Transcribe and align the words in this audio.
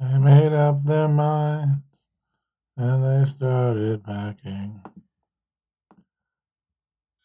They 0.00 0.16
made 0.16 0.52
up 0.52 0.80
their 0.84 1.08
minds 1.08 1.82
and 2.76 3.02
they 3.02 3.28
started 3.28 4.04
packing. 4.04 4.80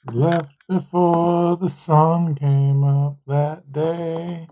She 0.01 0.15
left 0.15 0.55
before 0.67 1.55
the 1.55 1.69
sun 1.69 2.33
came 2.33 2.83
up 2.83 3.17
that 3.27 3.71
day. 3.71 4.47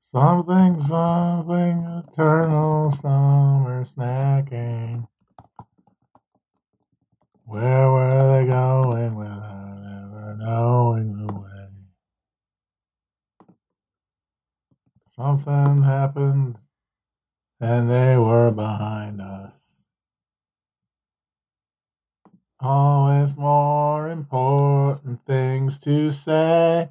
Something, 0.00 0.80
something 0.80 2.04
eternal 2.04 2.90
summer 2.90 3.84
snacking. 3.84 5.06
Where 7.44 7.90
were 7.92 8.40
they 8.40 8.46
going 8.48 9.14
without 9.14 9.78
ever 9.86 10.36
knowing 10.38 11.26
the 11.26 11.32
way? 11.32 11.51
Something 15.14 15.82
happened 15.82 16.56
and 17.60 17.90
they 17.90 18.16
were 18.16 18.50
behind 18.50 19.20
us. 19.20 19.82
Always 22.58 23.36
more 23.36 24.08
important 24.08 25.26
things 25.26 25.78
to 25.80 26.10
say. 26.10 26.88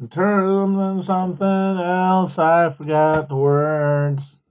In 0.00 0.06
terms 0.08 0.76
than 0.76 1.02
something 1.02 1.44
else, 1.84 2.38
I 2.38 2.70
forgot 2.70 3.28
the 3.28 3.36
words. 3.36 4.42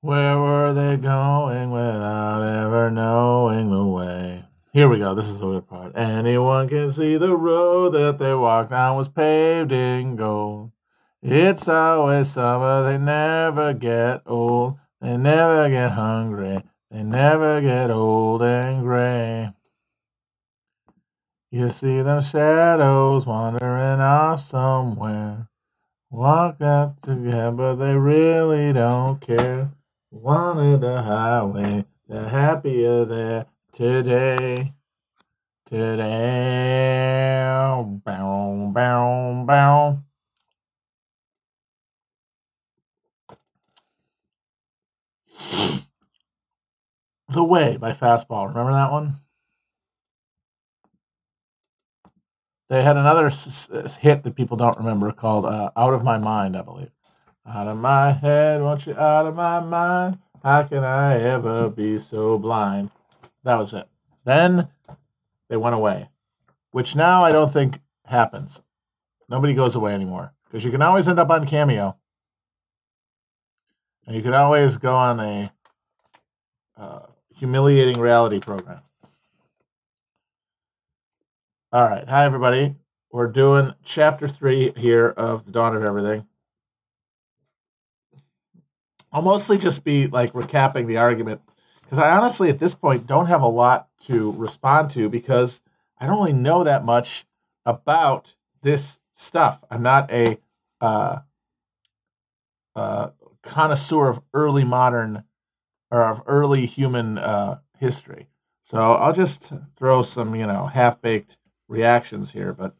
Where 0.00 0.38
were 0.38 0.72
they 0.72 0.96
going 0.96 1.70
without 1.70 2.42
ever 2.42 2.90
knowing 2.90 3.68
the 3.68 3.84
way? 3.84 4.47
Here 4.78 4.88
we 4.88 4.98
go. 5.00 5.12
This 5.12 5.26
is 5.26 5.40
the 5.40 5.46
good 5.46 5.66
part. 5.66 5.98
Anyone 5.98 6.68
can 6.68 6.92
see 6.92 7.16
the 7.16 7.36
road 7.36 7.94
that 7.94 8.20
they 8.20 8.32
walked 8.32 8.70
down 8.70 8.96
was 8.96 9.08
paved 9.08 9.72
in 9.72 10.14
gold. 10.14 10.70
It's 11.20 11.66
always 11.66 12.30
summer. 12.30 12.84
They 12.84 12.96
never 12.96 13.74
get 13.74 14.22
old. 14.24 14.78
They 15.00 15.16
never 15.16 15.68
get 15.68 15.90
hungry. 15.90 16.62
They 16.92 17.02
never 17.02 17.60
get 17.60 17.90
old 17.90 18.40
and 18.40 18.84
gray. 18.84 19.52
You 21.50 21.70
see 21.70 22.00
them 22.00 22.22
shadows 22.22 23.26
wandering 23.26 24.00
off 24.00 24.42
somewhere. 24.42 25.48
Walk 26.08 26.60
out 26.60 27.02
together, 27.02 27.50
but 27.50 27.74
they 27.74 27.96
really 27.96 28.72
don't 28.72 29.20
care. 29.20 29.72
Wanted 30.12 30.82
the 30.82 31.02
highway, 31.02 31.84
they're 32.06 32.28
happier 32.28 33.04
there 33.04 33.46
today. 33.78 34.72
Today. 35.66 37.40
Bow, 38.04 38.70
bow, 38.74 39.44
bow. 39.46 40.02
The 47.28 47.44
Way 47.44 47.76
by 47.76 47.92
Fastball. 47.92 48.48
Remember 48.48 48.72
that 48.72 48.90
one? 48.92 49.20
They 52.68 52.82
had 52.82 52.96
another 52.96 53.26
s- 53.26 53.70
s- 53.72 53.96
hit 53.96 54.24
that 54.24 54.34
people 54.34 54.56
don't 54.56 54.78
remember 54.78 55.12
called 55.12 55.46
uh, 55.46 55.70
Out 55.76 55.94
of 55.94 56.02
My 56.04 56.18
Mind, 56.18 56.56
I 56.56 56.62
believe. 56.62 56.90
Out 57.46 57.68
of 57.68 57.78
my 57.78 58.12
head, 58.12 58.62
want 58.62 58.86
you 58.86 58.96
out 58.98 59.26
of 59.26 59.36
my 59.36 59.60
mind. 59.60 60.18
How 60.42 60.64
can 60.64 60.84
I 60.84 61.18
ever 61.20 61.70
be 61.70 61.98
so 61.98 62.38
blind? 62.38 62.90
That 63.44 63.56
was 63.56 63.72
it. 63.72 63.88
Then 64.24 64.68
they 65.48 65.56
went 65.56 65.74
away, 65.74 66.10
which 66.70 66.96
now 66.96 67.24
I 67.24 67.32
don't 67.32 67.52
think 67.52 67.80
happens. 68.04 68.60
Nobody 69.28 69.54
goes 69.54 69.74
away 69.74 69.94
anymore 69.94 70.34
because 70.44 70.64
you 70.64 70.70
can 70.70 70.82
always 70.82 71.08
end 71.08 71.18
up 71.18 71.30
on 71.30 71.46
Cameo, 71.46 71.96
and 74.06 74.16
you 74.16 74.22
can 74.22 74.34
always 74.34 74.76
go 74.76 74.94
on 74.96 75.20
a 75.20 75.52
uh, 76.76 77.06
humiliating 77.34 77.98
reality 77.98 78.40
program. 78.40 78.80
All 81.72 81.88
right, 81.88 82.08
hi 82.08 82.24
everybody. 82.24 82.76
We're 83.10 83.28
doing 83.28 83.74
chapter 83.84 84.28
three 84.28 84.72
here 84.76 85.08
of 85.08 85.44
the 85.44 85.52
Dawn 85.52 85.76
of 85.76 85.82
Everything. 85.82 86.26
I'll 89.10 89.22
mostly 89.22 89.56
just 89.56 89.84
be 89.84 90.06
like 90.06 90.32
recapping 90.34 90.86
the 90.86 90.98
argument 90.98 91.40
because 91.88 92.04
I 92.04 92.14
honestly, 92.14 92.50
at 92.50 92.58
this 92.58 92.74
point, 92.74 93.06
don't 93.06 93.26
have 93.26 93.40
a 93.40 93.48
lot 93.48 93.88
to 94.02 94.32
respond 94.32 94.90
to 94.90 95.08
because 95.08 95.62
I 95.96 96.06
don't 96.06 96.18
really 96.18 96.34
know 96.34 96.62
that 96.62 96.84
much 96.84 97.24
about 97.64 98.34
this 98.60 99.00
stuff. 99.14 99.64
I'm 99.70 99.82
not 99.82 100.10
a 100.12 100.36
uh, 100.82 101.20
uh, 102.76 103.08
connoisseur 103.42 104.10
of 104.10 104.20
early 104.34 104.64
modern 104.64 105.24
or 105.90 106.04
of 106.04 106.20
early 106.26 106.66
human 106.66 107.16
uh, 107.16 107.60
history. 107.78 108.28
So 108.60 108.92
I'll 108.92 109.14
just 109.14 109.50
throw 109.74 110.02
some, 110.02 110.34
you 110.34 110.46
know, 110.46 110.66
half 110.66 111.00
baked 111.00 111.38
reactions 111.68 112.32
here. 112.32 112.52
But 112.52 112.76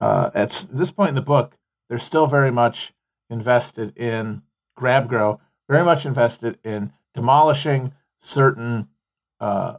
uh, 0.00 0.30
at 0.34 0.66
this 0.72 0.90
point 0.90 1.10
in 1.10 1.14
the 1.14 1.20
book, 1.20 1.58
they're 1.90 1.98
still 1.98 2.26
very 2.26 2.50
much 2.50 2.94
invested 3.28 3.94
in 3.98 4.44
grab 4.74 5.10
grow, 5.10 5.40
very 5.68 5.84
much 5.84 6.06
invested 6.06 6.58
in 6.64 6.94
demolishing 7.12 7.92
certain 8.24 8.88
uh, 9.38 9.76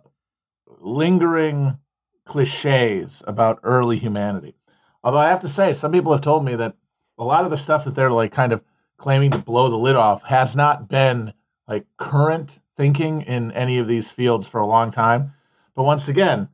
lingering 0.80 1.80
cliches 2.26 3.24
about 3.26 3.60
early 3.64 3.98
humanity. 3.98 4.56
Although 5.04 5.20
I 5.20 5.30
have 5.30 5.42
to 5.42 5.50
say, 5.50 5.74
some 5.74 5.92
people 5.92 6.12
have 6.12 6.22
told 6.22 6.46
me 6.46 6.56
that 6.56 6.76
a 7.18 7.24
lot 7.24 7.44
of 7.44 7.52
the 7.52 7.58
stuff 7.58 7.86
that 7.86 7.96
they're 7.96 8.12
like 8.12 8.32
kind 8.32 8.52
of 8.52 8.64
claiming 8.98 9.32
to 9.32 9.38
blow 9.38 9.70
the 9.70 9.78
lid 9.78 9.96
off 9.96 10.24
has 10.26 10.56
not 10.56 10.88
been 10.88 11.34
like 11.68 11.86
current 11.98 12.60
thinking 12.76 13.22
in 13.22 13.52
any 13.52 13.78
of 13.78 13.88
these 13.88 14.12
fields 14.12 14.48
for 14.48 14.60
a 14.60 14.68
long 14.68 14.92
time. 14.92 15.34
But 15.76 15.84
once 15.84 16.08
again, 16.08 16.50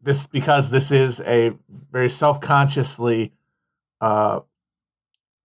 this 0.00 0.26
because 0.26 0.70
this 0.70 0.90
is 0.90 1.20
a 1.20 1.52
very 1.90 2.08
self-consciously 2.08 3.32
uh, 4.00 4.40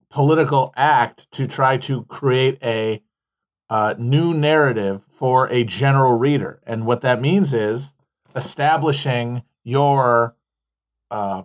political 0.09 0.73
act 0.75 1.29
to 1.31 1.47
try 1.47 1.77
to 1.77 2.03
create 2.05 2.57
a 2.63 3.01
uh, 3.69 3.95
new 3.97 4.33
narrative 4.33 5.03
for 5.09 5.51
a 5.51 5.63
general 5.63 6.17
reader, 6.17 6.61
and 6.65 6.85
what 6.85 7.01
that 7.01 7.21
means 7.21 7.53
is 7.53 7.93
establishing 8.35 9.43
your 9.63 10.35
uh, 11.09 11.43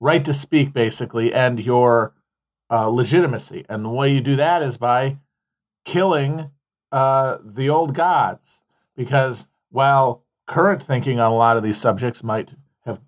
right 0.00 0.24
to 0.24 0.32
speak, 0.32 0.72
basically, 0.72 1.32
and 1.34 1.60
your 1.60 2.14
uh, 2.70 2.88
legitimacy. 2.88 3.64
And 3.68 3.84
the 3.84 3.90
way 3.90 4.12
you 4.12 4.20
do 4.20 4.36
that 4.36 4.62
is 4.62 4.76
by 4.76 5.18
killing 5.84 6.50
uh, 6.92 7.38
the 7.44 7.68
old 7.68 7.94
gods, 7.94 8.62
because 8.96 9.48
while 9.70 10.24
current 10.46 10.82
thinking 10.82 11.20
on 11.20 11.32
a 11.32 11.34
lot 11.34 11.56
of 11.56 11.62
these 11.62 11.78
subjects 11.78 12.22
might 12.22 12.54
have 12.84 13.00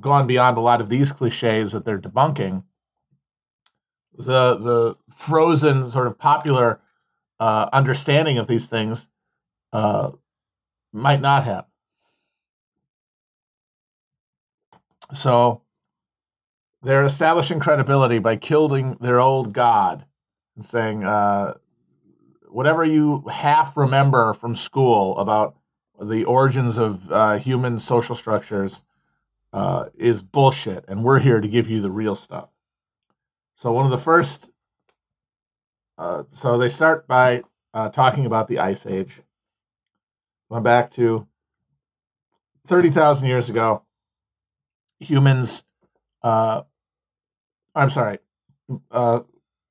gone 0.00 0.26
beyond 0.26 0.56
a 0.56 0.60
lot 0.60 0.80
of 0.80 0.88
these 0.88 1.12
cliches 1.12 1.72
that 1.72 1.84
they're 1.84 1.98
debunking, 1.98 2.64
the 4.16 4.54
the 4.54 4.96
frozen 5.12 5.90
sort 5.90 6.06
of 6.06 6.18
popular 6.18 6.80
uh, 7.40 7.68
understanding 7.72 8.38
of 8.38 8.46
these 8.46 8.66
things 8.66 9.08
uh, 9.72 10.12
might 10.92 11.20
not 11.20 11.44
have. 11.44 11.66
So 15.12 15.62
they're 16.82 17.04
establishing 17.04 17.60
credibility 17.60 18.18
by 18.18 18.36
killing 18.36 18.96
their 19.00 19.20
old 19.20 19.52
god 19.52 20.06
and 20.56 20.64
saying 20.64 21.04
uh, 21.04 21.54
whatever 22.48 22.84
you 22.84 23.24
half 23.30 23.76
remember 23.76 24.32
from 24.32 24.54
school 24.54 25.18
about 25.18 25.56
the 26.00 26.24
origins 26.24 26.78
of 26.78 27.10
uh, 27.10 27.38
human 27.38 27.78
social 27.78 28.14
structures 28.14 28.82
uh, 29.52 29.86
is 29.96 30.22
bullshit, 30.22 30.84
and 30.88 31.04
we're 31.04 31.20
here 31.20 31.40
to 31.40 31.48
give 31.48 31.68
you 31.68 31.80
the 31.80 31.90
real 31.90 32.16
stuff. 32.16 32.48
So 33.54 33.72
one 33.72 33.84
of 33.84 33.92
the 33.92 33.98
first, 33.98 34.50
uh, 35.98 36.24
so 36.28 36.58
they 36.58 36.68
start 36.68 37.06
by 37.06 37.42
uh, 37.72 37.88
talking 37.88 38.26
about 38.26 38.48
the 38.48 38.58
Ice 38.58 38.86
Age. 38.86 39.22
Went 40.48 40.64
back 40.64 40.90
to 40.92 41.26
thirty 42.66 42.90
thousand 42.90 43.28
years 43.28 43.48
ago. 43.48 43.82
Humans, 45.00 45.64
uh, 46.22 46.62
I'm 47.74 47.90
sorry, 47.90 48.18
uh, 48.90 49.20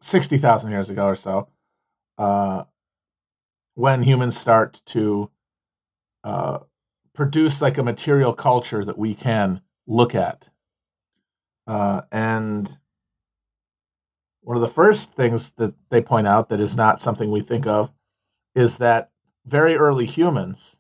sixty 0.02 0.38
thousand 0.38 0.72
years 0.72 0.90
ago 0.90 1.06
or 1.08 1.16
so, 1.16 1.50
uh, 2.18 2.64
when 3.76 4.04
humans 4.04 4.38
start 4.38 4.82
to 4.88 5.30
produce 7.14 7.62
like 7.62 7.78
a 7.78 7.84
material 7.84 8.34
culture 8.34 8.84
that 8.84 8.98
we 8.98 9.14
can 9.14 9.62
look 9.86 10.16
at. 10.16 10.50
And 11.68 12.78
one 14.44 14.58
of 14.58 14.62
the 14.62 14.68
first 14.68 15.14
things 15.14 15.52
that 15.54 15.74
they 15.90 16.02
point 16.02 16.28
out 16.28 16.50
that 16.50 16.60
is 16.60 16.76
not 16.76 17.02
something 17.02 17.32
we 17.32 17.42
think 17.42 17.66
of 17.66 17.92
is 18.54 18.78
that 18.78 19.10
very 19.46 19.76
early 19.76 20.06
humans 20.06 20.80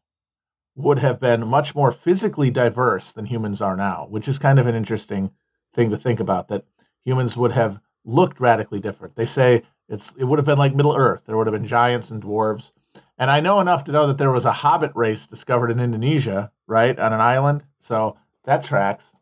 would 0.75 1.00
have 1.00 1.19
been 1.19 1.48
much 1.48 1.75
more 1.75 1.92
physically 1.92 2.50
diverse 2.50 3.12
than 3.12 3.25
humans 3.25 3.62
are 3.62 3.75
now, 3.75 4.07
which 4.10 4.27
is 4.27 4.39
kind 4.39 4.60
of 4.60 4.68
an 4.68 4.75
interesting 4.75 5.31
thing 5.74 5.89
to 5.89 5.98
think 5.98 6.19
about 6.19 6.48
that 6.48 6.65
humans 7.06 7.38
would 7.38 7.51
have 7.51 7.80
looked 8.04 8.39
radically 8.39 8.80
different. 8.80 9.15
They 9.15 9.25
say 9.25 9.63
it's 9.88 10.13
it 10.18 10.25
would 10.25 10.39
have 10.39 10.45
been 10.45 10.57
like 10.57 10.75
Middle 10.75 10.95
Earth. 10.95 11.24
There 11.25 11.38
would 11.38 11.48
have 11.48 11.54
been 11.54 11.68
giants 11.68 12.10
and 12.10 12.21
dwarves. 12.21 12.71
And 13.18 13.30
I 13.30 13.39
know 13.39 13.60
enough 13.60 13.83
to 13.86 13.92
know 13.92 14.07
that 14.07 14.18
there 14.18 14.31
was 14.31 14.45
a 14.45 14.51
hobbit 14.51 14.92
race 14.95 15.27
discovered 15.27 15.69
in 15.69 15.80
Indonesia, 15.80 16.51
right, 16.68 16.98
on 16.98 17.13
an 17.13 17.21
island. 17.21 17.63
So 17.80 18.18
that 18.45 18.63
tracks. 18.63 19.12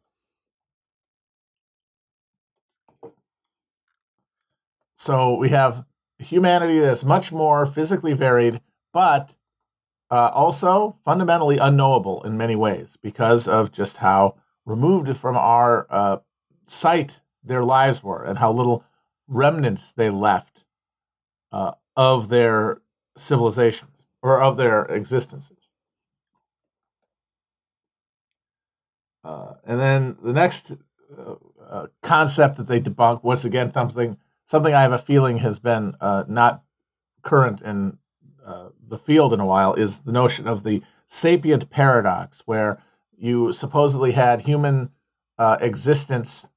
So 5.02 5.34
we 5.34 5.50
have 5.50 5.84
humanity 6.20 6.78
that's 6.78 7.04
much 7.04 7.32
more 7.32 7.66
physically 7.66 8.14
varied, 8.14 8.62
but 8.94 9.36
uh, 10.12 10.30
also 10.32 10.92
fundamentally 11.04 11.58
unknowable 11.58 12.22
in 12.22 12.38
many 12.38 12.56
ways 12.56 13.00
because 13.02 13.48
of 13.48 13.72
just 13.72 13.98
how 13.98 14.36
removed 14.64 15.18
from 15.18 15.36
our 15.36 15.88
uh, 15.90 16.18
sight 16.68 17.22
their 17.44 17.64
lives 17.64 18.04
were 18.04 18.24
and 18.24 18.38
how 18.38 18.52
little 18.52 18.86
remnants 19.28 19.92
they 19.92 20.12
left 20.12 20.66
uh, 21.52 21.72
of 21.96 22.30
their 22.30 22.80
civilizations 23.18 24.04
or 24.22 24.40
of 24.40 24.56
their 24.56 24.86
existences. 24.86 25.72
Uh, 29.24 29.56
and 29.66 29.80
then 29.80 30.18
the 30.22 30.34
next 30.34 30.74
uh, 31.18 31.34
uh, 31.68 31.88
concept 32.04 32.58
that 32.58 32.68
they 32.68 32.80
debunk, 32.80 33.24
once 33.24 33.44
again, 33.44 33.74
something 33.74 34.16
something 34.52 34.74
I 34.74 34.82
have 34.82 34.92
a 34.92 34.98
feeling 34.98 35.38
has 35.38 35.60
been 35.60 35.96
uh, 36.02 36.26
not 36.28 36.62
current 37.22 37.62
in 37.62 38.00
uh, 38.46 38.72
the 38.86 38.98
field 38.98 39.34
in 39.34 39.40
a 39.40 39.46
while, 39.46 39.74
is 39.76 40.02
the 40.02 40.12
notion 40.12 40.46
of 40.46 40.64
the 40.64 40.84
sapient 41.08 41.70
paradox, 41.70 42.42
where 42.46 42.84
you 43.18 43.54
supposedly 43.54 44.12
had 44.12 44.42
human 44.42 44.90
uh, 45.38 45.56
existence, 45.62 46.50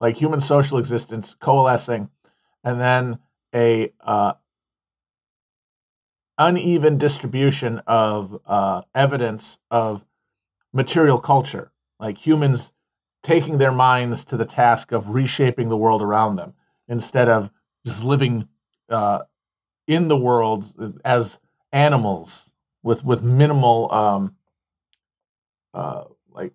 like 0.00 0.18
human 0.18 0.38
social 0.38 0.78
existence, 0.78 1.34
coalescing, 1.34 2.10
and 2.62 2.80
then 2.80 3.18
a 3.52 3.92
uh, 4.02 4.34
uneven 6.38 6.96
distribution 6.96 7.80
of 7.88 8.40
uh, 8.46 8.82
evidence 8.94 9.58
of 9.68 10.06
material 10.72 11.18
culture, 11.18 11.72
like 11.98 12.24
humans 12.24 12.70
taking 13.26 13.58
their 13.58 13.72
minds 13.72 14.24
to 14.24 14.36
the 14.36 14.44
task 14.44 14.92
of 14.92 15.10
reshaping 15.10 15.68
the 15.68 15.76
world 15.76 16.00
around 16.00 16.36
them 16.36 16.54
instead 16.86 17.28
of 17.28 17.50
just 17.84 18.04
living 18.04 18.46
uh, 18.88 19.22
in 19.88 20.06
the 20.06 20.16
world 20.16 20.96
as 21.04 21.40
animals 21.72 22.52
with 22.84 23.04
with 23.04 23.24
minimal 23.24 23.92
um, 23.92 24.36
uh, 25.74 26.04
like 26.30 26.52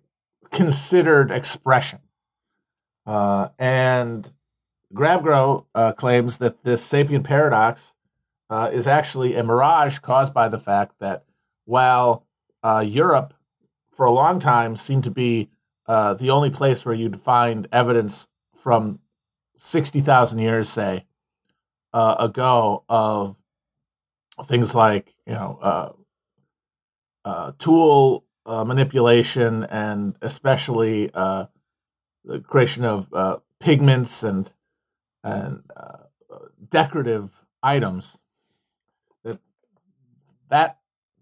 considered 0.50 1.30
expression. 1.30 1.98
Uh, 3.04 3.48
and 3.58 4.32
Grabgrow 4.94 5.66
uh, 5.74 5.92
claims 5.92 6.38
that 6.38 6.64
this 6.64 6.82
sapient 6.82 7.24
paradox 7.24 7.92
uh, 8.48 8.70
is 8.72 8.86
actually 8.86 9.36
a 9.36 9.44
mirage 9.44 9.98
caused 9.98 10.32
by 10.32 10.48
the 10.48 10.58
fact 10.58 11.00
that 11.00 11.24
while 11.66 12.24
uh, 12.62 12.82
Europe, 12.86 13.34
for 13.90 14.06
a 14.06 14.10
long 14.10 14.40
time, 14.40 14.74
seemed 14.74 15.04
to 15.04 15.10
be 15.10 15.50
uh, 15.86 16.14
the 16.14 16.30
only 16.30 16.50
place 16.50 16.84
where 16.84 16.94
you'd 16.94 17.20
find 17.20 17.66
evidence 17.72 18.28
from 18.54 19.00
60,000 19.56 20.38
years, 20.38 20.68
say, 20.68 21.06
uh, 21.92 22.16
ago 22.18 22.84
of 22.88 23.36
things 24.44 24.74
like, 24.74 25.14
you 25.26 25.34
know, 25.34 25.58
uh, 25.60 25.92
uh 27.24 27.52
tool 27.58 28.24
manipulation 28.46 29.62
and 29.64 30.16
especially 30.22 31.06
the 31.06 31.48
creation 32.44 32.84
of 32.84 33.42
pigments 33.60 34.22
and, 34.22 34.52
and 35.22 35.62
decorative 36.68 37.44
items. 37.62 38.18
That, 39.22 39.38
that 40.48 40.78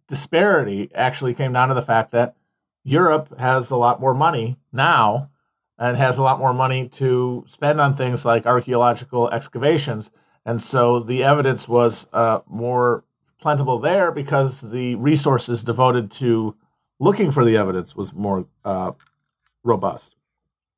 disparity 0.08 0.90
actually 0.94 1.34
came 1.34 1.52
down 1.52 1.68
to 1.68 1.74
the 1.74 1.82
fact 1.82 2.12
that 2.12 2.36
Europe 2.84 3.38
has 3.38 3.70
a 3.70 3.76
lot 3.76 4.00
more 4.00 4.14
money 4.14 4.56
now 4.72 5.30
and 5.78 5.96
has 5.96 6.18
a 6.18 6.22
lot 6.22 6.38
more 6.38 6.52
money 6.52 6.88
to 6.88 7.44
spend 7.46 7.80
on 7.80 7.94
things 7.94 8.24
like 8.24 8.46
archaeological 8.46 9.30
excavations. 9.30 10.10
And 10.44 10.62
so 10.62 11.00
the 11.00 11.22
evidence 11.24 11.68
was 11.68 12.06
uh, 12.12 12.40
more 12.46 13.04
plentiful 13.40 13.78
there 13.78 14.12
because 14.12 14.60
the 14.60 14.94
resources 14.96 15.64
devoted 15.64 16.10
to 16.12 16.54
looking 16.98 17.30
for 17.30 17.44
the 17.44 17.56
evidence 17.56 17.96
was 17.96 18.12
more 18.12 18.46
uh, 18.64 18.92
robust. 19.64 20.14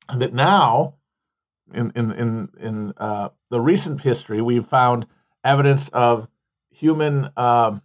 And 0.09 0.21
that 0.21 0.33
now, 0.33 0.95
in 1.73 1.91
in 1.95 2.11
in 2.11 2.49
in 2.59 2.93
uh, 2.97 3.29
the 3.49 3.61
recent 3.61 4.01
history, 4.01 4.41
we've 4.41 4.65
found 4.65 5.07
evidence 5.43 5.89
of 5.89 6.27
human 6.69 7.29
uh, 7.35 7.79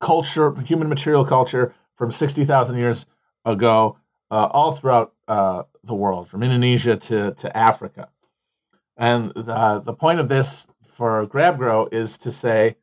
culture, 0.00 0.54
human 0.62 0.88
material 0.88 1.24
culture 1.24 1.74
from 2.00 2.10
60,000 2.10 2.78
years 2.78 3.04
ago, 3.44 3.98
uh, 4.30 4.48
all 4.52 4.72
throughout 4.72 5.12
uh, 5.28 5.64
the 5.84 5.94
world, 5.94 6.28
from 6.28 6.42
Indonesia 6.42 6.96
to, 6.96 7.32
to 7.32 7.54
Africa. 7.54 8.08
And 8.96 9.32
the, 9.32 9.82
the 9.84 9.92
point 9.92 10.18
of 10.18 10.28
this 10.28 10.66
for 10.82 11.26
GrabGrow 11.26 11.92
is 11.92 12.16
to 12.16 12.30
say 12.30 12.76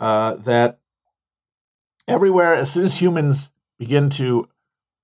uh, 0.00 0.34
that 0.34 0.80
everywhere, 2.08 2.54
as 2.54 2.72
soon 2.72 2.82
as 2.82 3.00
humans 3.00 3.52
begin 3.78 4.10
to 4.10 4.48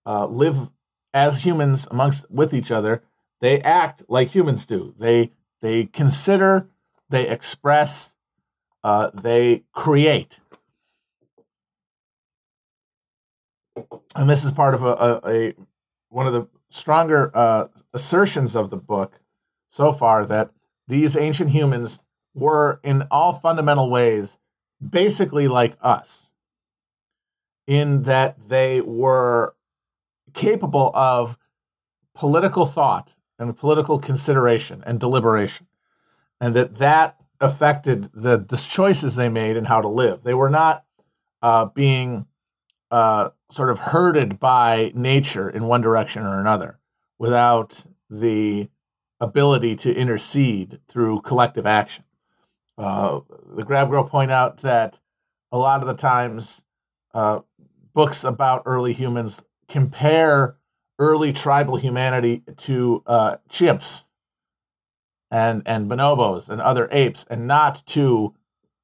uh, 0.04 0.26
live 0.26 0.72
as 1.12 1.44
humans 1.44 1.86
amongst 1.92 2.28
with 2.28 2.52
each 2.52 2.72
other, 2.72 3.04
they 3.40 3.60
act 3.60 4.02
like 4.08 4.30
humans 4.30 4.66
do. 4.66 4.94
They 4.98 5.30
they 5.60 5.84
consider, 5.84 6.66
they 7.08 7.28
express, 7.28 8.16
uh, 8.82 9.10
they 9.14 9.62
create. 9.72 10.40
And 14.14 14.28
this 14.28 14.44
is 14.44 14.50
part 14.50 14.74
of 14.74 14.82
a, 14.82 15.20
a, 15.24 15.30
a 15.30 15.54
one 16.08 16.26
of 16.26 16.32
the 16.32 16.46
stronger 16.70 17.30
uh, 17.34 17.66
assertions 17.92 18.54
of 18.54 18.70
the 18.70 18.76
book 18.76 19.20
so 19.68 19.92
far 19.92 20.24
that 20.26 20.50
these 20.86 21.16
ancient 21.16 21.50
humans 21.50 22.00
were 22.34 22.80
in 22.82 23.02
all 23.10 23.32
fundamental 23.32 23.90
ways 23.90 24.38
basically 24.86 25.48
like 25.48 25.76
us 25.80 26.32
in 27.66 28.02
that 28.02 28.48
they 28.48 28.80
were 28.80 29.54
capable 30.34 30.90
of 30.94 31.38
political 32.14 32.66
thought 32.66 33.14
and 33.38 33.56
political 33.56 33.98
consideration 33.98 34.82
and 34.86 35.00
deliberation 35.00 35.66
and 36.40 36.54
that 36.54 36.76
that 36.76 37.16
affected 37.40 38.10
the, 38.12 38.38
the 38.38 38.56
choices 38.56 39.16
they 39.16 39.28
made 39.28 39.56
and 39.56 39.66
how 39.66 39.80
to 39.80 39.88
live. 39.88 40.22
They 40.22 40.34
were 40.34 40.50
not 40.50 40.84
uh, 41.42 41.66
being 41.66 42.26
uh, 42.90 43.30
sort 43.54 43.70
of 43.70 43.78
herded 43.78 44.40
by 44.40 44.90
nature 44.94 45.48
in 45.48 45.66
one 45.66 45.80
direction 45.80 46.24
or 46.24 46.40
another 46.40 46.78
without 47.18 47.86
the 48.10 48.68
ability 49.20 49.76
to 49.76 49.94
intercede 49.94 50.80
through 50.88 51.20
collective 51.20 51.66
action. 51.66 52.04
Uh, 52.76 53.20
the 53.54 53.64
Grab 53.64 53.90
Girl 53.90 54.04
point 54.04 54.32
out 54.32 54.58
that 54.58 55.00
a 55.52 55.58
lot 55.58 55.80
of 55.80 55.86
the 55.86 55.94
times 55.94 56.64
uh, 57.14 57.40
books 57.92 58.24
about 58.24 58.62
early 58.66 58.92
humans 58.92 59.42
compare 59.68 60.56
early 60.98 61.32
tribal 61.32 61.76
humanity 61.76 62.42
to 62.56 63.02
uh, 63.06 63.36
chimps 63.48 64.04
and 65.30 65.62
and 65.64 65.88
bonobos 65.88 66.48
and 66.48 66.60
other 66.60 66.88
apes, 66.90 67.24
and 67.30 67.46
not 67.46 67.84
to 67.86 68.34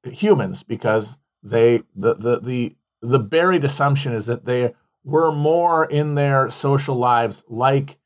humans 0.03 0.63
because 0.63 1.17
they 1.43 1.81
the 1.95 2.15
the 2.15 2.39
the 2.39 2.75
the 3.01 3.19
buried 3.19 3.63
assumption 3.63 4.13
is 4.13 4.27
that 4.27 4.45
they 4.45 4.73
were 5.03 5.31
more 5.31 5.85
in 5.85 6.15
their 6.15 6.49
social 6.49 6.95
lives 6.95 7.43
like 7.47 7.97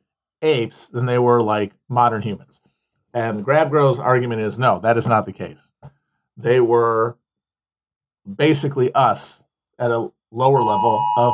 apes 0.42 0.88
than 0.88 1.06
they 1.06 1.20
were 1.20 1.42
like 1.42 1.74
modern 1.90 2.22
humans. 2.22 2.62
And 3.14 3.46
Grabgrow's 3.46 4.00
argument 4.00 4.42
is 4.42 4.60
no, 4.60 4.80
that 4.80 4.98
is 4.98 5.08
not 5.08 5.26
the 5.26 5.34
case. 5.34 5.72
They 6.38 6.60
were 6.60 7.18
basically 8.26 8.94
us 8.94 9.44
at 9.80 9.92
a 9.92 10.12
lower 10.32 10.62
level 10.62 11.02
of. 11.18 11.34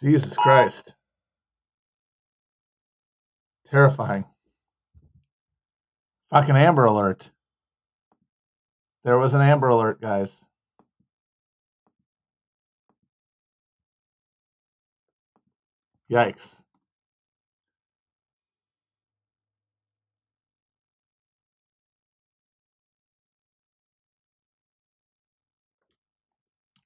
Jesus 0.00 0.36
Christ. 0.36 0.94
Terrifying. 3.68 4.24
Fucking 6.30 6.56
Amber 6.56 6.84
Alert. 6.84 7.30
There 9.04 9.18
was 9.18 9.34
an 9.34 9.40
Amber 9.40 9.68
Alert, 9.68 10.00
guys. 10.00 10.44
Yikes. 16.10 16.62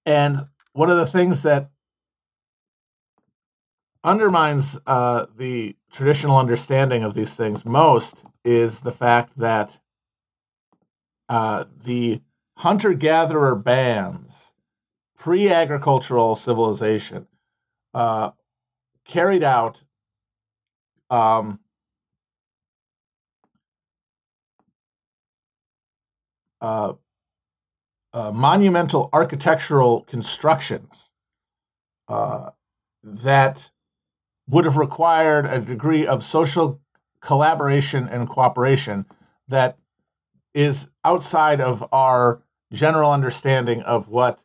And 0.04 0.38
one 0.73 0.90
of 0.90 0.97
the 0.97 1.06
things 1.06 1.42
that 1.44 1.70
undermines 4.02 4.78
uh, 4.87 5.26
the 5.37 5.76
traditional 5.90 6.38
understanding 6.38 7.02
of 7.02 7.14
these 7.14 7.35
things 7.35 7.64
most 7.64 8.25
is 8.45 8.80
the 8.80 8.92
fact 8.92 9.37
that 9.37 9.78
uh, 11.28 11.64
the 11.85 12.23
hunter 12.59 12.95
gatherer 12.95 13.54
bands, 13.54 14.52
pre 15.16 15.49
agricultural 15.49 16.35
civilization, 16.35 17.26
uh, 17.95 18.30
carried 19.04 19.42
out 19.42 19.83
um, 21.11 21.61
uh, 26.61 26.95
uh, 28.12 28.33
monumental 28.33 29.09
architectural 29.12 30.02
constructions 30.02 31.11
uh, 32.09 32.50
that 33.02 33.71
would 34.50 34.64
have 34.64 34.76
required 34.76 35.47
a 35.47 35.61
degree 35.61 36.07
of 36.07 36.23
social 36.23 36.80
collaboration 37.21 38.09
and 38.09 38.28
cooperation 38.28 39.07
that 39.49 39.78
is 40.54 40.88
outside 41.04 41.61
of 41.61 41.87
our 41.92 42.42
general 42.73 43.12
understanding 43.12 43.83
of 43.83 44.09
what 44.09 44.45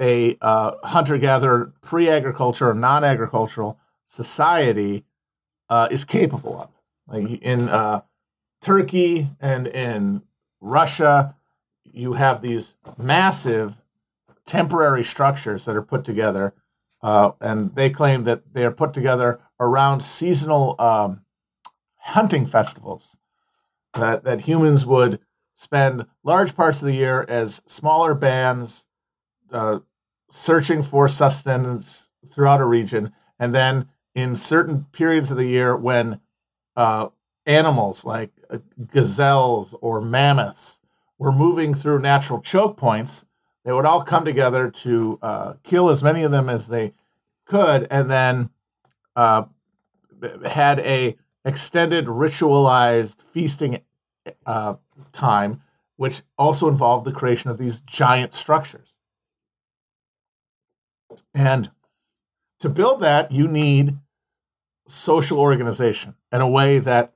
a 0.00 0.36
uh, 0.40 0.72
hunter-gatherer, 0.84 1.72
pre-agriculture, 1.82 2.70
or 2.70 2.74
non-agricultural 2.74 3.78
society 4.06 5.04
uh, 5.68 5.88
is 5.90 6.04
capable 6.04 6.60
of. 6.60 6.70
Like 7.06 7.42
in 7.42 7.68
uh, 7.68 8.02
Turkey 8.60 9.28
and 9.40 9.66
in 9.66 10.22
Russia, 10.60 11.36
you 11.84 12.14
have 12.14 12.40
these 12.40 12.76
massive 12.96 13.76
temporary 14.46 15.04
structures 15.04 15.66
that 15.66 15.76
are 15.76 15.82
put 15.82 16.04
together, 16.04 16.54
uh, 17.02 17.32
and 17.40 17.74
they 17.74 17.90
claim 17.90 18.24
that 18.24 18.54
they 18.54 18.64
are 18.64 18.70
put 18.70 18.92
together 18.94 19.40
around 19.58 20.02
seasonal 20.02 20.76
um, 20.78 21.24
hunting 21.96 22.46
festivals. 22.46 23.16
That 23.94 24.24
that 24.24 24.42
humans 24.42 24.86
would 24.86 25.20
spend 25.54 26.06
large 26.24 26.56
parts 26.56 26.80
of 26.80 26.86
the 26.86 26.94
year 26.94 27.26
as 27.28 27.62
smaller 27.66 28.14
bands 28.14 28.86
uh, 29.52 29.80
searching 30.30 30.82
for 30.82 31.08
sustenance 31.08 32.10
throughout 32.26 32.60
a 32.60 32.66
region, 32.66 33.12
and 33.38 33.54
then 33.54 33.88
in 34.14 34.36
certain 34.36 34.86
periods 34.92 35.30
of 35.30 35.36
the 35.36 35.46
year 35.46 35.76
when 35.76 36.20
uh, 36.76 37.08
animals 37.46 38.04
like 38.04 38.30
uh, 38.50 38.58
gazelles 38.86 39.74
or 39.80 40.00
mammoths 40.00 40.80
were 41.18 41.32
moving 41.32 41.74
through 41.74 41.98
natural 41.98 42.40
choke 42.40 42.76
points, 42.76 43.26
they 43.64 43.72
would 43.72 43.86
all 43.86 44.02
come 44.02 44.24
together 44.24 44.70
to 44.70 45.18
uh, 45.22 45.52
kill 45.62 45.88
as 45.88 46.02
many 46.02 46.22
of 46.22 46.30
them 46.30 46.48
as 46.48 46.68
they 46.68 46.92
could, 47.46 47.86
and 47.90 48.10
then 48.10 48.50
uh, 49.14 49.44
had 50.46 50.80
a 50.80 51.16
extended 51.44 52.06
ritualized 52.06 53.20
feasting 53.32 53.80
uh, 54.46 54.74
time, 55.12 55.60
which 55.96 56.22
also 56.38 56.68
involved 56.68 57.04
the 57.04 57.12
creation 57.12 57.50
of 57.50 57.58
these 57.58 57.80
giant 57.80 58.34
structures. 58.34 58.94
And 61.34 61.70
to 62.60 62.68
build 62.68 63.00
that, 63.00 63.32
you 63.32 63.48
need 63.48 63.98
social 64.86 65.38
organization 65.38 66.14
in 66.30 66.40
a 66.40 66.48
way 66.48 66.78
that 66.78 67.12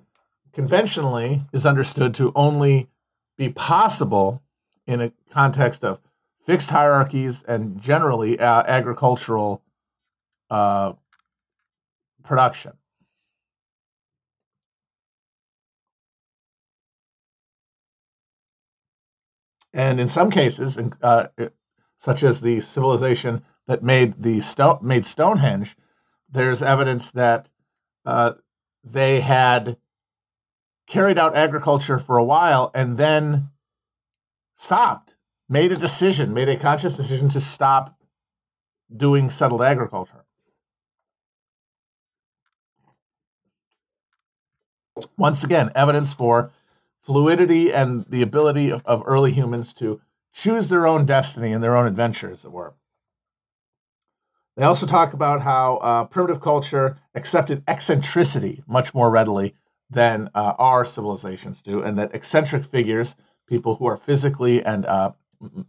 conventionally 0.52 1.42
is 1.52 1.66
understood 1.66 2.14
to 2.14 2.32
only 2.34 2.88
be 3.36 3.48
possible 3.48 4.42
in 4.86 5.00
a 5.00 5.12
context 5.30 5.84
of 5.84 6.00
fixed 6.46 6.70
hierarchies 6.70 7.42
and 7.42 7.80
generally 7.82 8.38
uh, 8.38 8.62
agricultural 8.66 9.62
uh, 10.48 10.92
production. 12.22 12.72
And 19.74 20.00
in 20.00 20.08
some 20.08 20.30
cases, 20.30 20.78
uh, 21.02 21.26
such 21.96 22.22
as 22.22 22.40
the 22.40 22.60
civilization 22.60 23.42
that 23.66 23.82
made 23.82 24.22
the 24.22 24.40
stone 24.40 24.78
made 24.80 25.04
Stonehenge, 25.04 25.76
there's 26.30 26.62
evidence 26.62 27.10
that 27.10 27.50
uh, 28.06 28.34
they 28.82 29.20
had 29.20 29.76
carried 30.86 31.18
out 31.18 31.36
agriculture 31.36 31.98
for 31.98 32.16
a 32.16 32.24
while 32.24 32.70
and 32.72 32.96
then 32.96 33.50
stopped, 34.54 35.15
made 35.48 35.72
a 35.72 35.76
decision, 35.76 36.34
made 36.34 36.48
a 36.48 36.56
conscious 36.56 36.96
decision 36.96 37.28
to 37.30 37.40
stop 37.40 37.96
doing 38.94 39.30
settled 39.30 39.62
agriculture. 39.62 40.24
Once 45.16 45.44
again, 45.44 45.70
evidence 45.74 46.12
for 46.12 46.50
fluidity 47.00 47.72
and 47.72 48.04
the 48.08 48.22
ability 48.22 48.70
of, 48.70 48.82
of 48.86 49.02
early 49.06 49.32
humans 49.32 49.74
to 49.74 50.00
choose 50.32 50.68
their 50.68 50.86
own 50.86 51.04
destiny 51.04 51.52
and 51.52 51.62
their 51.62 51.76
own 51.76 51.86
adventure, 51.86 52.30
as 52.30 52.44
it 52.44 52.52
were. 52.52 52.74
They 54.56 54.64
also 54.64 54.86
talk 54.86 55.12
about 55.12 55.42
how 55.42 55.76
uh, 55.76 56.04
primitive 56.06 56.40
culture 56.40 56.96
accepted 57.14 57.62
eccentricity 57.68 58.62
much 58.66 58.94
more 58.94 59.10
readily 59.10 59.54
than 59.90 60.30
uh, 60.34 60.54
our 60.58 60.84
civilizations 60.84 61.60
do, 61.60 61.82
and 61.82 61.98
that 61.98 62.14
eccentric 62.14 62.64
figures, 62.64 63.16
people 63.46 63.76
who 63.76 63.86
are 63.86 63.98
physically 63.98 64.64
and 64.64 64.86
uh, 64.86 65.12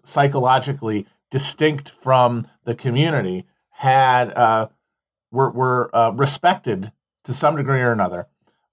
psychologically 0.03 1.05
distinct 1.29 1.89
from 1.89 2.47
the 2.63 2.75
community, 2.75 3.45
had 3.71 4.31
uh, 4.33 4.67
were, 5.31 5.51
were 5.51 5.89
uh, 5.93 6.11
respected 6.15 6.91
to 7.23 7.33
some 7.33 7.55
degree 7.55 7.81
or 7.81 7.91
another, 7.91 8.27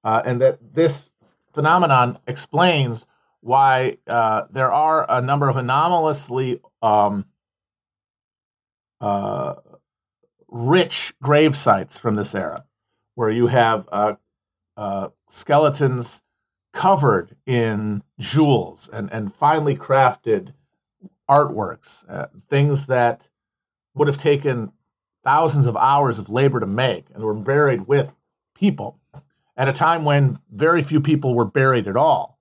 uh, 0.05 0.23
and 0.25 0.41
that 0.41 0.75
this 0.75 1.11
phenomenon 1.53 2.19
explains 2.27 3.05
why 3.41 3.99
there 4.07 4.73
are 4.73 5.05
a 5.09 5.21
number 5.21 5.49
of 5.49 5.57
anomalously 5.57 6.61
um, 6.81 7.27
rich 10.55 11.13
grave 11.21 11.57
sites 11.57 11.99
from 11.99 12.15
this 12.15 12.35
era, 12.35 12.65
where 13.17 13.29
you 13.29 13.49
have 13.49 13.89
uh, 13.91 14.15
uh, 14.77 15.09
skeletons 15.29 16.23
covered 16.73 17.37
in 17.45 18.03
jewels 18.19 18.89
and, 18.93 19.13
and 19.13 19.35
finely 19.35 19.75
crafted 19.77 20.55
artworks, 21.28 22.04
uh, 22.09 22.26
things 22.49 22.87
that 22.87 23.28
would 23.95 24.09
have 24.09 24.19
taken 24.19 24.73
thousands 25.23 25.66
of 25.66 25.76
hours 25.76 26.19
of 26.19 26.28
labor 26.28 26.61
to 26.61 26.66
make 26.66 27.07
and 27.14 27.25
were 27.25 27.35
buried 27.35 27.87
with 27.87 28.12
people 28.54 29.00
at 29.57 29.69
a 29.69 29.73
time 29.73 30.04
when 30.04 30.38
very 30.50 30.83
few 30.83 31.00
people 31.00 31.35
were 31.35 31.45
buried 31.45 31.88
at 31.88 31.97
all. 31.97 32.38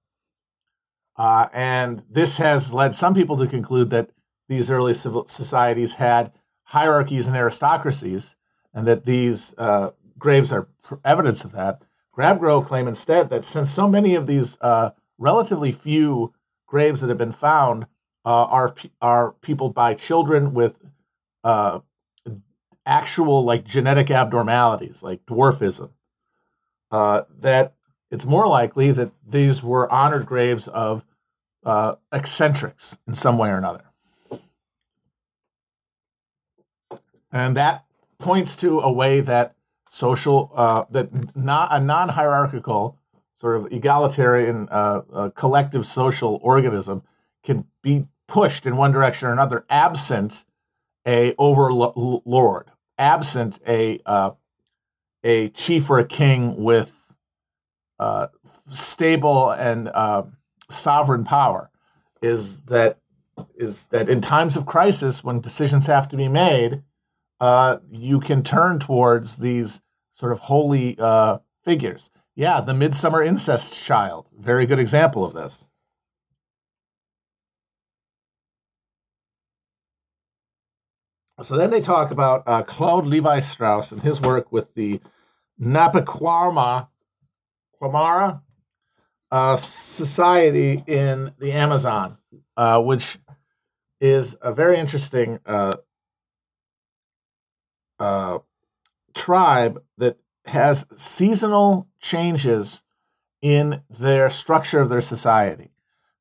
Uh, 1.16 1.48
and 1.54 2.04
this 2.10 2.38
has 2.38 2.74
led 2.74 2.96
some 2.96 3.14
people 3.14 3.38
to 3.38 3.48
conclude 3.48 3.90
that 3.92 4.10
these 4.50 4.72
early 4.72 4.94
civil 4.94 5.26
societies 5.28 5.96
had 5.96 6.32
hierarchies 6.64 7.28
and 7.28 7.38
aristocracies, 7.38 8.36
and 8.74 8.88
that 8.88 9.06
these 9.06 9.54
uh, 9.58 9.92
graves 10.18 10.52
are 10.52 10.68
evidence 11.06 11.44
of 11.44 11.52
that. 11.52 11.84
Grabgrow 12.18 12.66
claim 12.66 12.88
instead 12.88 13.30
that 13.30 13.46
since 13.46 13.70
so 13.70 13.88
many 13.88 14.16
of 14.16 14.28
these 14.28 14.58
uh, 14.62 14.92
relatively 15.18 15.72
few 15.72 16.34
graves 16.66 17.02
that 17.02 17.10
have 17.10 17.18
been 17.18 17.32
found 17.32 17.86
uh, 18.26 18.46
are 18.46 18.76
are 19.02 19.32
people 19.42 19.70
by 19.70 19.94
children 19.94 20.54
with 20.54 20.80
uh, 21.44 21.80
actual 22.86 23.44
like 23.44 23.64
genetic 23.64 24.12
abnormalities, 24.12 25.04
like 25.04 25.26
dwarfism, 25.26 25.92
uh, 26.92 27.24
that 27.40 27.74
it's 28.12 28.26
more 28.26 28.48
likely 28.48 28.92
that 28.92 29.12
these 29.26 29.64
were 29.64 29.92
honored 29.92 30.26
graves 30.26 30.68
of 30.68 31.06
uh, 31.66 31.96
eccentrics 32.12 32.98
in 33.08 33.14
some 33.14 33.38
way 33.38 33.50
or 33.50 33.58
another. 33.58 33.86
and 37.34 37.58
that 37.58 37.84
points 38.20 38.56
to 38.56 38.80
a 38.80 38.92
way 38.92 39.20
that 39.20 39.56
social 39.90 40.52
uh, 40.56 40.86
that 40.92 41.36
not 41.36 41.68
a 41.72 41.80
non-hierarchical 41.82 42.98
sort 43.34 43.58
of 43.58 43.72
egalitarian 43.74 44.70
uh, 44.72 45.30
collective 45.36 45.86
social 45.86 46.40
organism 46.42 47.04
can 47.44 47.66
be 47.82 48.06
pushed 48.34 48.66
in 48.66 48.76
one 48.76 48.92
direction 48.92 49.28
or 49.28 49.32
another 49.32 49.64
absent 49.70 50.44
a 51.08 51.36
overlord 51.38 52.72
absent 52.98 53.60
a 53.68 54.00
uh, 54.08 54.32
a 55.24 55.50
chief 55.50 55.88
or 55.88 56.00
a 56.00 56.04
king 56.04 56.56
with 56.58 57.16
uh, 58.00 58.26
stable 58.72 59.52
and 59.52 59.88
uh, 59.94 60.24
sovereign 60.68 61.24
power 61.24 61.70
is 62.24 62.64
that 62.64 62.98
is 63.56 63.84
that 63.92 64.10
in 64.10 64.20
times 64.20 64.58
of 64.58 64.66
crisis 64.66 65.24
when 65.24 65.40
decisions 65.40 65.86
have 65.86 66.08
to 66.08 66.18
be 66.18 66.28
made 66.28 66.82
uh, 67.40 67.78
you 67.92 68.20
can 68.20 68.42
turn 68.42 68.80
towards 68.80 69.38
these 69.38 69.84
sort 70.12 70.32
of 70.32 70.40
holy 70.40 70.98
uh, 70.98 71.38
figures. 71.64 72.10
Yeah, 72.36 72.62
the 72.62 72.74
Midsummer 72.74 73.22
Incest 73.22 73.84
Child, 73.84 74.28
very 74.36 74.66
good 74.66 74.80
example 74.80 75.24
of 75.24 75.34
this. 75.34 75.68
So 81.42 81.58
then 81.58 81.72
they 81.72 81.82
talk 81.82 82.12
about 82.12 82.44
uh, 82.46 82.62
Claude 82.64 83.06
Levi 83.06 83.40
Strauss 83.40 83.92
and 83.92 84.02
his 84.02 84.22
work 84.22 84.52
with 84.52 84.74
the 84.76 85.02
Napaquama 85.60 86.88
Quamara 87.82 88.42
uh, 89.32 89.56
society 89.56 90.84
in 90.86 91.34
the 91.40 91.52
Amazon, 91.52 92.18
uh, 92.56 92.82
which 92.82 93.18
is 94.00 94.38
a 94.42 94.54
very 94.54 94.78
interesting 94.78 95.40
uh, 95.48 95.74
uh, 98.00 98.38
tribe 99.16 99.82
that 99.98 100.18
has 100.46 100.86
seasonal 100.96 101.88
changes 102.00 102.84
in 103.42 103.82
their 103.90 104.30
structure 104.30 104.82
of 104.82 104.90
their 104.90 105.02
society. 105.02 105.72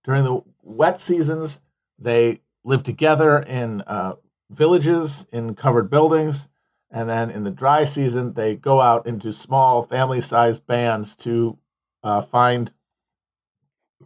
During 0.04 0.24
the 0.24 0.40
wet 0.62 1.00
seasons, 1.00 1.60
they 1.98 2.40
live 2.64 2.82
together 2.82 3.38
in 3.40 3.82
uh, 3.82 4.14
villages, 4.52 5.26
in 5.32 5.54
covered 5.54 5.90
buildings, 5.90 6.48
and 6.90 7.08
then 7.08 7.30
in 7.30 7.44
the 7.44 7.50
dry 7.50 7.84
season, 7.84 8.34
they 8.34 8.54
go 8.54 8.80
out 8.80 9.06
into 9.06 9.32
small 9.32 9.82
family 9.82 10.20
sized 10.20 10.66
bands 10.66 11.16
to 11.16 11.58
uh, 12.02 12.20
find 12.20 12.72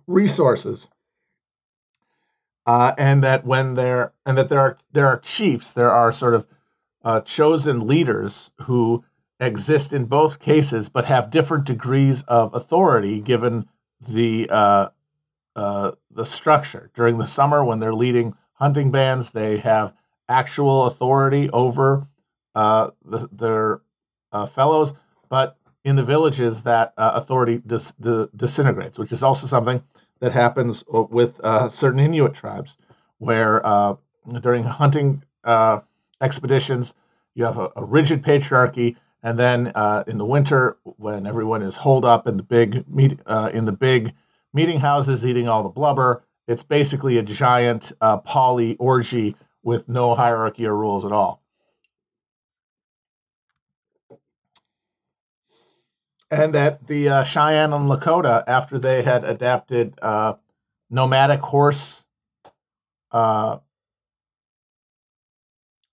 resources. 0.07 0.89
Uh, 2.65 2.93
and 2.99 3.23
that 3.23 3.45
when 3.45 3.75
there 3.75 4.13
and 4.25 4.37
that 4.37 4.49
there 4.49 4.59
are 4.59 4.79
there 4.93 5.07
are 5.07 5.19
chiefs, 5.19 5.73
there 5.73 5.91
are 5.91 6.11
sort 6.11 6.35
of 6.35 6.47
uh, 7.05 7.21
chosen 7.21 7.87
leaders 7.87 8.51
who 8.63 9.05
exist 9.39 9.93
in 9.93 10.07
both 10.07 10.41
cases, 10.41 10.89
but 10.89 11.05
have 11.05 11.31
different 11.31 11.65
degrees 11.65 12.23
of 12.23 12.53
authority 12.55 13.21
given 13.21 13.69
the 14.01 14.49
uh, 14.51 14.89
uh, 15.55 15.93
the 16.11 16.25
structure. 16.25 16.91
During 16.95 17.19
the 17.19 17.27
summer, 17.27 17.65
when 17.65 17.79
they're 17.79 17.95
leading 17.95 18.35
hunting 18.55 18.91
bands, 18.91 19.33
they 19.33 19.59
have 19.59 19.95
actual 20.29 20.87
authority 20.87 21.51
over 21.51 22.07
uh, 22.55 22.91
the, 23.05 23.29
their 23.31 23.81
uh, 24.33 24.47
fellows, 24.47 24.95
but 25.29 25.57
in 25.85 25.97
the 25.97 26.03
villages, 26.03 26.65
that 26.65 26.93
uh, 26.97 27.13
authority 27.15 27.63
dis- 27.65 27.93
disintegrates, 27.93 28.99
which 28.99 29.13
is 29.13 29.23
also 29.23 29.47
something 29.47 29.85
that 30.21 30.33
happens 30.33 30.83
with 30.89 31.39
uh, 31.45 31.69
certain 31.69 32.01
Inuit 32.01 32.35
tribes, 32.35 32.77
where 33.19 33.61
during 34.41 34.65
hunting 34.65 35.23
expeditions, 36.21 36.95
you 37.35 37.45
have 37.45 37.59
a, 37.59 37.71
a 37.77 37.85
rigid 37.85 38.23
patriarchy 38.23 38.97
and 39.27 39.41
then 39.41 39.73
uh, 39.75 40.05
in 40.07 40.19
the 40.19 40.25
winter, 40.25 40.77
when 40.85 41.27
everyone 41.27 41.61
is 41.61 41.79
holed 41.79 42.05
up 42.05 42.29
in 42.29 42.37
the 42.37 42.45
big 42.45 42.89
meet 42.89 43.19
uh, 43.27 43.51
in 43.53 43.65
the 43.65 43.73
big 43.73 44.13
meeting 44.55 44.79
houses, 44.79 45.27
eating 45.27 45.49
all 45.49 45.65
the 45.65 45.69
blubber, 45.69 46.23
it's 46.47 46.63
basically 46.63 47.19
a 47.19 47.25
giant 47.25 47.91
uh, 48.01 48.19
poly 48.19 48.77
orgy 48.77 49.35
with 49.67 49.89
no 49.89 50.15
hierarchy 50.15 50.65
or 50.65 50.77
rules 50.77 51.05
at 51.05 51.11
all. 51.11 51.43
And 56.31 56.55
that 56.55 56.87
the 56.87 57.09
uh, 57.09 57.25
Cheyenne 57.25 57.73
and 57.73 57.91
Lakota, 57.91 58.45
after 58.47 58.79
they 58.79 59.03
had 59.03 59.25
adapted 59.25 59.99
uh, 60.01 60.35
nomadic 60.89 61.41
horse, 61.41 62.05
uh, 63.11 63.59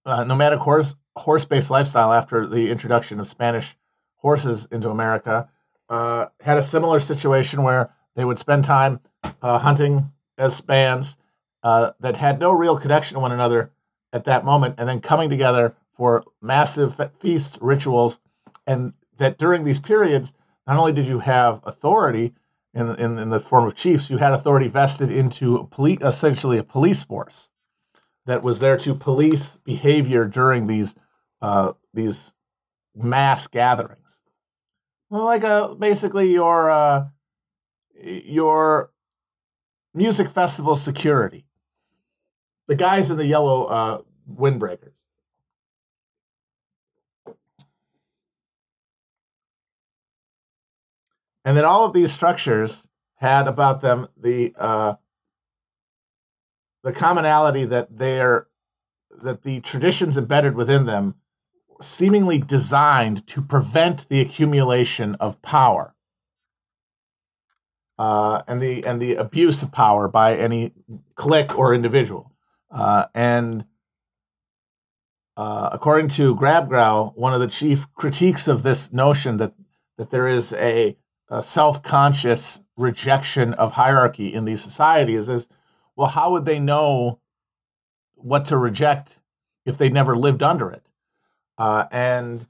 nomadic 0.06 0.60
horse 0.60 0.94
horse-based 1.16 1.72
lifestyle 1.72 2.14
after 2.14 2.46
the 2.46 2.70
introduction 2.70 3.20
of 3.20 3.28
Spanish 3.28 3.76
horses 4.18 4.68
into 4.72 4.90
America, 4.90 5.50
uh, 5.90 6.28
had 6.42 6.58
a 6.60 6.64
similar 6.64 7.00
situation 7.00 7.64
where 7.64 7.92
they 8.16 8.24
would 8.24 8.38
spend 8.38 8.66
time 8.66 9.00
uh, 9.42 9.58
hunting 9.58 10.12
as 10.38 10.62
bands 10.62 11.18
uh, 11.64 11.92
that 12.00 12.18
had 12.18 12.40
no 12.40 12.52
real 12.52 12.78
connection 12.78 13.16
to 13.16 13.20
one 13.20 13.32
another 13.32 13.72
at 14.12 14.26
that 14.26 14.46
moment, 14.46 14.76
and 14.78 14.88
then 14.88 15.00
coming 15.00 15.30
together 15.30 15.76
for 15.92 16.24
massive 16.42 17.00
feasts, 17.20 17.58
rituals, 17.62 18.20
and 18.68 18.94
that 19.18 19.38
during 19.38 19.64
these 19.64 19.80
periods, 19.80 20.34
not 20.68 20.78
only 20.78 20.92
did 20.92 21.08
you 21.08 21.20
have 21.20 21.62
authority 21.64 22.34
in, 22.74 22.90
in, 22.96 23.18
in 23.18 23.30
the 23.30 23.40
form 23.40 23.66
of 23.66 23.76
chiefs, 23.76 24.10
you 24.10 24.18
had 24.18 24.34
authority 24.34 24.68
vested 24.68 25.12
into 25.12 25.58
a 25.58 25.66
poli- 25.66 25.98
essentially 26.02 26.58
a 26.58 26.64
police 26.64 27.04
force 27.04 27.50
that 28.26 28.44
was 28.44 28.60
there 28.60 28.78
to 28.78 28.96
police 28.96 29.58
behavior 29.64 30.26
during 30.26 30.68
these 30.68 30.96
uh, 31.42 31.74
these 31.94 32.34
mass 32.96 33.48
gatherings. 33.48 34.20
Well, 35.10 35.26
like 35.26 35.44
a 35.44 35.48
uh, 35.48 35.74
basically 35.76 36.32
your 36.32 36.72
uh, 36.72 37.08
your 38.02 38.92
music 39.94 40.30
festival 40.30 40.76
security. 40.76 41.46
The 42.68 42.76
guys 42.76 43.12
in 43.12 43.18
the 43.18 43.26
yellow 43.26 43.66
uh, 43.66 44.02
windbreakers. 44.32 44.94
And 51.46 51.58
then 51.58 51.66
all 51.66 51.86
of 51.86 51.94
these 51.94 52.12
structures 52.12 52.88
had 53.16 53.48
about 53.48 53.82
them 53.82 54.08
the 54.18 54.54
uh, 54.58 54.96
the 56.84 56.94
commonality 56.94 57.66
that 57.66 57.98
they're 57.98 58.48
that 59.22 59.44
the 59.44 59.60
traditions 59.62 60.18
embedded 60.18 60.56
within 60.56 60.86
them 60.86 61.16
seemingly 61.82 62.38
designed 62.38 63.28
to 63.28 63.42
prevent 63.42 64.08
the 64.10 64.22
accumulation 64.22 65.16
of 65.16 65.42
power 65.42 65.96
uh, 67.98 68.42
and 68.48 68.62
the 68.62 68.86
and 68.86 69.02
the 69.02 69.16
abuse 69.16 69.64
of 69.64 69.72
power 69.72 70.08
by 70.08 70.36
any 70.36 70.74
clique 71.16 71.58
or 71.58 71.74
individual. 71.74 72.33
Uh, 72.74 73.06
and 73.14 73.66
uh, 75.38 75.70
according 75.72 76.08
to 76.10 76.36
Grabgrau, 76.36 77.16
one 77.16 77.34
of 77.34 77.40
the 77.40 77.48
chief 77.48 77.86
critiques 77.94 78.48
of 78.48 78.64
this 78.64 78.92
notion 78.92 79.38
that 79.38 79.54
that 79.98 80.10
there 80.10 80.28
is 80.28 80.54
a, 80.54 80.98
a 81.30 81.42
self-conscious 81.42 82.62
rejection 82.76 83.54
of 83.54 83.74
hierarchy 83.74 84.34
in 84.34 84.46
these 84.46 84.64
societies 84.64 85.30
is, 85.30 85.48
well, 85.96 86.08
how 86.08 86.32
would 86.32 86.46
they 86.46 86.60
know 86.60 87.20
what 88.16 88.46
to 88.46 88.58
reject 88.58 89.20
if 89.66 89.78
they 89.78 89.90
never 89.90 90.16
lived 90.16 90.42
under 90.42 90.72
it? 90.72 90.90
Uh, 91.58 91.86
and 91.92 92.48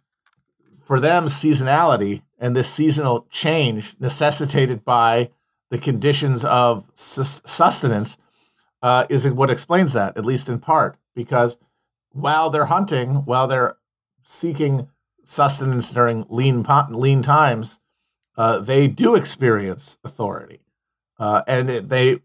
for 0.81 0.99
them, 0.99 1.25
seasonality 1.25 2.21
and 2.39 2.55
this 2.55 2.69
seasonal 2.69 3.27
change 3.29 3.95
necessitated 3.99 4.85
by 4.85 5.29
the 5.69 5.77
conditions 5.77 6.45
of 6.45 6.85
sustenance 6.93 8.17
uh, 8.83 9.05
is 9.09 9.27
what 9.29 9.49
explains 9.49 9.93
that, 9.93 10.17
at 10.17 10.25
least 10.25 10.49
in 10.49 10.59
part, 10.59 10.97
because 11.15 11.57
while 12.11 12.49
they're 12.49 12.65
hunting, 12.65 13.25
while 13.25 13.47
they're 13.47 13.77
seeking 14.25 14.89
sustenance 15.23 15.91
during 15.91 16.25
lean 16.29 16.65
lean 16.89 17.21
times, 17.21 17.79
uh, 18.37 18.59
they 18.59 18.87
do 18.87 19.15
experience 19.15 19.97
authority, 20.03 20.59
uh, 21.17 21.41
and 21.47 21.69
it, 21.69 21.89
they 21.89 22.19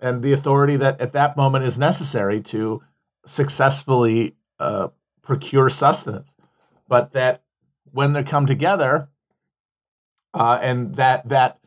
and 0.00 0.24
the 0.24 0.32
authority 0.32 0.74
that 0.76 1.00
at 1.00 1.12
that 1.12 1.36
moment 1.36 1.64
is 1.64 1.78
necessary 1.78 2.40
to 2.40 2.82
successfully 3.24 4.34
uh, 4.58 4.88
procure 5.22 5.70
sustenance, 5.70 6.34
but 6.88 7.12
that 7.12 7.44
when 7.92 8.12
they 8.12 8.24
come 8.24 8.46
together, 8.46 9.08
uh, 10.34 10.58
and 10.60 10.96
that 10.96 11.28
that 11.28 11.60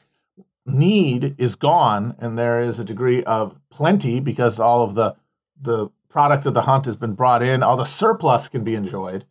need 0.65 1.36
is 1.38 1.56
gone, 1.56 2.15
and 2.19 2.38
there 2.38 2.62
is 2.62 2.80
a 2.80 2.84
degree 2.84 3.23
of 3.23 3.56
plenty 3.69 4.19
because 4.19 4.60
all 4.60 4.84
of 4.84 4.95
the 4.95 5.15
the 5.60 5.89
product 6.10 6.45
of 6.45 6.54
the 6.54 6.63
hunt 6.63 6.86
has 6.86 6.95
been 6.95 7.13
brought 7.13 7.41
in, 7.41 7.63
all 7.63 7.78
the 7.78 7.86
surplus 7.86 8.49
can 8.49 8.63
be 8.63 8.75
enjoyed. 8.75 9.25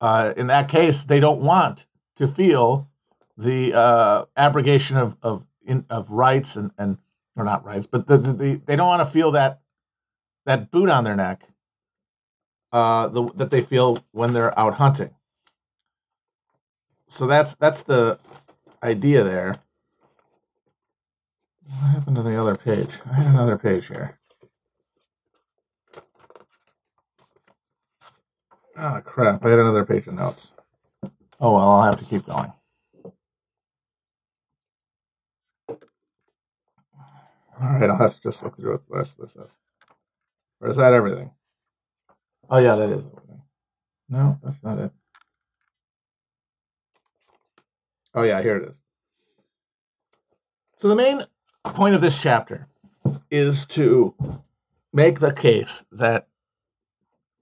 Uh, 0.00 0.32
in 0.36 0.46
that 0.46 0.68
case, 0.68 1.02
they 1.02 1.20
don't 1.20 1.40
want 1.40 1.86
to 2.16 2.28
feel 2.28 2.88
the 3.36 3.74
uh, 3.74 4.24
abrogation 4.36 4.96
of 4.96 5.16
of 5.22 5.46
in, 5.64 5.84
of 5.88 6.10
rights 6.10 6.56
and 6.56 6.70
and 6.78 6.98
or 7.36 7.44
not 7.44 7.64
rights, 7.64 7.86
but 7.86 8.08
the, 8.08 8.18
the, 8.18 8.32
the, 8.32 8.60
they 8.66 8.76
don't 8.76 8.88
want 8.88 9.00
to 9.00 9.12
feel 9.12 9.30
that 9.30 9.60
that 10.44 10.70
boot 10.70 10.90
on 10.90 11.04
their 11.04 11.16
neck 11.16 11.44
uh, 12.72 13.08
the, 13.08 13.24
that 13.34 13.50
they 13.50 13.62
feel 13.62 13.98
when 14.12 14.32
they're 14.32 14.58
out 14.58 14.74
hunting. 14.74 15.10
So 17.08 17.26
that's 17.26 17.54
that's 17.54 17.82
the 17.82 18.18
idea 18.82 19.24
there. 19.24 19.56
What 21.68 21.90
happened 21.90 22.16
to 22.16 22.22
the 22.22 22.40
other 22.40 22.56
page? 22.56 22.88
I 23.10 23.14
had 23.14 23.26
another 23.26 23.58
page 23.58 23.88
here. 23.88 24.18
Ah, 28.76 28.96
oh, 28.96 29.00
crap. 29.02 29.44
I 29.44 29.50
had 29.50 29.58
another 29.58 29.84
page 29.84 30.06
of 30.06 30.14
notes. 30.14 30.54
Oh, 31.40 31.52
well, 31.52 31.68
I'll 31.68 31.84
have 31.84 31.98
to 31.98 32.04
keep 32.04 32.24
going. 32.24 32.52
All 37.60 37.68
right, 37.68 37.90
I'll 37.90 37.98
have 37.98 38.14
to 38.14 38.22
just 38.22 38.42
look 38.42 38.56
through 38.56 38.72
what 38.72 38.88
the 38.88 38.96
rest 38.96 39.18
of 39.18 39.26
this 39.26 39.36
is. 39.36 39.50
Or 40.60 40.68
is 40.68 40.76
that 40.76 40.92
everything? 40.92 41.32
Oh 42.48 42.58
yeah, 42.58 42.76
that 42.76 42.90
is 42.90 43.04
everything. 43.04 43.42
No, 44.08 44.38
that's 44.42 44.62
not 44.62 44.78
it. 44.78 44.92
Oh 48.14 48.22
yeah, 48.22 48.40
here 48.40 48.56
it 48.56 48.68
is. 48.70 48.80
So 50.78 50.88
the 50.88 50.96
main 50.96 51.24
point 51.64 51.94
of 51.94 52.00
this 52.00 52.20
chapter 52.20 52.66
is 53.30 53.66
to 53.66 54.14
make 54.92 55.20
the 55.20 55.32
case 55.32 55.84
that 55.92 56.28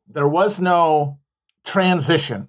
there 0.08 0.28
was 0.28 0.60
no 0.60 1.18
transition 1.64 2.48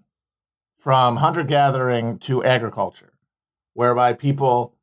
from 0.77 1.17
hunter 1.17 1.43
gathering 1.43 2.19
to 2.19 2.43
agriculture, 2.43 3.13
whereby 3.73 4.13
people 4.13 4.75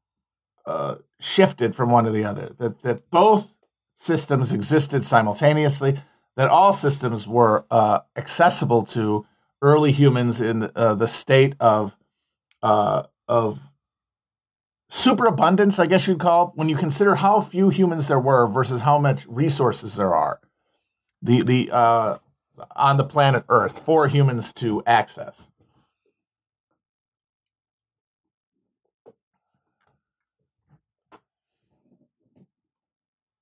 uh, 0.67 0.97
shifted 1.21 1.75
from 1.75 1.91
one 1.91 2.05
to 2.05 2.11
the 2.11 2.25
other. 2.25 2.53
That 2.59 2.83
that 2.83 3.11
both 3.11 3.57
systems 3.95 4.53
existed 4.53 5.05
simultaneously. 5.05 5.99
That 6.37 6.49
all 6.49 6.73
systems 6.73 7.29
were 7.29 7.65
uh, 7.71 8.01
accessible 8.17 8.83
to 8.87 9.25
early 9.63 9.93
humans 9.93 10.41
in 10.41 10.71
uh, 10.75 10.95
the 10.95 11.09
state 11.09 11.55
of 11.61 11.97
uh, 12.63 13.05
of 13.29 13.61
superabundance, 14.89 15.79
I 15.79 15.87
guess 15.87 16.07
you'd 16.07 16.21
call 16.21 16.49
it, 16.49 16.53
when 16.55 16.69
you 16.69 16.77
consider 16.77 17.17
how 17.17 17.41
few 17.41 17.69
humans 17.69 18.09
there 18.09 18.21
were 18.21 18.47
versus 18.47 18.81
how 18.83 18.99
much 18.99 19.27
resources 19.27 19.97
there 19.97 20.15
are. 20.15 20.41
The 21.23 21.43
the 21.43 21.71
uh, 21.73 22.19
on 22.77 22.97
the 22.97 23.05
planet 23.05 23.45
Earth 23.49 23.79
for 23.79 24.09
humans 24.09 24.53
to 24.55 24.83
access. 24.87 25.51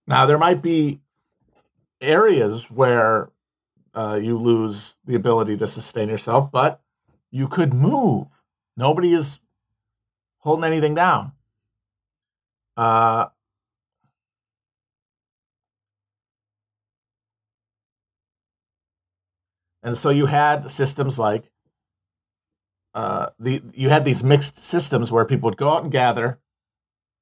Now, 0.07 0.26
there 0.26 0.38
might 0.38 0.62
be 0.62 1.00
areas 2.00 2.70
where 2.70 3.31
uh, 3.94 4.18
you 4.20 4.37
lose 4.37 4.96
the 5.05 5.14
ability 5.14 5.57
to 5.59 5.68
sustain 5.68 6.09
yourself, 6.09 6.50
but 6.50 6.81
you 7.31 7.48
could 7.48 7.72
move. 7.72 8.42
Nobody 8.76 9.12
is 9.12 9.38
holding 10.42 10.64
anything 10.64 10.94
down. 10.94 11.33
Uh, 12.76 13.26
and 19.83 19.96
so 19.96 20.11
you 20.11 20.26
had 20.26 20.70
systems 20.70 21.18
like 21.18 21.50
uh, 22.94 23.31
the 23.38 23.62
you 23.72 23.88
had 23.88 24.05
these 24.05 24.22
mixed 24.22 24.57
systems 24.59 25.11
where 25.11 25.24
people 25.24 25.48
would 25.48 25.57
go 25.57 25.70
out 25.70 25.83
and 25.83 25.92
gather, 25.92 26.38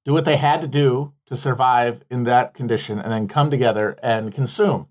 do 0.05 0.13
what 0.13 0.25
they 0.25 0.37
had 0.37 0.61
to 0.61 0.67
do 0.67 1.13
to 1.27 1.37
survive 1.37 2.03
in 2.11 2.25
that 2.25 2.55
condition, 2.55 2.99
and 2.99 3.13
then 3.13 3.29
come 3.29 3.51
together 3.51 3.97
and 4.03 4.35
consume. 4.35 4.89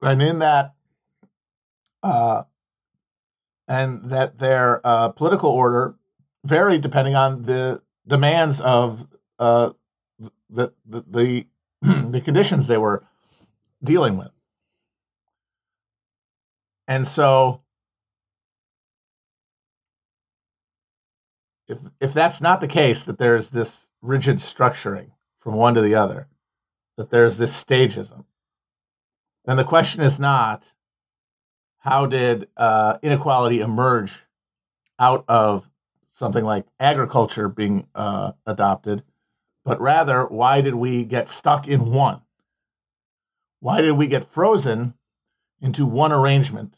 And 0.00 0.22
in 0.22 0.38
that, 0.38 0.74
uh, 2.02 2.44
and 3.66 4.10
that 4.10 4.38
their 4.38 4.80
uh, 4.86 5.10
political 5.10 5.50
order 5.50 5.96
varied 6.44 6.82
depending 6.82 7.14
on 7.14 7.42
the 7.42 7.82
demands 8.06 8.60
of 8.60 9.06
uh, 9.38 9.70
the 10.48 10.72
the 10.86 11.04
the, 11.06 11.46
the 12.10 12.20
conditions 12.20 12.68
they 12.68 12.78
were 12.78 13.04
dealing 13.82 14.16
with. 14.16 14.30
And 16.86 17.08
so 17.08 17.62
if 21.66 21.78
if 22.00 22.12
that's 22.12 22.40
not 22.40 22.60
the 22.60 22.68
case 22.68 23.04
that 23.04 23.18
there's 23.18 23.50
this 23.50 23.88
rigid 24.02 24.36
structuring 24.36 25.12
from 25.40 25.54
one 25.54 25.74
to 25.74 25.80
the 25.80 25.94
other, 25.94 26.28
that 26.96 27.10
there's 27.10 27.38
this 27.38 27.62
stagism, 27.62 28.24
then 29.46 29.56
the 29.56 29.64
question 29.64 30.02
is 30.02 30.20
not 30.20 30.74
how 31.78 32.06
did 32.06 32.48
uh, 32.56 32.98
inequality 33.02 33.60
emerge 33.60 34.24
out 34.98 35.24
of 35.28 35.70
something 36.14 36.44
like 36.44 36.64
agriculture 36.78 37.48
being 37.48 37.88
uh, 37.92 38.32
adopted, 38.46 39.02
but 39.64 39.80
rather, 39.80 40.24
why 40.26 40.60
did 40.60 40.76
we 40.76 41.04
get 41.04 41.28
stuck 41.28 41.66
in 41.66 41.90
one? 41.90 42.20
Why 43.58 43.80
did 43.80 43.92
we 43.92 44.06
get 44.06 44.24
frozen 44.24 44.94
into 45.60 45.84
one 45.84 46.12
arrangement 46.12 46.76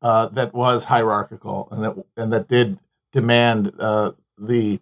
uh, 0.00 0.28
that 0.28 0.54
was 0.54 0.84
hierarchical 0.84 1.68
and 1.70 1.84
that 1.84 2.04
and 2.16 2.32
that 2.32 2.48
did 2.48 2.78
demand 3.12 3.74
uh, 3.78 4.12
the 4.38 4.80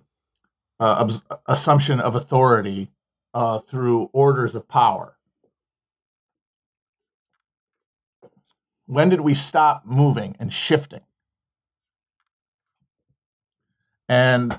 uh, 0.79 1.11
assumption 1.47 1.99
of 1.99 2.15
authority 2.15 2.93
uh, 3.35 3.59
through 3.59 4.09
orders 4.13 4.55
of 4.55 4.69
power? 4.69 5.17
When 8.87 9.09
did 9.09 9.23
we 9.23 9.35
stop 9.35 9.85
moving 9.85 10.37
and 10.39 10.53
shifting? 10.53 11.03
And 14.11 14.59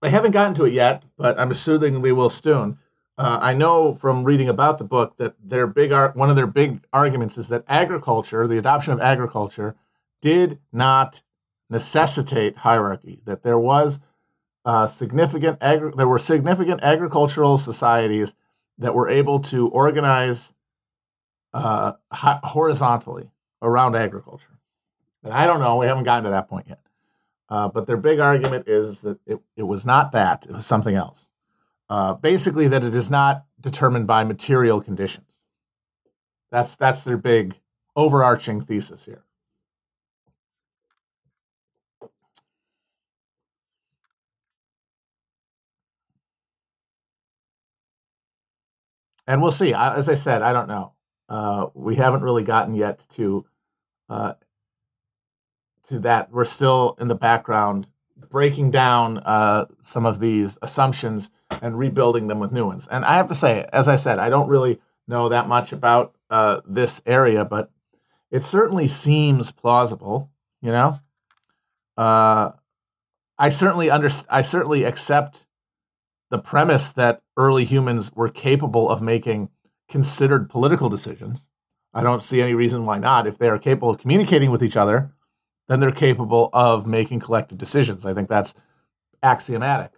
they 0.00 0.10
haven't 0.10 0.30
gotten 0.30 0.54
to 0.54 0.64
it 0.64 0.72
yet, 0.72 1.02
but 1.18 1.36
I'm 1.40 1.50
assuming 1.50 2.02
they 2.02 2.12
will 2.12 2.30
soon. 2.30 2.78
Uh, 3.18 3.38
I 3.42 3.52
know 3.52 3.96
from 3.96 4.22
reading 4.22 4.48
about 4.48 4.78
the 4.78 4.84
book 4.84 5.16
that 5.16 5.34
their 5.42 5.66
big 5.66 5.90
ar- 5.90 6.12
one 6.12 6.30
of 6.30 6.36
their 6.36 6.46
big 6.46 6.86
arguments 6.92 7.36
is 7.36 7.48
that 7.48 7.64
agriculture, 7.66 8.46
the 8.46 8.56
adoption 8.56 8.92
of 8.92 9.00
agriculture, 9.00 9.74
did 10.22 10.60
not 10.72 11.22
necessitate 11.68 12.58
hierarchy. 12.58 13.20
That 13.24 13.42
there 13.42 13.58
was 13.58 13.98
uh, 14.64 14.86
significant 14.86 15.58
agri- 15.60 15.92
there 15.96 16.08
were 16.08 16.20
significant 16.20 16.80
agricultural 16.80 17.58
societies 17.58 18.36
that 18.78 18.94
were 18.94 19.08
able 19.08 19.40
to 19.40 19.68
organize 19.68 20.54
uh, 21.52 21.94
horizontally 22.12 23.32
around 23.60 23.96
agriculture. 23.96 24.58
And 25.24 25.32
I 25.32 25.46
don't 25.48 25.60
know. 25.60 25.76
We 25.76 25.86
haven't 25.86 26.04
gotten 26.04 26.24
to 26.24 26.30
that 26.30 26.48
point 26.48 26.66
yet. 26.68 26.83
Uh, 27.48 27.68
but 27.68 27.86
their 27.86 27.96
big 27.96 28.20
argument 28.20 28.68
is 28.68 29.02
that 29.02 29.18
it, 29.26 29.38
it 29.56 29.64
was 29.64 29.84
not 29.84 30.12
that, 30.12 30.46
it 30.46 30.52
was 30.52 30.66
something 30.66 30.94
else. 30.94 31.30
Uh, 31.88 32.14
basically, 32.14 32.66
that 32.68 32.82
it 32.82 32.94
is 32.94 33.10
not 33.10 33.44
determined 33.60 34.06
by 34.06 34.24
material 34.24 34.80
conditions. 34.80 35.40
That's, 36.50 36.76
that's 36.76 37.04
their 37.04 37.18
big 37.18 37.60
overarching 37.94 38.60
thesis 38.60 39.04
here. 39.04 39.24
And 49.26 49.40
we'll 49.40 49.52
see. 49.52 49.72
As 49.72 50.08
I 50.08 50.14
said, 50.14 50.42
I 50.42 50.52
don't 50.52 50.68
know. 50.68 50.92
Uh, 51.28 51.66
we 51.74 51.96
haven't 51.96 52.22
really 52.22 52.42
gotten 52.42 52.74
yet 52.74 53.06
to 53.12 53.46
uh, 54.08 54.34
to 55.88 55.98
that, 56.00 56.30
we're 56.30 56.44
still 56.44 56.96
in 56.98 57.08
the 57.08 57.14
background 57.14 57.88
breaking 58.30 58.70
down 58.70 59.18
uh, 59.18 59.66
some 59.82 60.06
of 60.06 60.18
these 60.18 60.58
assumptions 60.62 61.30
and 61.62 61.78
rebuilding 61.78 62.26
them 62.26 62.40
with 62.40 62.52
new 62.52 62.66
ones. 62.66 62.88
And 62.90 63.04
I 63.04 63.14
have 63.14 63.28
to 63.28 63.34
say, 63.34 63.68
as 63.72 63.86
I 63.86 63.96
said, 63.96 64.18
I 64.18 64.28
don't 64.28 64.48
really 64.48 64.80
know 65.06 65.28
that 65.28 65.48
much 65.48 65.72
about 65.72 66.14
uh, 66.30 66.60
this 66.66 67.02
area, 67.06 67.44
but 67.44 67.70
it 68.30 68.44
certainly 68.44 68.88
seems 68.88 69.52
plausible. 69.52 70.30
You 70.60 70.72
know, 70.72 71.00
uh, 71.96 72.52
I 73.38 73.48
certainly 73.50 73.90
under 73.90 74.10
I 74.30 74.42
certainly 74.42 74.84
accept 74.84 75.46
the 76.30 76.38
premise 76.38 76.92
that 76.94 77.22
early 77.36 77.64
humans 77.64 78.10
were 78.14 78.28
capable 78.28 78.88
of 78.88 79.02
making 79.02 79.50
considered 79.88 80.48
political 80.48 80.88
decisions. 80.88 81.46
I 81.92 82.02
don't 82.02 82.22
see 82.22 82.40
any 82.40 82.54
reason 82.54 82.86
why 82.86 82.98
not. 82.98 83.26
If 83.26 83.38
they 83.38 83.48
are 83.48 83.58
capable 83.58 83.90
of 83.90 83.98
communicating 83.98 84.50
with 84.50 84.62
each 84.62 84.76
other 84.76 85.12
then 85.68 85.80
they're 85.80 85.92
capable 85.92 86.50
of 86.52 86.86
making 86.86 87.20
collective 87.20 87.58
decisions. 87.58 88.04
I 88.04 88.14
think 88.14 88.28
that's 88.28 88.54
axiomatic. 89.22 89.92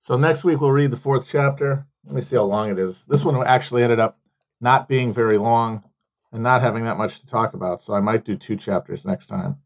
So 0.00 0.16
next 0.16 0.42
week 0.42 0.58
we'll 0.58 0.70
read 0.70 0.90
the 0.90 0.96
fourth 0.96 1.28
chapter. 1.30 1.86
Let 2.06 2.14
me 2.14 2.22
see 2.22 2.36
how 2.36 2.44
long 2.44 2.70
it 2.70 2.78
is. 2.78 3.04
This 3.04 3.26
one 3.26 3.46
actually 3.46 3.82
ended 3.82 4.00
up 4.00 4.18
not 4.58 4.88
being 4.88 5.12
very 5.12 5.36
long 5.36 5.84
and 6.32 6.42
not 6.42 6.62
having 6.62 6.84
that 6.84 6.98
much 6.98 7.20
to 7.20 7.26
talk 7.26 7.54
about. 7.54 7.80
So 7.82 7.94
I 7.94 8.00
might 8.00 8.24
do 8.24 8.36
two 8.36 8.56
chapters 8.56 9.04
next 9.04 9.26
time. 9.26 9.58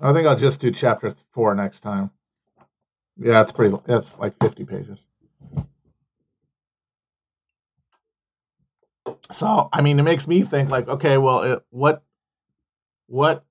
I 0.00 0.12
think 0.14 0.26
I'll 0.26 0.36
just 0.36 0.60
do 0.60 0.70
chapter 0.70 1.10
four 1.32 1.54
next 1.54 1.80
time. 1.80 2.10
Yeah, 3.18 3.40
it's 3.42 3.52
pretty. 3.52 3.76
It's 3.88 4.18
like 4.18 4.36
fifty 4.40 4.64
pages. 4.64 5.06
So 9.32 9.68
I 9.72 9.82
mean, 9.82 9.98
it 9.98 10.02
makes 10.02 10.28
me 10.28 10.42
think 10.42 10.70
like, 10.70 10.88
okay, 10.88 11.18
well, 11.18 11.42
it, 11.42 11.64
what, 11.70 12.02
what 13.06 13.45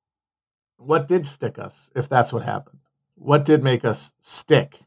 what 0.77 1.07
did 1.07 1.25
stick 1.25 1.57
us 1.57 1.89
if 1.95 2.09
that's 2.09 2.31
what 2.33 2.43
happened? 2.43 2.79
What 3.15 3.45
did 3.45 3.63
make 3.63 3.85
us 3.85 4.11
stick 4.19 4.81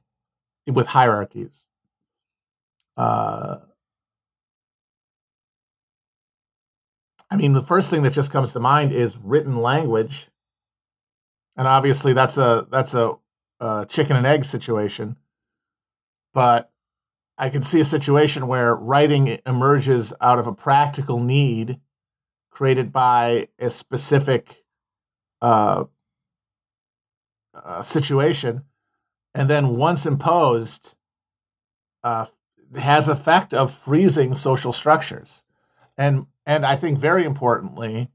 with 0.66 0.88
hierarchies? 0.88 1.66
Uh, 2.96 3.58
I 7.30 7.36
mean, 7.36 7.52
the 7.52 7.62
first 7.62 7.90
thing 7.90 8.02
that 8.02 8.12
just 8.12 8.32
comes 8.32 8.52
to 8.52 8.60
mind 8.60 8.92
is 8.92 9.16
written 9.16 9.56
language, 9.56 10.28
and 11.56 11.68
obviously 11.68 12.12
that's 12.12 12.38
a 12.38 12.66
that's 12.70 12.94
a, 12.94 13.14
a 13.60 13.86
chicken 13.88 14.16
and 14.16 14.26
egg 14.26 14.44
situation. 14.44 15.16
But 16.32 16.70
I 17.36 17.50
can 17.50 17.62
see 17.62 17.80
a 17.80 17.84
situation 17.84 18.46
where 18.46 18.74
writing 18.74 19.38
emerges 19.46 20.12
out 20.20 20.38
of 20.38 20.46
a 20.46 20.54
practical 20.54 21.20
need 21.20 21.80
created 22.50 22.92
by 22.92 23.48
a 23.58 23.70
specific 23.70 24.64
uh, 25.40 25.84
uh, 27.54 27.82
situation, 27.82 28.64
and 29.34 29.48
then 29.48 29.76
once 29.76 30.06
imposed, 30.06 30.96
uh, 32.02 32.26
has 32.78 33.08
effect 33.08 33.54
of 33.54 33.72
freezing 33.72 34.34
social 34.34 34.72
structures, 34.72 35.44
and 35.96 36.26
and 36.46 36.64
I 36.64 36.76
think 36.76 36.98
very 36.98 37.24
importantly, 37.24 38.08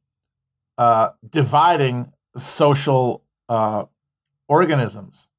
uh, 0.77 1.09
dividing 1.27 2.11
social 2.35 3.23
uh, 3.49 3.85
organisms 4.47 5.29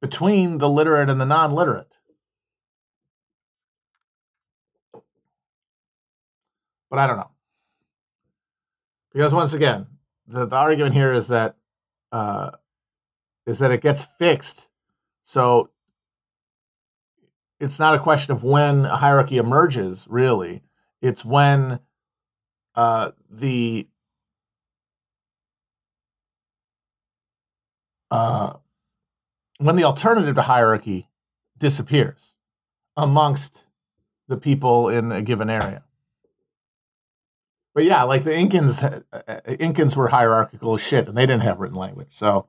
between 0.00 0.58
the 0.58 0.68
literate 0.68 1.10
and 1.10 1.20
the 1.20 1.26
non-literate. 1.26 1.98
But 6.90 6.98
I 6.98 7.06
don't 7.06 7.16
know. 7.18 7.30
Because 9.12 9.34
once 9.34 9.52
again, 9.52 9.86
the, 10.28 10.46
the 10.46 10.56
argument 10.56 10.94
here 10.94 11.12
is 11.12 11.28
that 11.28 11.56
uh, 12.12 12.50
is 13.46 13.58
that 13.58 13.70
it 13.70 13.80
gets 13.80 14.04
fixed. 14.18 14.70
So 15.22 15.70
it's 17.58 17.78
not 17.78 17.94
a 17.94 17.98
question 17.98 18.32
of 18.32 18.44
when 18.44 18.84
a 18.84 18.96
hierarchy 18.96 19.38
emerges, 19.38 20.06
really. 20.08 20.62
It's 21.00 21.24
when 21.24 21.80
uh, 22.74 23.12
the 23.30 23.88
uh, 28.10 28.54
when 29.58 29.76
the 29.76 29.84
alternative 29.84 30.34
to 30.34 30.42
hierarchy 30.42 31.08
disappears 31.56 32.34
amongst 32.96 33.66
the 34.28 34.36
people 34.36 34.88
in 34.88 35.10
a 35.10 35.22
given 35.22 35.48
area. 35.50 35.84
But 37.78 37.84
yeah, 37.84 38.02
like 38.02 38.24
the 38.24 38.32
Incans, 38.32 38.82
uh, 38.82 39.02
uh, 39.12 39.40
Incans 39.46 39.94
were 39.94 40.08
hierarchical 40.08 40.74
as 40.74 40.80
shit, 40.80 41.06
and 41.06 41.16
they 41.16 41.26
didn't 41.26 41.44
have 41.44 41.60
written 41.60 41.76
language. 41.76 42.08
So 42.10 42.48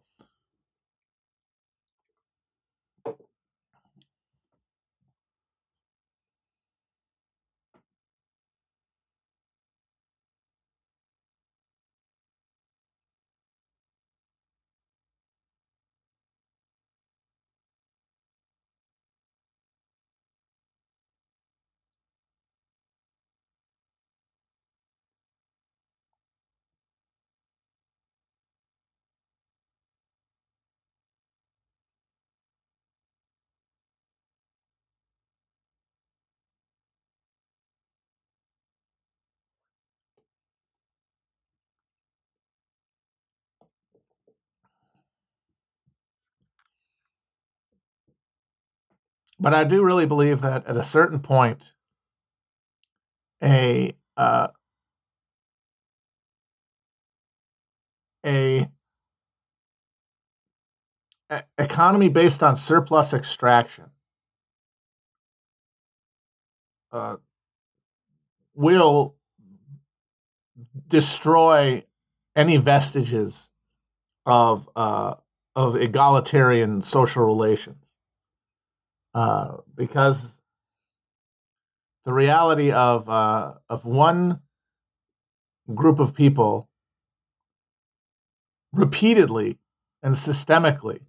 But 49.39 49.53
I 49.53 49.63
do 49.63 49.83
really 49.83 50.05
believe 50.05 50.41
that 50.41 50.67
at 50.67 50.75
a 50.75 50.83
certain 50.83 51.19
point, 51.19 51.73
a 53.41 53.95
uh, 54.17 54.49
a, 58.25 58.69
a 61.29 61.43
economy 61.57 62.09
based 62.09 62.43
on 62.43 62.57
surplus 62.57 63.13
extraction 63.13 63.91
uh, 66.91 67.15
will 68.53 69.15
destroy 70.87 71.85
any 72.35 72.57
vestiges 72.57 73.51
of 74.25 74.69
uh, 74.75 75.15
of 75.55 75.77
egalitarian 75.77 76.81
social 76.81 77.23
relations 77.23 77.88
uh, 79.13 79.57
because 79.75 80.39
the 82.05 82.13
reality 82.13 82.71
of 82.71 83.09
uh, 83.09 83.53
of 83.69 83.85
one 83.85 84.39
group 85.73 85.99
of 85.99 86.13
people 86.13 86.69
repeatedly 88.71 89.59
and 90.01 90.15
systemically 90.15 91.01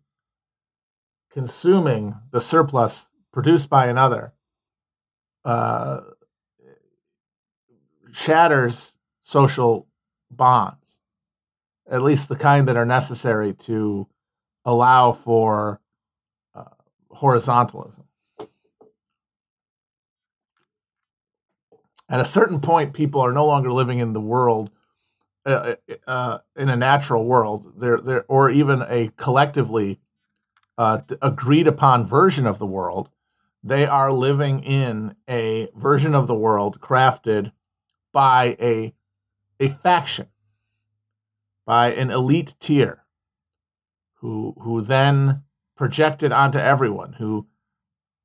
consuming 1.31 2.17
the 2.33 2.41
surplus 2.41 3.09
produced 3.33 3.71
by 3.71 3.87
another 3.87 4.33
uh, 5.45 6.01
shatters 8.13 8.99
social 9.23 9.87
bonds, 10.31 11.01
at 11.89 12.03
least 12.03 12.29
the 12.29 12.37
kind 12.37 12.67
that 12.69 12.77
are 12.77 12.87
necessary 12.87 13.53
to 13.53 14.09
allow 14.65 15.13
for 15.13 15.81
horizontalism. 17.21 18.05
At 22.09 22.21
a 22.21 22.25
certain 22.25 22.61
point, 22.61 22.93
people 22.93 23.21
are 23.21 23.33
no 23.33 23.47
longer 23.47 23.73
living 23.73 24.01
in 24.01 24.15
the 24.15 24.21
world, 24.21 24.71
uh, 25.47 25.75
uh, 25.89 25.95
uh 26.07 26.39
in 26.57 26.69
a 26.69 26.77
natural 26.77 27.25
world, 27.25 27.75
they're, 27.77 27.99
they're, 27.99 28.25
or 28.27 28.51
even 28.51 28.83
a 28.89 29.11
collectively 29.17 30.01
uh, 30.77 31.03
agreed 31.23 31.67
upon 31.67 32.05
version 32.05 32.47
of 32.47 32.59
the 32.59 32.67
world. 32.67 33.11
They 33.63 33.87
are 33.87 34.11
living 34.11 34.61
in 34.61 35.15
a 35.29 35.69
version 35.77 36.15
of 36.15 36.27
the 36.27 36.35
world 36.35 36.81
crafted 36.81 37.53
by 38.13 38.57
a, 38.59 38.95
a 39.61 39.69
faction, 39.69 40.29
by 41.67 41.93
an 41.93 42.11
elite 42.11 42.55
tier, 42.59 43.05
who, 44.15 44.55
who 44.61 44.81
then 44.81 45.43
projected 45.81 46.31
onto 46.31 46.59
everyone 46.59 47.15
who 47.15 47.47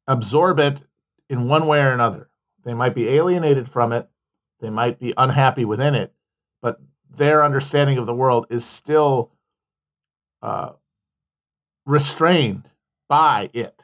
absorb 0.07 0.59
it 0.59 0.81
in 1.29 1.47
one 1.47 1.65
way 1.65 1.79
or 1.79 1.93
another. 1.93 2.29
They 2.65 2.73
might 2.73 2.93
be 2.93 3.07
alienated 3.07 3.69
from 3.69 3.93
it, 3.93 4.09
they 4.59 4.69
might 4.69 4.99
be 4.99 5.13
unhappy 5.15 5.63
within 5.63 5.95
it, 5.95 6.13
but 6.61 6.81
their 7.09 7.45
understanding 7.45 7.97
of 7.97 8.05
the 8.05 8.13
world 8.13 8.45
is 8.49 8.65
still 8.65 9.31
uh, 10.41 10.73
restrained 11.85 12.69
by 13.07 13.49
it. 13.53 13.81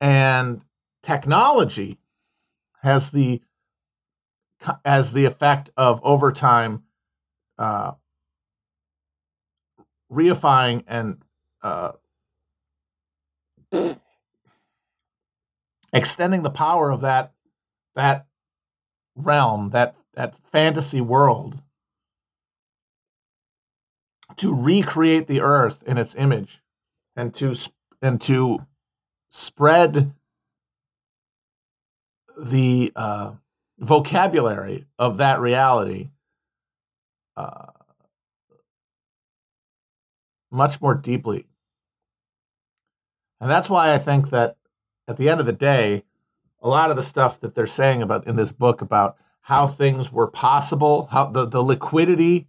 And 0.00 0.62
technology 1.04 2.00
has 2.82 3.12
the 3.12 3.42
has 4.84 5.12
the 5.12 5.24
effect 5.24 5.70
of 5.76 6.00
over 6.02 6.32
time 6.32 6.82
uh, 7.60 7.92
reifying 10.10 10.84
and 10.86 11.22
uh, 11.62 11.92
extending 15.92 16.42
the 16.42 16.50
power 16.50 16.90
of 16.90 17.00
that 17.00 17.32
that 17.94 18.26
realm, 19.14 19.70
that 19.70 19.94
that 20.14 20.34
fantasy 20.52 21.00
world, 21.00 21.60
to 24.36 24.54
recreate 24.54 25.26
the 25.26 25.40
earth 25.40 25.82
in 25.86 25.98
its 25.98 26.14
image, 26.14 26.60
and 27.16 27.34
to 27.34 27.54
and 28.02 28.20
to 28.22 28.66
spread 29.28 30.12
the 32.38 32.92
uh, 32.94 33.32
vocabulary 33.78 34.86
of 34.98 35.16
that 35.16 35.40
reality 35.40 36.10
uh, 37.36 37.66
much 40.50 40.80
more 40.80 40.94
deeply. 40.94 41.46
And 43.40 43.50
that's 43.50 43.68
why 43.68 43.92
I 43.92 43.98
think 43.98 44.30
that 44.30 44.56
at 45.08 45.16
the 45.16 45.28
end 45.28 45.40
of 45.40 45.46
the 45.46 45.52
day, 45.52 46.04
a 46.62 46.68
lot 46.68 46.90
of 46.90 46.96
the 46.96 47.02
stuff 47.02 47.40
that 47.40 47.54
they're 47.54 47.66
saying 47.66 48.02
about 48.02 48.26
in 48.26 48.36
this 48.36 48.52
book 48.52 48.80
about 48.80 49.16
how 49.42 49.66
things 49.66 50.10
were 50.10 50.26
possible, 50.26 51.08
how 51.12 51.26
the, 51.26 51.46
the 51.46 51.62
liquidity 51.62 52.48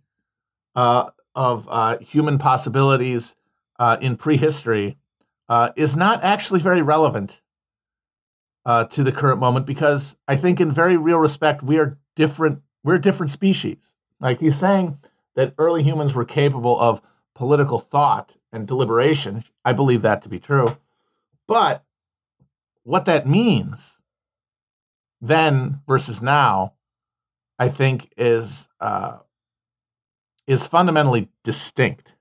uh, 0.76 1.10
of 1.36 1.68
uh, 1.70 1.98
human 2.00 2.38
possibilities 2.38 3.36
uh, 3.80 3.98
in 4.02 4.16
prehistory 4.16 4.98
uh, 5.50 5.70
is 5.76 5.96
not 5.96 6.24
actually 6.24 6.60
very 6.60 6.82
relevant 6.82 7.42
uh, 8.66 8.84
to 8.86 9.04
the 9.04 9.12
current 9.12 9.40
moment 9.40 9.66
because 9.66 10.18
I 10.28 10.36
think, 10.36 10.60
in 10.60 10.72
very 10.72 10.98
real 10.98 11.20
respect, 11.20 11.64
we 11.64 11.78
are 11.78 11.98
different. 12.16 12.62
We're 12.84 12.98
different 12.98 13.32
species. 13.32 13.96
Like 14.20 14.40
he's 14.40 14.58
saying 14.58 14.98
that 15.36 15.54
early 15.58 15.84
humans 15.84 16.14
were 16.14 16.26
capable 16.26 16.80
of 16.80 17.02
political 17.38 17.80
thought 17.80 18.36
and 18.52 18.68
deliberation. 18.68 19.44
I 19.64 19.72
believe 19.72 20.02
that 20.02 20.24
to 20.24 20.30
be 20.30 20.40
true. 20.40 20.78
But 21.48 21.86
what 22.84 23.06
that 23.06 23.28
means 23.28 24.00
then 25.22 25.82
versus 25.88 26.20
now, 26.20 26.74
I 27.60 27.70
think 27.70 28.12
is 28.18 28.68
uh, 28.80 29.18
is 30.48 30.66
fundamentally 30.66 31.30
distinct. 31.44 32.16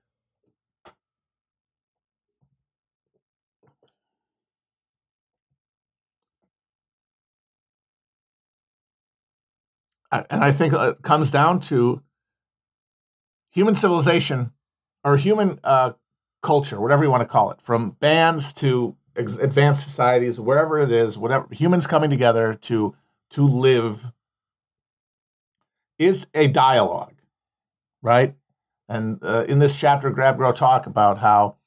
and 10.09 10.41
I 10.41 10.53
think 10.53 10.73
it 10.73 11.01
comes 11.01 11.31
down 11.31 11.59
to 11.61 12.01
human 13.49 13.75
civilization 13.75 14.53
or 15.07 15.15
human 15.17 15.59
uh, 15.63 15.91
culture, 16.41 16.81
whatever 16.81 17.03
you 17.03 17.09
want 17.09 17.21
to 17.21 17.27
call 17.27 17.49
it, 17.51 17.61
from 17.61 17.91
bands 17.91 18.51
to 18.51 18.95
ex- 19.15 19.37
advanced 19.37 19.83
societies, 19.83 20.39
wherever 20.39 20.79
it 20.81 20.91
is, 20.91 21.17
whatever 21.17 21.47
humans 21.51 21.87
coming 21.87 22.09
together 22.09 22.53
to 22.53 22.93
to 23.29 23.47
live 23.47 24.11
is 25.97 26.27
a 26.33 26.47
dialogue, 26.47 27.15
right? 28.01 28.35
And 28.89 29.19
uh, 29.21 29.45
in 29.47 29.59
this 29.59 29.75
chapter, 29.75 30.09
Grab 30.09 30.37
Grow 30.37 30.51
talk 30.51 30.85
about 30.85 31.19
how 31.19 31.57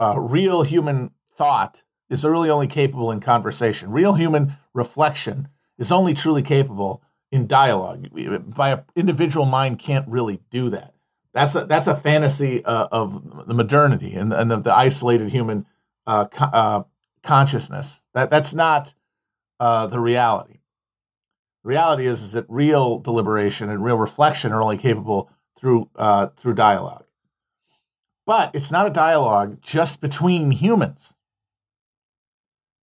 uh, 0.00 0.18
real 0.18 0.62
human 0.62 1.10
thought 1.36 1.82
is 2.08 2.24
really 2.24 2.50
only 2.50 2.66
capable 2.66 3.10
in 3.10 3.20
conversation. 3.20 3.90
Real 3.90 4.14
human 4.14 4.56
reflection 4.72 5.48
is 5.78 5.92
only 5.92 6.14
truly 6.14 6.42
capable 6.42 7.02
in 7.30 7.46
dialogue. 7.46 8.08
By 8.54 8.70
an 8.70 8.84
individual 8.94 9.46
mind 9.46 9.78
can't 9.78 10.08
really 10.08 10.40
do 10.50 10.70
that. 10.70 10.95
That's 11.36 11.54
a 11.54 11.66
that's 11.66 11.86
a 11.86 11.94
fantasy 11.94 12.64
uh, 12.64 12.88
of 12.90 13.46
the 13.46 13.52
modernity 13.52 14.14
and, 14.14 14.32
and 14.32 14.50
the, 14.50 14.56
the 14.56 14.74
isolated 14.74 15.28
human 15.28 15.66
uh, 16.06 16.24
co- 16.28 16.46
uh, 16.46 16.82
consciousness. 17.22 18.02
That 18.14 18.30
that's 18.30 18.54
not 18.54 18.94
uh, 19.60 19.86
the 19.86 20.00
reality. 20.00 20.60
The 21.62 21.68
reality 21.68 22.06
is, 22.06 22.22
is 22.22 22.32
that 22.32 22.46
real 22.48 23.00
deliberation 23.00 23.68
and 23.68 23.84
real 23.84 23.98
reflection 23.98 24.50
are 24.50 24.62
only 24.62 24.78
capable 24.78 25.28
through 25.58 25.90
uh, 25.94 26.28
through 26.38 26.54
dialogue. 26.54 27.04
But 28.24 28.54
it's 28.54 28.72
not 28.72 28.86
a 28.86 28.90
dialogue 28.90 29.58
just 29.60 30.00
between 30.00 30.52
humans. 30.52 31.16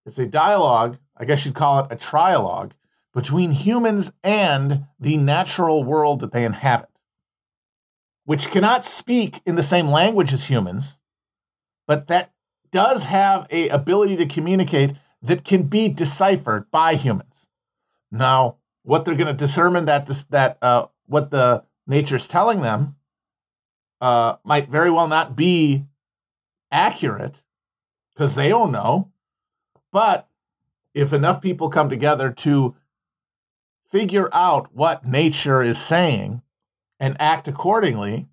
It's 0.05 0.19
a 0.19 0.27
dialogue. 0.27 0.99
I 1.17 1.25
guess 1.25 1.43
you'd 1.43 1.55
call 1.55 1.79
it 1.79 1.91
a 1.91 1.95
trialogue 1.95 2.73
between 3.15 3.49
humans 3.49 4.13
and 4.23 4.85
the 4.99 5.17
natural 5.17 5.83
world 5.83 6.19
that 6.19 6.33
they 6.33 6.45
inhabit, 6.45 6.89
which 8.25 8.49
cannot 8.49 8.85
speak 8.85 9.41
in 9.45 9.55
the 9.55 9.63
same 9.63 9.87
language 9.87 10.33
as 10.33 10.45
humans, 10.45 10.99
but 11.87 12.07
that 12.07 12.31
does 12.71 13.05
have 13.05 13.45
a 13.51 13.69
ability 13.69 14.15
to 14.15 14.25
communicate 14.25 14.93
that 15.21 15.45
can 15.45 15.63
be 15.63 15.89
deciphered 15.89 16.69
by 16.71 16.95
humans. 16.95 17.47
Now, 18.11 18.57
what 18.83 19.05
they're 19.05 19.15
going 19.15 19.35
to 19.35 19.47
determine 19.47 19.85
that 19.85 20.05
this, 20.05 20.25
that 20.25 20.57
uh, 20.61 20.87
what 21.05 21.31
the 21.31 21.63
nature 21.87 22.15
is 22.15 22.27
telling 22.27 22.61
them 22.61 22.95
uh, 24.01 24.35
might 24.43 24.69
very 24.69 24.91
well 24.91 25.07
not 25.07 25.35
be 25.35 25.85
accurate 26.71 27.43
because 28.13 28.35
they 28.35 28.49
don't 28.49 28.71
know. 28.71 29.11
But 29.91 30.27
if 30.93 31.13
enough 31.13 31.41
people 31.41 31.69
come 31.69 31.89
together 31.89 32.31
to 32.31 32.75
figure 33.89 34.29
out 34.33 34.75
what 34.75 35.07
nature 35.07 35.61
is 35.61 35.77
saying 35.77 36.41
and 37.03 37.17
act 37.19 37.49
accordingly, 37.49 38.29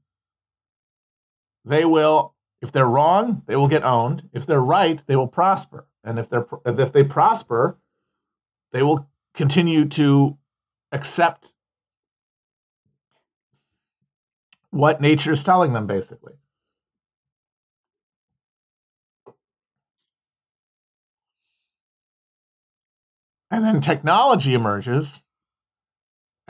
they 1.64 1.84
will, 1.84 2.36
if 2.62 2.70
they're 2.70 2.86
wrong, 2.86 3.42
they 3.46 3.56
will 3.56 3.66
get 3.66 3.82
owned. 3.82 4.28
If 4.32 4.46
they're 4.46 4.62
right, 4.62 5.02
they 5.08 5.16
will 5.16 5.26
prosper. 5.26 5.88
And 6.04 6.20
if 6.20 6.30
they're 6.30 6.46
if 6.64 6.92
they 6.92 7.02
prosper, 7.02 7.78
they 8.70 8.84
will 8.84 9.10
continue 9.34 9.86
to 9.86 10.38
accept 10.92 11.52
what 14.70 15.00
nature 15.00 15.32
is 15.32 15.42
telling 15.42 15.72
them, 15.72 15.88
basically. 15.88 16.34
And 23.50 23.64
then 23.64 23.80
technology 23.80 24.54
emerges 24.54 25.24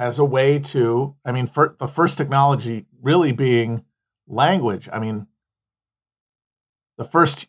as 0.00 0.18
a 0.18 0.24
way 0.24 0.58
to, 0.58 1.14
I 1.26 1.30
mean, 1.30 1.46
for, 1.46 1.76
the 1.78 1.86
first 1.86 2.16
technology 2.16 2.86
really 3.02 3.32
being 3.32 3.84
language. 4.26 4.88
I 4.90 4.98
mean, 4.98 5.26
the 6.96 7.04
first 7.04 7.48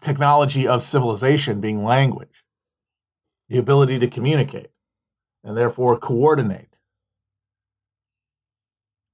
technology 0.00 0.68
of 0.68 0.84
civilization 0.84 1.60
being 1.60 1.82
language, 1.82 2.44
the 3.48 3.58
ability 3.58 3.98
to 3.98 4.06
communicate 4.06 4.70
and 5.42 5.56
therefore 5.56 5.98
coordinate. 5.98 6.78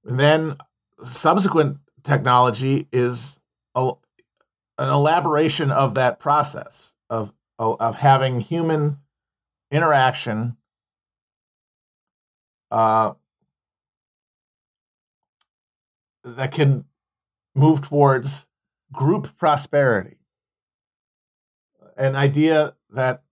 And 0.05 0.19
then 0.19 0.57
subsequent 1.01 1.79
technology 2.03 2.87
is 2.91 3.39
a, 3.73 3.93
an 4.77 4.89
elaboration 4.89 5.71
of 5.71 5.95
that 5.95 6.19
process 6.19 6.93
of, 7.09 7.33
of 7.57 7.95
having 7.95 8.41
human 8.41 8.99
interaction 9.71 10.57
uh, 12.71 13.13
that 16.23 16.51
can 16.51 16.85
move 17.53 17.81
towards 17.81 18.47
group 18.91 19.37
prosperity. 19.37 20.17
An 21.97 22.15
idea 22.15 22.75
that 22.89 23.23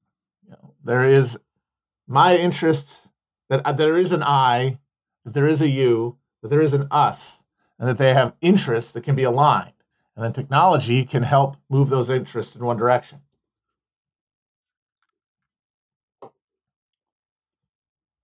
you 0.45 0.51
know, 0.51 0.73
there 0.83 1.05
is 1.05 1.37
my 2.07 2.35
interests, 2.35 3.09
that 3.49 3.65
uh, 3.65 3.71
there 3.71 3.97
is 3.97 4.11
an 4.11 4.23
I, 4.23 4.79
that 5.23 5.33
there 5.33 5.47
is 5.47 5.61
a 5.61 5.69
you, 5.69 6.17
that 6.41 6.49
there 6.49 6.61
is 6.61 6.73
an 6.73 6.87
us, 6.91 7.43
and 7.77 7.87
that 7.87 7.97
they 7.97 8.13
have 8.13 8.35
interests 8.41 8.91
that 8.91 9.03
can 9.03 9.15
be 9.15 9.23
aligned. 9.23 9.73
And 10.15 10.25
then 10.25 10.33
technology 10.33 11.05
can 11.05 11.23
help 11.23 11.55
move 11.69 11.89
those 11.89 12.09
interests 12.09 12.55
in 12.55 12.65
one 12.65 12.77
direction. 12.77 13.21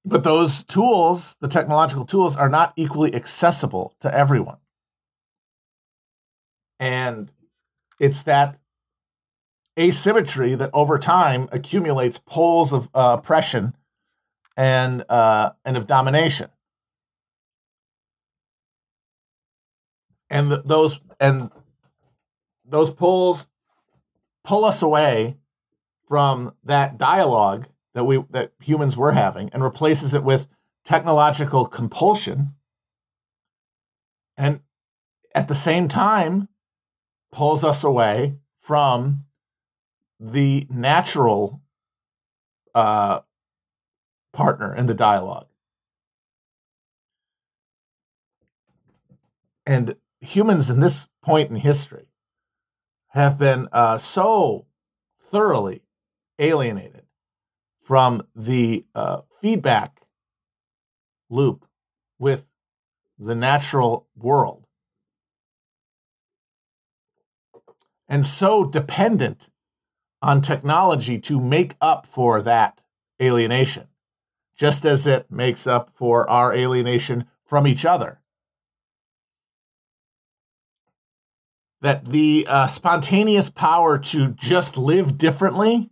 But 0.05 0.23
those 0.23 0.63
tools, 0.63 1.35
the 1.41 1.47
technological 1.47 2.05
tools, 2.05 2.35
are 2.35 2.49
not 2.49 2.73
equally 2.75 3.13
accessible 3.15 3.95
to 4.01 4.15
everyone. 4.15 4.57
And 6.79 7.31
it's 7.99 8.21
that 8.23 8.59
asymmetry 9.79 10.53
that 10.55 10.69
over 10.73 10.99
time 10.99 11.49
accumulates 11.51 12.19
poles 12.19 12.71
of 12.71 12.89
uh, 12.93 13.17
oppression 13.19 13.75
and 14.55 15.03
uh, 15.09 15.51
and 15.65 15.75
of 15.75 15.87
domination. 15.87 16.49
And 20.29 20.51
th- 20.51 20.61
those 20.65 20.99
and 21.19 21.49
those 22.63 22.91
poles 22.91 23.47
pull 24.43 24.65
us 24.65 24.81
away 24.81 25.37
from 26.07 26.53
that 26.63 26.97
dialogue 26.97 27.67
that 27.95 28.03
we 28.03 28.23
that 28.29 28.51
humans 28.59 28.95
were 28.95 29.13
having 29.13 29.49
and 29.49 29.63
replaces 29.63 30.13
it 30.13 30.23
with 30.23 30.47
technological 30.83 31.65
compulsion. 31.65 32.53
And 34.37 34.59
at 35.33 35.47
the 35.47 35.55
same 35.55 35.87
time 35.87 36.49
pulls 37.31 37.63
us 37.63 37.83
away 37.83 38.35
from 38.59 39.23
the 40.19 40.67
natural 40.69 41.61
uh, 42.75 43.21
partner 44.33 44.75
in 44.75 44.85
the 44.87 44.93
dialogue. 44.93 45.47
And 49.65 49.95
humans 50.19 50.69
in 50.69 50.81
this 50.81 51.07
point 51.23 51.49
in 51.49 51.55
history 51.55 52.07
have 53.09 53.37
been 53.37 53.69
uh, 53.71 53.97
so 53.97 54.65
thoroughly 55.17 55.81
alienated 56.37 56.94
from 57.85 58.25
the 58.35 58.83
uh, 58.95 59.21
feedback 59.39 60.01
loop 61.29 61.67
with 62.17 62.47
the 63.19 63.35
natural 63.35 64.07
world. 64.17 64.65
And 68.09 68.25
so 68.25 68.65
dependent 68.65 69.49
on 70.19 70.41
technology 70.41 71.19
to 71.19 71.39
make 71.39 71.75
up 71.79 72.07
for 72.07 72.41
that 72.41 72.81
alienation, 73.21 73.87
just 74.57 74.83
as 74.83 75.05
it 75.05 75.29
makes 75.29 75.67
up 75.67 75.91
for 75.93 76.27
our 76.27 76.55
alienation 76.55 77.25
from 77.43 77.67
each 77.67 77.85
other. 77.85 78.19
That 81.81 82.05
the 82.05 82.47
uh, 82.49 82.65
spontaneous 82.65 83.51
power 83.51 83.99
to 83.99 84.29
just 84.29 84.75
live 84.75 85.19
differently 85.19 85.91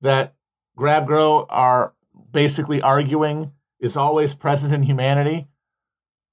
that 0.00 0.34
grab 0.78 1.08
grow 1.08 1.44
are 1.50 1.92
basically 2.30 2.80
arguing 2.80 3.50
is 3.80 3.96
always 3.96 4.32
present 4.32 4.72
in 4.72 4.84
humanity 4.84 5.48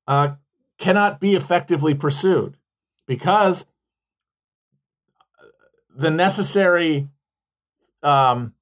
uh, 0.08 0.36
cannot 0.78 1.20
be 1.20 1.34
effectively 1.34 1.96
pursued 1.96 2.56
because 3.08 3.66
the 5.96 6.12
necessary 6.12 7.10
um, 8.04 8.54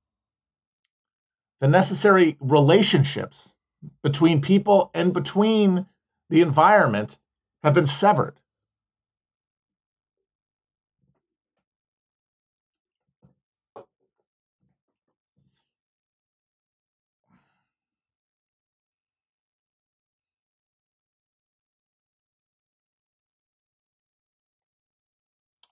the 1.60 1.68
necessary 1.68 2.38
relationships 2.40 3.54
between 4.02 4.40
people 4.40 4.90
and 4.94 5.12
between 5.12 5.86
the 6.30 6.40
environment 6.40 7.18
have 7.62 7.74
been 7.74 7.88
severed. 7.88 8.40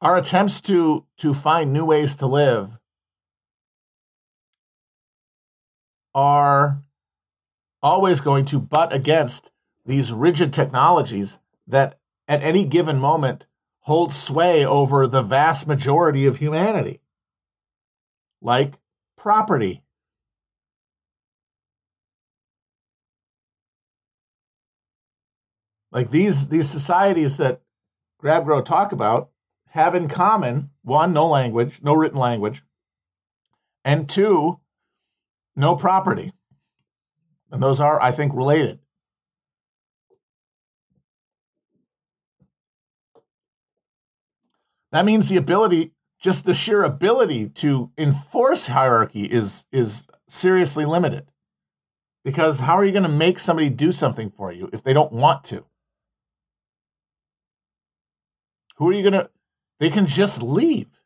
Our 0.01 0.17
attempts 0.17 0.61
to 0.61 1.05
to 1.17 1.33
find 1.33 1.71
new 1.71 1.85
ways 1.85 2.15
to 2.15 2.25
live 2.25 2.79
are 6.15 6.81
always 7.83 8.19
going 8.19 8.45
to 8.45 8.59
butt 8.59 8.91
against 8.91 9.51
these 9.85 10.11
rigid 10.11 10.53
technologies 10.53 11.37
that 11.67 11.99
at 12.27 12.41
any 12.41 12.63
given 12.63 12.99
moment 12.99 13.45
hold 13.81 14.11
sway 14.11 14.65
over 14.65 15.05
the 15.05 15.21
vast 15.21 15.67
majority 15.67 16.25
of 16.25 16.37
humanity, 16.37 17.01
like 18.41 18.79
property. 19.17 19.83
Like 25.91 26.09
these 26.09 26.47
these 26.47 26.69
societies 26.69 27.37
that 27.37 27.61
Grabgrow 28.21 28.63
talk 28.63 28.91
about 28.91 29.30
have 29.71 29.95
in 29.95 30.09
common 30.09 30.69
one, 30.83 31.13
no 31.13 31.27
language, 31.27 31.79
no 31.81 31.93
written 31.93 32.19
language, 32.19 32.61
and 33.85 34.07
two, 34.09 34.59
no 35.55 35.75
property. 35.75 36.33
And 37.51 37.63
those 37.63 37.79
are, 37.79 38.01
I 38.01 38.11
think, 38.11 38.33
related. 38.33 38.79
That 44.91 45.05
means 45.05 45.29
the 45.29 45.37
ability, 45.37 45.93
just 46.19 46.45
the 46.45 46.53
sheer 46.53 46.83
ability 46.83 47.47
to 47.49 47.91
enforce 47.97 48.67
hierarchy 48.67 49.23
is, 49.23 49.65
is 49.71 50.03
seriously 50.27 50.83
limited. 50.83 51.27
Because 52.25 52.59
how 52.59 52.73
are 52.73 52.85
you 52.85 52.91
going 52.91 53.03
to 53.03 53.09
make 53.09 53.39
somebody 53.39 53.69
do 53.69 53.93
something 53.93 54.29
for 54.29 54.51
you 54.51 54.69
if 54.73 54.83
they 54.83 54.91
don't 54.91 55.13
want 55.13 55.45
to? 55.45 55.65
Who 58.75 58.89
are 58.89 58.93
you 58.93 59.01
going 59.01 59.13
to? 59.13 59.29
They 59.81 59.89
can 59.89 60.05
just 60.05 60.43
leave. 60.43 61.01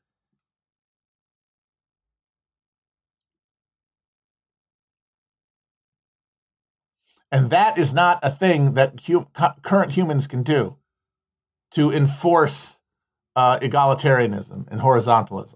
And 7.32 7.50
that 7.52 7.78
is 7.78 7.94
not 7.94 8.20
a 8.22 8.30
thing 8.30 8.74
that 8.74 9.00
hu- 9.08 9.28
current 9.62 9.94
humans 9.94 10.28
can 10.28 10.44
do 10.44 10.76
to 11.72 11.90
enforce 11.90 12.82
uh, 13.38 13.60
egalitarianism 13.60 14.68
and 14.70 14.82
horizontalism. 14.82 15.56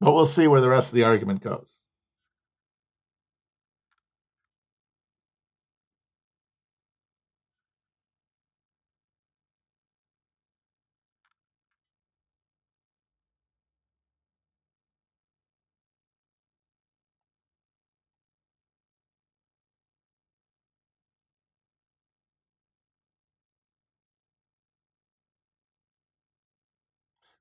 But 0.00 0.12
we'll 0.14 0.26
see 0.26 0.46
where 0.46 0.60
the 0.60 0.68
rest 0.68 0.92
of 0.92 0.96
the 0.96 1.04
argument 1.04 1.42
goes. 1.42 1.78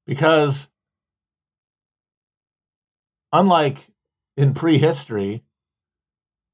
because 0.08 0.70
unlike 3.32 3.88
in 4.36 4.54
prehistory, 4.54 5.44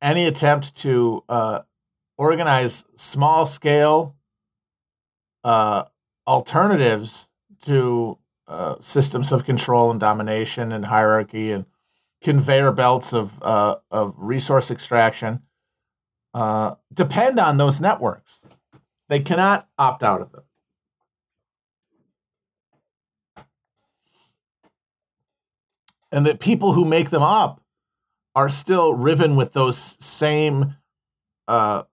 any 0.01 0.26
attempt 0.26 0.76
to 0.78 1.24
uh, 1.30 1.59
organize 2.17 2.86
small 2.95 3.45
scale 3.45 4.15
uh, 5.43 5.84
alternatives 6.28 7.30
to 7.65 8.17
uh, 8.47 8.76
systems 8.80 9.32
of 9.32 9.45
control 9.45 9.91
and 9.91 9.99
domination 9.99 10.71
and 10.71 10.86
hierarchy 10.86 11.51
and 11.51 11.65
conveyor 12.21 12.71
belts 12.71 13.13
of 13.13 13.41
uh, 13.41 13.76
of 13.91 14.13
resource 14.17 14.71
extraction 14.71 15.41
uh, 16.34 16.76
depend 16.93 17.39
on 17.39 17.57
those 17.57 17.80
networks. 17.80 18.41
They 19.09 19.19
cannot 19.19 19.67
opt 19.78 20.03
out 20.03 20.21
of 20.21 20.32
them. 20.32 20.43
And 26.14 26.28
that 26.28 26.39
people 26.39 26.74
who 26.74 26.86
make 26.86 27.09
them 27.09 27.24
up 27.24 27.59
are 28.36 28.47
still 28.47 28.93
riven 28.93 29.36
with 29.36 29.53
those 29.53 29.97
same 29.99 30.76
uh, 31.47 31.84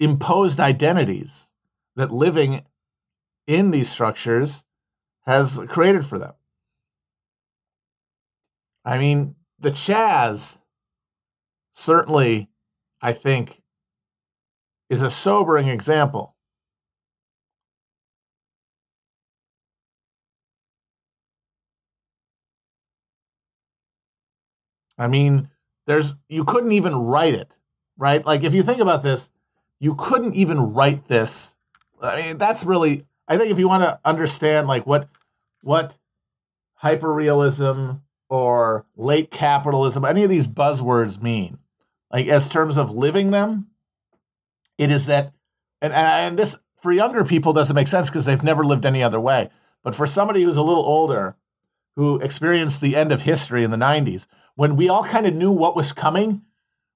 imposed 0.00 0.58
identities 0.58 1.50
that 1.94 2.10
living 2.10 2.62
in 3.46 3.70
these 3.70 3.88
structures 3.88 4.64
has 5.26 5.60
created 5.68 6.04
for 6.04 6.18
them. 6.18 6.32
I 8.84 8.98
mean, 8.98 9.36
the 9.60 9.70
Chaz 9.70 10.58
certainly, 11.72 12.48
I 13.00 13.12
think, 13.12 13.62
is 14.90 15.02
a 15.02 15.10
sobering 15.10 15.68
example 15.68 16.34
I 24.98 25.06
mean, 25.06 25.48
there's 25.86 26.14
you 26.28 26.44
couldn't 26.44 26.72
even 26.72 26.94
write 26.94 27.34
it, 27.34 27.56
right? 27.96 28.24
Like 28.24 28.42
if 28.42 28.52
you 28.52 28.62
think 28.62 28.80
about 28.80 29.02
this, 29.02 29.30
you 29.78 29.94
couldn't 29.94 30.34
even 30.34 30.74
write 30.74 31.04
this. 31.04 31.54
I 32.02 32.16
mean, 32.16 32.38
that's 32.38 32.64
really 32.64 33.06
I 33.28 33.36
think 33.36 33.50
if 33.50 33.58
you 33.58 33.68
want 33.68 33.84
to 33.84 34.00
understand 34.04 34.66
like 34.66 34.86
what 34.86 35.08
what 35.62 35.98
hyperrealism 36.82 38.00
or 38.28 38.86
late 38.96 39.30
capitalism, 39.30 40.04
any 40.04 40.24
of 40.24 40.30
these 40.30 40.46
buzzwords 40.46 41.20
mean, 41.20 41.58
like 42.12 42.26
as 42.26 42.48
terms 42.48 42.76
of 42.76 42.90
living 42.90 43.30
them, 43.30 43.68
it 44.78 44.90
is 44.90 45.06
that 45.06 45.32
and 45.80 45.92
and 45.92 46.38
this 46.38 46.58
for 46.80 46.92
younger 46.92 47.24
people 47.24 47.52
doesn't 47.52 47.74
make 47.74 47.88
sense 47.88 48.08
because 48.08 48.24
they've 48.24 48.42
never 48.42 48.64
lived 48.64 48.86
any 48.86 49.02
other 49.02 49.20
way. 49.20 49.50
But 49.82 49.94
for 49.94 50.06
somebody 50.06 50.42
who's 50.42 50.56
a 50.56 50.62
little 50.62 50.84
older, 50.84 51.36
who 51.96 52.18
experienced 52.20 52.80
the 52.80 52.96
end 52.96 53.12
of 53.12 53.22
history 53.22 53.64
in 53.64 53.70
the 53.70 53.76
90s, 53.76 54.26
when 54.58 54.74
we 54.74 54.88
all 54.88 55.04
kind 55.04 55.24
of 55.24 55.36
knew 55.36 55.52
what 55.52 55.76
was 55.76 55.92
coming, 55.92 56.42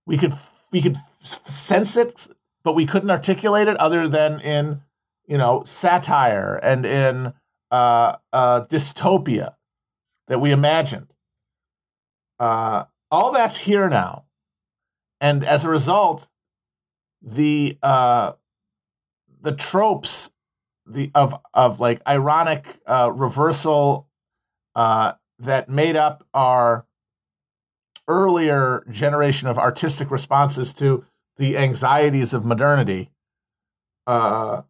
we 0.04 0.18
could 0.18 0.32
we 0.72 0.82
could 0.82 0.96
sense 1.22 1.96
it, 1.96 2.26
but 2.64 2.74
we 2.74 2.84
couldn't 2.84 3.12
articulate 3.12 3.68
it 3.68 3.76
other 3.76 4.08
than 4.08 4.40
in 4.40 4.82
you 5.28 5.38
know 5.38 5.62
satire 5.64 6.58
and 6.60 6.84
in 6.84 7.32
uh, 7.70 8.16
uh, 8.32 8.62
dystopia 8.62 9.54
that 10.26 10.40
we 10.40 10.50
imagined. 10.50 11.14
Uh, 12.40 12.82
all 13.12 13.30
that's 13.30 13.58
here 13.58 13.88
now, 13.88 14.24
and 15.20 15.44
as 15.44 15.64
a 15.64 15.68
result, 15.68 16.26
the 17.22 17.78
uh, 17.80 18.32
the 19.40 19.52
tropes 19.52 20.32
the 20.84 21.12
of 21.14 21.40
of 21.54 21.78
like 21.78 22.02
ironic 22.08 22.80
uh, 22.88 23.08
reversal 23.14 24.08
uh, 24.74 25.12
that 25.38 25.68
made 25.68 25.94
up 25.94 26.26
our 26.34 26.86
earlier 28.12 28.84
generation 28.90 29.48
of 29.48 29.58
artistic 29.58 30.10
responses 30.10 30.74
to 30.74 31.04
the 31.38 31.56
anxieties 31.56 32.34
of 32.34 32.44
modernity 32.44 33.10
uh, 34.06 34.62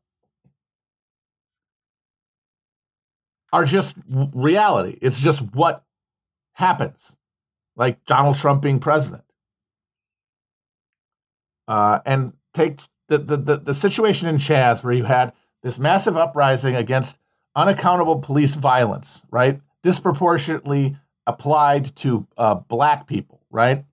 are 3.53 3.65
just 3.65 3.97
reality. 4.09 4.97
It's 5.03 5.21
just 5.21 5.41
what 5.55 5.85
happens. 6.55 7.17
like 7.75 8.05
Donald 8.05 8.37
Trump 8.37 8.63
being 8.63 8.79
president. 8.79 9.25
Uh, 11.67 12.01
and 12.05 12.35
take 12.55 12.81
the, 13.09 13.19
the, 13.19 13.37
the, 13.37 13.57
the 13.57 13.75
situation 13.75 14.29
in 14.29 14.37
Chaz 14.37 14.85
where 14.85 14.93
you 14.93 15.05
had 15.05 15.33
this 15.63 15.79
massive 15.79 16.17
uprising 16.17 16.77
against 16.77 17.19
unaccountable 17.55 18.19
police 18.19 18.55
violence, 18.55 19.23
right? 19.31 19.61
Disproportionately 19.83 20.97
applied 21.27 21.95
to 21.97 22.27
uh, 22.37 22.55
black 22.55 23.07
people, 23.07 23.43
right? 23.51 23.85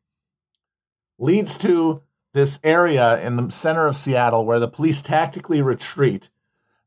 Leads 1.18 1.58
to 1.60 2.02
this 2.34 2.60
area 2.64 3.20
in 3.22 3.36
the 3.36 3.50
center 3.50 3.88
of 3.88 3.96
Seattle 3.96 4.46
where 4.46 4.60
the 4.60 4.68
police 4.68 5.02
tactically 5.02 5.62
retreat 5.62 6.30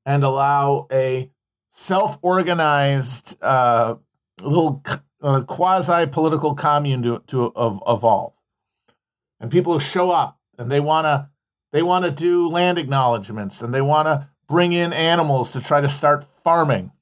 and 0.04 0.24
allow 0.24 0.86
a 0.90 1.30
self 1.70 2.18
organized 2.22 3.36
uh, 3.42 3.96
little 4.40 4.82
uh, 5.22 5.42
quasi 5.42 6.06
political 6.06 6.54
commune 6.54 7.02
to, 7.02 7.22
to 7.26 7.52
evolve. 7.56 8.34
And 9.40 9.50
people 9.50 9.78
show 9.78 10.10
up 10.10 10.38
and 10.58 10.70
they 10.70 10.80
want 10.80 11.06
to 11.06 11.28
they 11.72 11.82
want 11.82 12.04
to 12.04 12.10
do 12.10 12.48
land 12.48 12.78
acknowledgments 12.78 13.62
and 13.62 13.72
they 13.72 13.80
want 13.80 14.06
to 14.06 14.28
bring 14.46 14.72
in 14.72 14.92
animals 14.92 15.50
to 15.52 15.60
try 15.60 15.80
to 15.80 15.88
start 15.88 16.26
farming. 16.44 16.92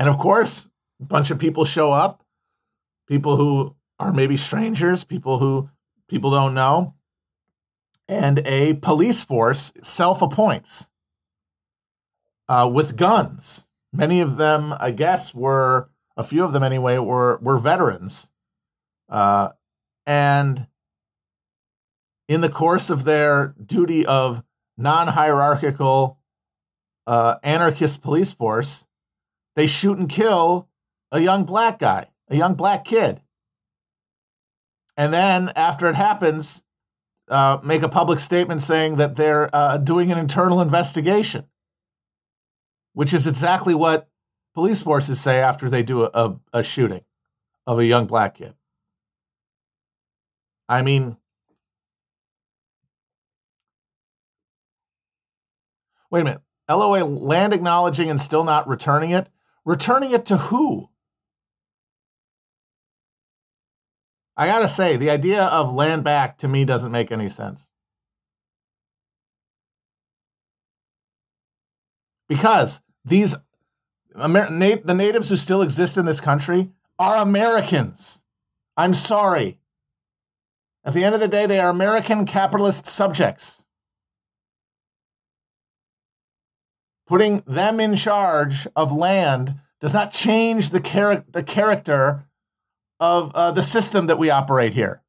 And 0.00 0.08
of 0.08 0.16
course, 0.16 0.66
a 0.98 1.04
bunch 1.04 1.30
of 1.30 1.38
people 1.38 1.66
show 1.66 1.92
up, 1.92 2.24
people 3.06 3.36
who 3.36 3.76
are 3.98 4.14
maybe 4.14 4.34
strangers, 4.34 5.04
people 5.04 5.38
who 5.38 5.68
people 6.08 6.30
don't 6.30 6.54
know, 6.54 6.94
and 8.08 8.38
a 8.46 8.72
police 8.74 9.22
force 9.22 9.74
self 9.82 10.22
appoints 10.22 10.88
uh, 12.48 12.70
with 12.72 12.96
guns. 12.96 13.66
Many 13.92 14.22
of 14.22 14.38
them, 14.38 14.74
I 14.80 14.90
guess, 14.90 15.34
were 15.34 15.90
a 16.16 16.24
few 16.24 16.44
of 16.44 16.52
them 16.52 16.62
anyway, 16.62 16.96
were 16.96 17.38
were 17.42 17.58
veterans, 17.58 18.30
uh, 19.10 19.50
and 20.06 20.66
in 22.26 22.40
the 22.40 22.48
course 22.48 22.88
of 22.88 23.04
their 23.04 23.54
duty 23.62 24.06
of 24.06 24.42
non 24.78 25.08
hierarchical 25.08 26.18
uh, 27.06 27.34
anarchist 27.42 28.00
police 28.00 28.32
force, 28.32 28.86
they 29.60 29.66
shoot 29.66 29.98
and 29.98 30.08
kill 30.08 30.70
a 31.12 31.20
young 31.20 31.44
black 31.44 31.78
guy, 31.78 32.06
a 32.30 32.34
young 32.34 32.54
black 32.54 32.82
kid. 32.82 33.20
And 34.96 35.12
then 35.12 35.52
after 35.54 35.86
it 35.86 35.96
happens, 35.96 36.62
uh, 37.28 37.58
make 37.62 37.82
a 37.82 37.88
public 37.90 38.20
statement 38.20 38.62
saying 38.62 38.96
that 38.96 39.16
they're 39.16 39.54
uh, 39.54 39.76
doing 39.76 40.10
an 40.10 40.16
internal 40.16 40.62
investigation, 40.62 41.44
which 42.94 43.12
is 43.12 43.26
exactly 43.26 43.74
what 43.74 44.08
police 44.54 44.80
forces 44.80 45.20
say 45.20 45.40
after 45.40 45.68
they 45.68 45.82
do 45.82 46.04
a, 46.04 46.10
a, 46.14 46.36
a 46.54 46.62
shooting 46.62 47.04
of 47.66 47.78
a 47.78 47.84
young 47.84 48.06
black 48.06 48.36
kid. 48.36 48.54
I 50.70 50.80
mean, 50.80 51.18
Wait 56.10 56.22
a 56.22 56.24
minute. 56.24 56.40
LOA 56.66 57.04
land 57.04 57.52
acknowledging 57.52 58.08
and 58.08 58.18
still 58.18 58.42
not 58.42 58.66
returning 58.66 59.10
it? 59.10 59.28
Returning 59.64 60.12
it 60.12 60.26
to 60.26 60.36
who? 60.36 60.88
I 64.36 64.46
gotta 64.46 64.68
say, 64.68 64.96
the 64.96 65.10
idea 65.10 65.44
of 65.44 65.74
land 65.74 66.02
back 66.02 66.38
to 66.38 66.48
me 66.48 66.64
doesn't 66.64 66.92
make 66.92 67.12
any 67.12 67.28
sense. 67.28 67.68
Because 72.28 72.80
these 73.04 73.34
Amer- 74.16 74.50
the 74.50 74.94
natives 74.94 75.28
who 75.28 75.36
still 75.36 75.62
exist 75.62 75.96
in 75.96 76.04
this 76.04 76.20
country 76.20 76.70
are 76.98 77.22
Americans. 77.22 78.22
I'm 78.76 78.94
sorry. 78.94 79.58
At 80.84 80.94
the 80.94 81.04
end 81.04 81.14
of 81.14 81.20
the 81.20 81.28
day, 81.28 81.46
they 81.46 81.60
are 81.60 81.70
American 81.70 82.24
capitalist 82.24 82.86
subjects. 82.86 83.59
Putting 87.10 87.42
them 87.44 87.80
in 87.80 87.96
charge 87.96 88.68
of 88.76 88.92
land 88.92 89.56
does 89.80 89.92
not 89.92 90.12
change 90.12 90.70
the, 90.70 90.78
char- 90.78 91.24
the 91.28 91.42
character 91.42 92.24
of 93.00 93.34
uh, 93.34 93.50
the 93.50 93.64
system 93.64 94.06
that 94.06 94.16
we 94.16 94.30
operate 94.30 94.74
here. 94.74 95.02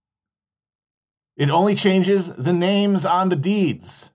It 1.38 1.52
only 1.52 1.76
changes 1.76 2.34
the 2.34 2.54
names 2.54 3.06
on 3.06 3.30
the 3.30 3.36
deeds. 3.36 4.11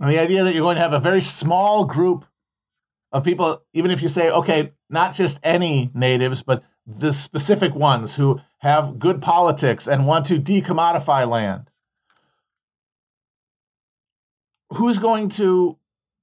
And 0.00 0.10
the 0.10 0.18
idea 0.18 0.42
that 0.42 0.54
you're 0.54 0.62
going 0.62 0.76
to 0.76 0.82
have 0.82 0.94
a 0.94 0.98
very 0.98 1.20
small 1.20 1.84
group 1.84 2.24
of 3.12 3.22
people, 3.22 3.62
even 3.74 3.90
if 3.90 4.00
you 4.00 4.08
say, 4.08 4.30
okay, 4.30 4.72
not 4.88 5.14
just 5.14 5.38
any 5.42 5.90
natives, 5.92 6.42
but 6.42 6.64
the 6.86 7.12
specific 7.12 7.74
ones 7.74 8.16
who 8.16 8.40
have 8.58 8.98
good 8.98 9.20
politics 9.20 9.86
and 9.86 10.06
want 10.06 10.24
to 10.26 10.40
decommodify 10.40 11.28
land. 11.28 11.70
Who's 14.70 14.98
going 14.98 15.28
to 15.30 15.76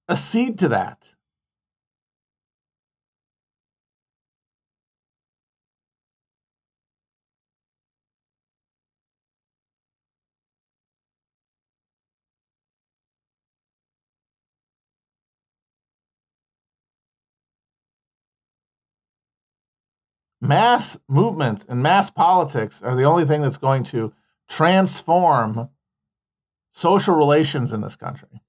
accede 0.10 0.58
to 0.60 0.70
that? 0.70 1.14
Mass 20.48 20.98
movements 21.08 21.66
and 21.68 21.84
mass 21.84 22.10
politics 22.10 22.82
are 22.82 22.96
the 22.96 23.04
only 23.04 23.26
thing 23.26 23.42
that's 23.42 23.58
going 23.58 23.84
to 23.84 24.14
transform 24.48 25.70
social 26.72 27.16
relations 27.16 27.74
in 27.74 27.82
this 27.82 27.96
country. 27.96 28.42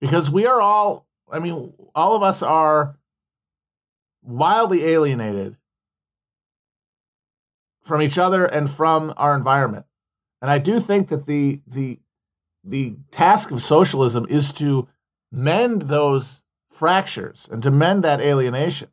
Because 0.00 0.30
we 0.30 0.46
are 0.46 0.60
all, 0.60 1.08
I 1.32 1.40
mean, 1.40 1.72
all 1.94 2.14
of 2.14 2.22
us 2.22 2.42
are 2.42 2.96
wildly 4.26 4.84
alienated 4.84 5.56
from 7.82 8.02
each 8.02 8.18
other 8.18 8.44
and 8.44 8.68
from 8.68 9.14
our 9.16 9.36
environment. 9.36 9.86
And 10.42 10.50
I 10.50 10.58
do 10.58 10.80
think 10.80 11.08
that 11.08 11.26
the 11.26 11.60
the 11.66 12.00
the 12.64 12.96
task 13.12 13.50
of 13.50 13.62
socialism 13.62 14.26
is 14.28 14.52
to 14.54 14.88
mend 15.30 15.82
those 15.82 16.42
fractures 16.70 17.48
and 17.50 17.62
to 17.62 17.70
mend 17.70 18.02
that 18.04 18.20
alienation. 18.20 18.88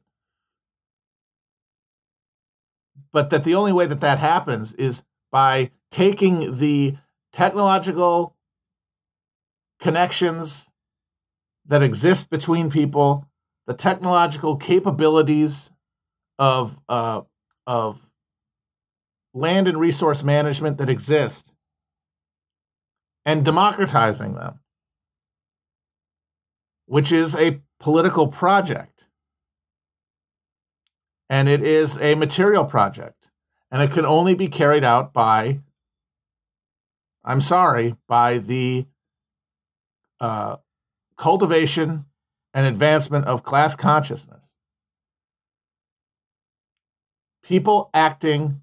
But 3.12 3.30
that 3.32 3.44
the 3.44 3.56
only 3.56 3.74
way 3.74 3.86
that 3.86 4.02
that 4.02 4.20
happens 4.20 4.74
is 4.74 5.04
by 5.32 5.72
taking 5.92 6.58
the 6.58 6.96
technological 7.32 8.36
connections 9.80 10.72
that 11.66 11.84
exist 11.84 12.30
between 12.30 12.70
people 12.70 13.28
the 13.68 13.74
technological 13.74 14.58
capabilities 14.58 15.72
of 16.38 16.80
uh, 16.90 17.22
of 17.66 18.08
land 19.34 19.68
and 19.68 19.80
resource 19.80 20.24
management 20.24 20.78
that 20.78 20.90
exist 20.90 21.54
and 23.26 23.46
democratizing 23.46 24.36
them, 24.36 24.60
which 26.86 27.12
is 27.12 27.36
a 27.36 27.62
political 27.80 28.28
project. 28.28 29.08
And 31.30 31.50
it 31.50 31.64
is 31.64 32.00
a 32.00 32.16
material 32.16 32.66
project. 32.66 33.30
And 33.72 33.82
it 33.82 33.92
can 33.92 34.06
only 34.06 34.36
be 34.36 34.50
carried 34.50 34.84
out 34.84 35.14
by, 35.14 35.62
I'm 37.24 37.42
sorry, 37.42 37.96
by 38.08 38.38
the 38.38 38.86
uh, 40.20 40.58
cultivation 41.18 42.06
and 42.54 42.66
advancement 42.66 43.26
of 43.26 43.44
class 43.44 43.76
consciousness. 43.76 44.54
People 47.44 47.90
acting 47.94 48.62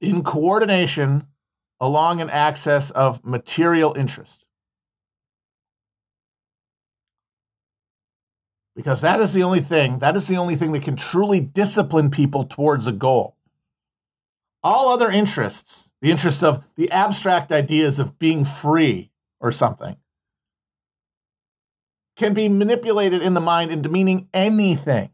in 0.00 0.22
coordination 0.22 1.26
along 1.80 2.20
an 2.20 2.28
axis 2.30 2.90
of 2.90 3.24
material 3.24 3.94
interest. 3.96 4.44
Because 8.74 9.00
that 9.02 9.20
is 9.20 9.32
the 9.34 9.42
only 9.42 9.60
thing, 9.60 9.98
that 9.98 10.16
is 10.16 10.28
the 10.28 10.36
only 10.36 10.56
thing 10.56 10.72
that 10.72 10.82
can 10.82 10.96
truly 10.96 11.40
discipline 11.40 12.10
people 12.10 12.44
towards 12.44 12.86
a 12.86 12.92
goal. 12.92 13.36
All 14.62 14.92
other 14.92 15.10
interests, 15.10 15.92
the 16.00 16.10
interest 16.10 16.42
of 16.42 16.64
the 16.76 16.90
abstract 16.90 17.52
ideas 17.52 17.98
of 17.98 18.18
being 18.18 18.44
free 18.44 19.10
or 19.40 19.52
something, 19.52 19.96
can 22.22 22.34
be 22.34 22.48
manipulated 22.48 23.20
in 23.20 23.34
the 23.34 23.40
mind 23.40 23.72
into 23.72 23.88
meaning 23.88 24.28
anything. 24.32 25.10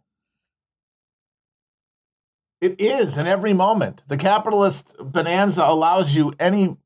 It 2.61 2.79
is 2.79 3.17
in 3.17 3.27
every 3.27 3.55
moment. 3.55 4.03
The 4.09 4.19
capitalist 4.19 4.95
bonanza 5.01 5.65
allows 5.65 6.15
you 6.15 6.35
any 6.39 6.77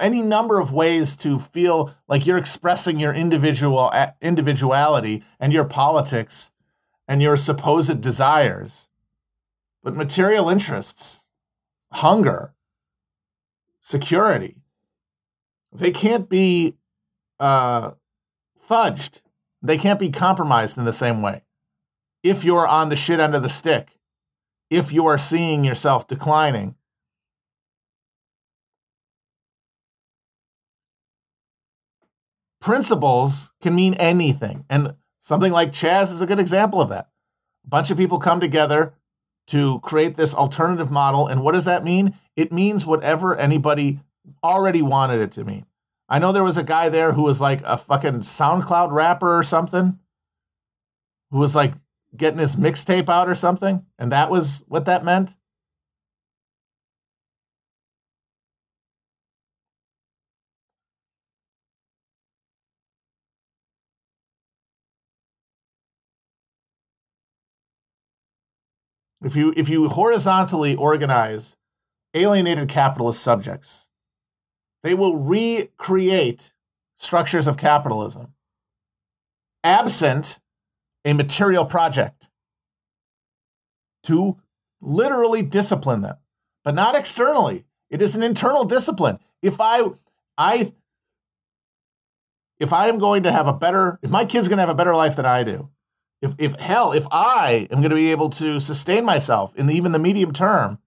any 0.00 0.22
number 0.22 0.58
of 0.58 0.72
ways 0.72 1.16
to 1.18 1.38
feel 1.38 1.94
like 2.08 2.24
you're 2.24 2.38
expressing 2.38 2.98
your 2.98 3.12
individual 3.12 3.92
individuality 4.22 5.22
and 5.38 5.52
your 5.52 5.66
politics 5.66 6.50
and 7.06 7.20
your 7.20 7.36
supposed 7.36 8.00
desires. 8.00 8.88
But 9.82 9.94
material 9.94 10.48
interests, 10.48 11.26
hunger, 11.92 12.54
security, 13.80 14.62
they 15.72 15.90
can't 15.90 16.28
be 16.28 16.76
uh, 17.38 17.90
fudged. 18.68 19.20
They 19.62 19.78
can't 19.78 19.98
be 19.98 20.10
compromised 20.10 20.78
in 20.78 20.84
the 20.84 20.92
same 20.92 21.22
way. 21.22 21.42
If 22.22 22.44
you're 22.44 22.66
on 22.66 22.88
the 22.88 22.96
shit 22.96 23.20
end 23.20 23.34
of 23.34 23.42
the 23.42 23.48
stick, 23.48 23.98
if 24.70 24.92
you 24.92 25.06
are 25.06 25.18
seeing 25.18 25.64
yourself 25.64 26.06
declining, 26.06 26.74
principles 32.60 33.52
can 33.62 33.74
mean 33.74 33.94
anything. 33.94 34.64
And 34.68 34.94
something 35.20 35.52
like 35.52 35.72
Chaz 35.72 36.12
is 36.12 36.20
a 36.20 36.26
good 36.26 36.38
example 36.38 36.80
of 36.80 36.90
that. 36.90 37.08
A 37.64 37.68
bunch 37.68 37.90
of 37.90 37.96
people 37.96 38.18
come 38.18 38.40
together 38.40 38.94
to 39.48 39.80
create 39.80 40.16
this 40.16 40.34
alternative 40.34 40.90
model. 40.90 41.26
And 41.26 41.42
what 41.42 41.54
does 41.54 41.64
that 41.64 41.82
mean? 41.82 42.14
It 42.36 42.52
means 42.52 42.84
whatever 42.84 43.36
anybody 43.36 44.00
already 44.44 44.82
wanted 44.82 45.20
it 45.20 45.32
to 45.32 45.44
mean. 45.44 45.64
I 46.08 46.18
know 46.18 46.32
there 46.32 46.44
was 46.44 46.56
a 46.56 46.64
guy 46.64 46.88
there 46.88 47.12
who 47.12 47.22
was 47.22 47.40
like 47.40 47.60
a 47.64 47.76
fucking 47.76 48.20
SoundCloud 48.20 48.92
rapper 48.92 49.38
or 49.38 49.42
something, 49.42 49.98
who 51.30 51.38
was 51.38 51.54
like 51.54 51.74
getting 52.16 52.38
his 52.38 52.56
mixtape 52.56 53.08
out 53.08 53.28
or 53.28 53.34
something. 53.34 53.84
And 53.98 54.10
that 54.12 54.30
was 54.30 54.64
what 54.68 54.86
that 54.86 55.04
meant. 55.04 55.36
If 69.20 69.34
you 69.34 69.52
if 69.56 69.68
you 69.68 69.88
horizontally 69.88 70.76
organize 70.76 71.56
alienated 72.14 72.68
capitalist 72.68 73.20
subjects, 73.20 73.87
they 74.82 74.94
will 74.94 75.18
recreate 75.18 76.52
structures 76.96 77.46
of 77.46 77.56
capitalism 77.56 78.34
absent 79.64 80.40
a 81.04 81.12
material 81.12 81.64
project 81.64 82.28
to 84.04 84.36
literally 84.80 85.42
discipline 85.42 86.02
them, 86.02 86.16
but 86.64 86.74
not 86.74 86.94
externally. 86.94 87.64
It 87.90 88.02
is 88.02 88.14
an 88.14 88.22
internal 88.22 88.64
discipline. 88.64 89.18
If 89.42 89.60
I 89.60 89.90
I 90.36 90.72
if 92.58 92.72
I 92.72 92.88
am 92.88 92.98
going 92.98 93.22
to 93.22 93.32
have 93.32 93.46
a 93.46 93.52
better 93.52 93.98
if 94.02 94.10
my 94.10 94.24
kid's 94.24 94.48
going 94.48 94.58
to 94.58 94.62
have 94.62 94.68
a 94.68 94.74
better 94.74 94.94
life 94.94 95.16
than 95.16 95.26
I 95.26 95.42
do, 95.42 95.70
if, 96.20 96.34
if 96.38 96.54
hell, 96.54 96.92
if 96.92 97.06
I 97.10 97.68
am 97.70 97.78
going 97.78 97.90
to 97.90 97.96
be 97.96 98.10
able 98.10 98.30
to 98.30 98.60
sustain 98.60 99.04
myself 99.04 99.54
in 99.56 99.66
the, 99.66 99.74
even 99.74 99.92
the 99.92 99.98
medium 99.98 100.32
term, 100.32 100.78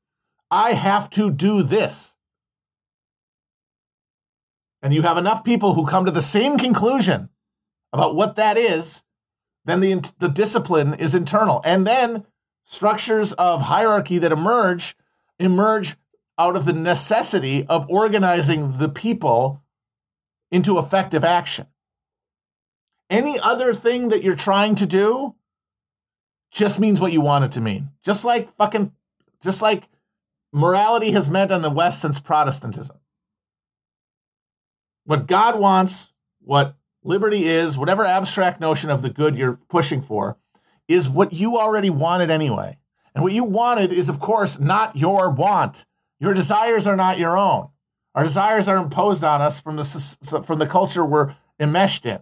I 0.49 0.73
have 0.73 1.09
to 1.11 1.31
do 1.31 1.63
this. 1.63 2.15
And 4.81 4.93
you 4.93 5.03
have 5.03 5.17
enough 5.17 5.43
people 5.43 5.73
who 5.73 5.85
come 5.85 6.05
to 6.05 6.11
the 6.11 6.21
same 6.21 6.57
conclusion 6.57 7.29
about 7.93 8.15
what 8.15 8.35
that 8.35 8.57
is, 8.57 9.03
then 9.65 9.79
the, 9.79 10.11
the 10.17 10.29
discipline 10.29 10.93
is 10.95 11.13
internal. 11.13 11.61
And 11.63 11.85
then 11.85 12.25
structures 12.65 13.33
of 13.33 13.63
hierarchy 13.63 14.17
that 14.17 14.31
emerge 14.31 14.95
emerge 15.39 15.95
out 16.37 16.55
of 16.55 16.65
the 16.65 16.73
necessity 16.73 17.65
of 17.67 17.89
organizing 17.89 18.77
the 18.77 18.89
people 18.89 19.61
into 20.51 20.77
effective 20.77 21.23
action. 21.23 21.67
Any 23.09 23.37
other 23.39 23.73
thing 23.73 24.09
that 24.09 24.23
you're 24.23 24.35
trying 24.35 24.75
to 24.75 24.85
do 24.85 25.35
just 26.51 26.79
means 26.79 26.99
what 26.99 27.11
you 27.11 27.21
want 27.21 27.45
it 27.45 27.51
to 27.53 27.61
mean. 27.61 27.89
Just 28.03 28.23
like 28.23 28.55
fucking, 28.55 28.91
just 29.43 29.61
like 29.61 29.87
morality 30.51 31.11
has 31.11 31.29
meant 31.29 31.51
in 31.51 31.61
the 31.61 31.69
West 31.69 32.01
since 32.01 32.19
Protestantism. 32.19 32.97
What 35.11 35.27
God 35.27 35.59
wants, 35.59 36.13
what 36.39 36.77
liberty 37.03 37.43
is, 37.43 37.77
whatever 37.77 38.05
abstract 38.05 38.61
notion 38.61 38.89
of 38.89 39.01
the 39.01 39.09
good 39.09 39.37
you're 39.37 39.59
pushing 39.67 40.01
for, 40.01 40.37
is 40.87 41.09
what 41.09 41.33
you 41.33 41.57
already 41.57 41.89
wanted 41.89 42.31
anyway. 42.31 42.77
And 43.13 43.21
what 43.21 43.33
you 43.33 43.43
wanted 43.43 43.91
is, 43.91 44.07
of 44.07 44.21
course, 44.21 44.57
not 44.57 44.95
your 44.95 45.29
want. 45.29 45.85
Your 46.21 46.33
desires 46.33 46.87
are 46.87 46.95
not 46.95 47.19
your 47.19 47.37
own. 47.37 47.71
Our 48.15 48.23
desires 48.23 48.69
are 48.69 48.77
imposed 48.77 49.21
on 49.21 49.41
us 49.41 49.59
from 49.59 49.75
the, 49.75 50.43
from 50.45 50.59
the 50.59 50.65
culture 50.65 51.05
we're 51.05 51.35
enmeshed 51.59 52.05
in. 52.05 52.21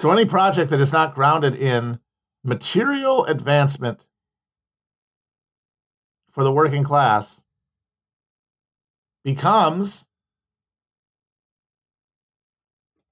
So 0.00 0.10
any 0.10 0.24
project 0.24 0.70
that 0.70 0.80
is 0.80 0.94
not 0.94 1.14
grounded 1.14 1.54
in 1.54 2.00
material 2.42 3.26
advancement 3.26 4.08
for 6.30 6.42
the 6.42 6.50
working 6.50 6.82
class 6.82 7.44
becomes 9.22 10.06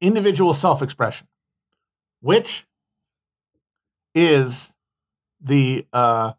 individual 0.00 0.54
self 0.54 0.80
expression, 0.80 1.26
which 2.22 2.66
is 4.14 4.72
the 5.42 5.86
uh, 5.92 6.32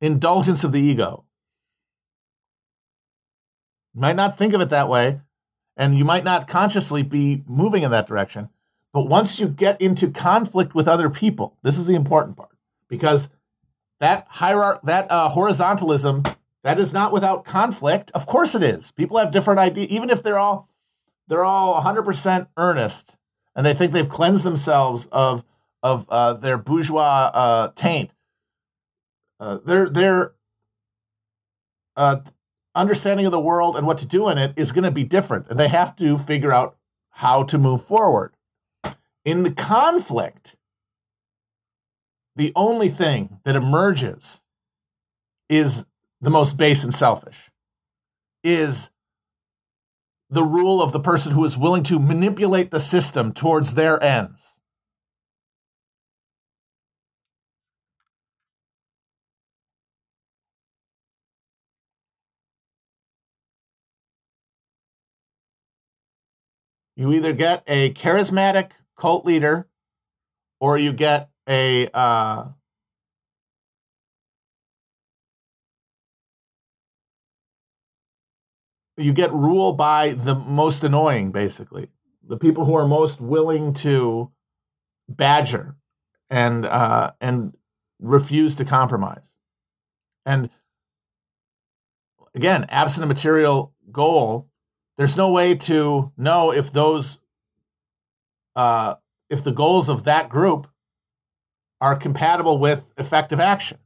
indulgence 0.00 0.64
of 0.64 0.72
the 0.72 0.80
ego. 0.80 1.24
You 3.94 4.00
might 4.00 4.16
not 4.16 4.36
think 4.36 4.54
of 4.54 4.60
it 4.60 4.70
that 4.70 4.88
way, 4.88 5.20
and 5.80 5.96
you 5.96 6.04
might 6.04 6.24
not 6.24 6.46
consciously 6.46 7.02
be 7.02 7.42
moving 7.46 7.82
in 7.82 7.90
that 7.90 8.06
direction. 8.06 8.50
But 8.92 9.08
once 9.08 9.40
you 9.40 9.48
get 9.48 9.80
into 9.80 10.10
conflict 10.10 10.74
with 10.74 10.86
other 10.86 11.08
people, 11.08 11.56
this 11.62 11.78
is 11.78 11.86
the 11.86 11.94
important 11.94 12.36
part 12.36 12.50
because 12.86 13.30
that 13.98 14.26
hierarchy, 14.28 14.80
that 14.84 15.06
uh, 15.08 15.30
horizontalism, 15.30 16.36
that 16.64 16.78
is 16.78 16.92
not 16.92 17.12
without 17.12 17.46
conflict. 17.46 18.10
Of 18.12 18.26
course, 18.26 18.54
it 18.54 18.62
is. 18.62 18.92
People 18.92 19.16
have 19.16 19.30
different 19.30 19.58
ideas, 19.58 19.88
even 19.88 20.10
if 20.10 20.22
they're 20.22 20.38
all 20.38 20.68
they're 21.28 21.44
all 21.44 21.80
100% 21.82 22.48
earnest 22.58 23.16
and 23.56 23.64
they 23.64 23.72
think 23.72 23.92
they've 23.92 24.08
cleansed 24.08 24.44
themselves 24.44 25.06
of 25.10 25.44
of 25.82 26.04
uh, 26.10 26.34
their 26.34 26.58
bourgeois 26.58 27.30
uh, 27.32 27.72
taint. 27.74 28.10
Uh, 29.38 29.58
they're 29.64 29.88
they're 29.88 30.34
uh, 31.96 32.18
understanding 32.74 33.26
of 33.26 33.32
the 33.32 33.40
world 33.40 33.76
and 33.76 33.86
what 33.86 33.98
to 33.98 34.06
do 34.06 34.28
in 34.28 34.38
it 34.38 34.52
is 34.56 34.72
going 34.72 34.84
to 34.84 34.90
be 34.90 35.04
different. 35.04 35.46
And 35.48 35.58
they 35.58 35.68
have 35.68 35.96
to 35.96 36.16
figure 36.16 36.52
out 36.52 36.76
how 37.10 37.42
to 37.44 37.58
move 37.58 37.84
forward. 37.84 38.34
In 39.24 39.42
the 39.42 39.52
conflict, 39.52 40.56
the 42.36 42.52
only 42.56 42.88
thing 42.88 43.40
that 43.44 43.56
emerges 43.56 44.42
is 45.48 45.84
the 46.20 46.30
most 46.30 46.56
base 46.56 46.84
and 46.84 46.94
selfish, 46.94 47.50
is 48.44 48.90
the 50.28 50.44
rule 50.44 50.80
of 50.80 50.92
the 50.92 51.00
person 51.00 51.32
who 51.32 51.44
is 51.44 51.58
willing 51.58 51.82
to 51.82 51.98
manipulate 51.98 52.70
the 52.70 52.80
system 52.80 53.32
towards 53.32 53.74
their 53.74 54.02
ends. 54.02 54.49
You 67.00 67.14
either 67.14 67.32
get 67.32 67.62
a 67.66 67.94
charismatic 67.94 68.72
cult 68.94 69.24
leader 69.24 69.66
or 70.60 70.76
you 70.76 70.92
get 70.92 71.30
a 71.48 71.88
uh, 71.94 72.48
you 78.98 79.14
get 79.14 79.32
rule 79.32 79.72
by 79.72 80.10
the 80.10 80.34
most 80.34 80.84
annoying, 80.84 81.32
basically 81.32 81.88
the 82.22 82.36
people 82.36 82.66
who 82.66 82.76
are 82.76 82.86
most 82.86 83.18
willing 83.18 83.72
to 83.72 84.30
badger 85.08 85.76
and 86.28 86.66
uh, 86.66 87.12
and 87.18 87.56
refuse 87.98 88.54
to 88.56 88.66
compromise. 88.66 89.38
And 90.26 90.50
again, 92.34 92.66
absent 92.68 93.04
a 93.04 93.06
material 93.06 93.72
goal, 93.90 94.49
there's 95.00 95.16
no 95.16 95.30
way 95.30 95.54
to 95.54 96.12
know 96.18 96.52
if 96.52 96.70
those 96.72 97.20
uh, 98.54 98.96
if 99.30 99.42
the 99.42 99.50
goals 99.50 99.88
of 99.88 100.04
that 100.04 100.28
group 100.28 100.68
are 101.80 101.96
compatible 101.96 102.58
with 102.58 102.84
effective 102.98 103.40
action. 103.40 103.78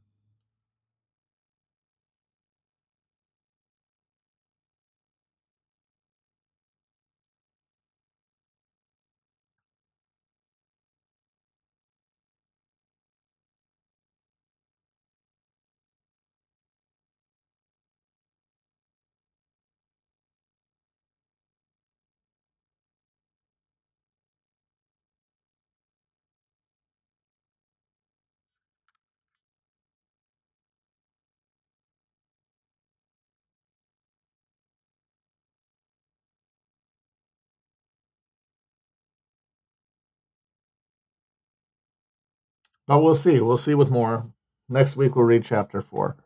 But 42.87 43.01
we'll 43.01 43.15
see. 43.15 43.39
We'll 43.39 43.57
see 43.57 43.75
with 43.75 43.89
more. 43.89 44.31
Next 44.69 44.95
week 44.95 45.15
we'll 45.15 45.25
read 45.25 45.43
chapter 45.43 45.81
four. 45.81 46.17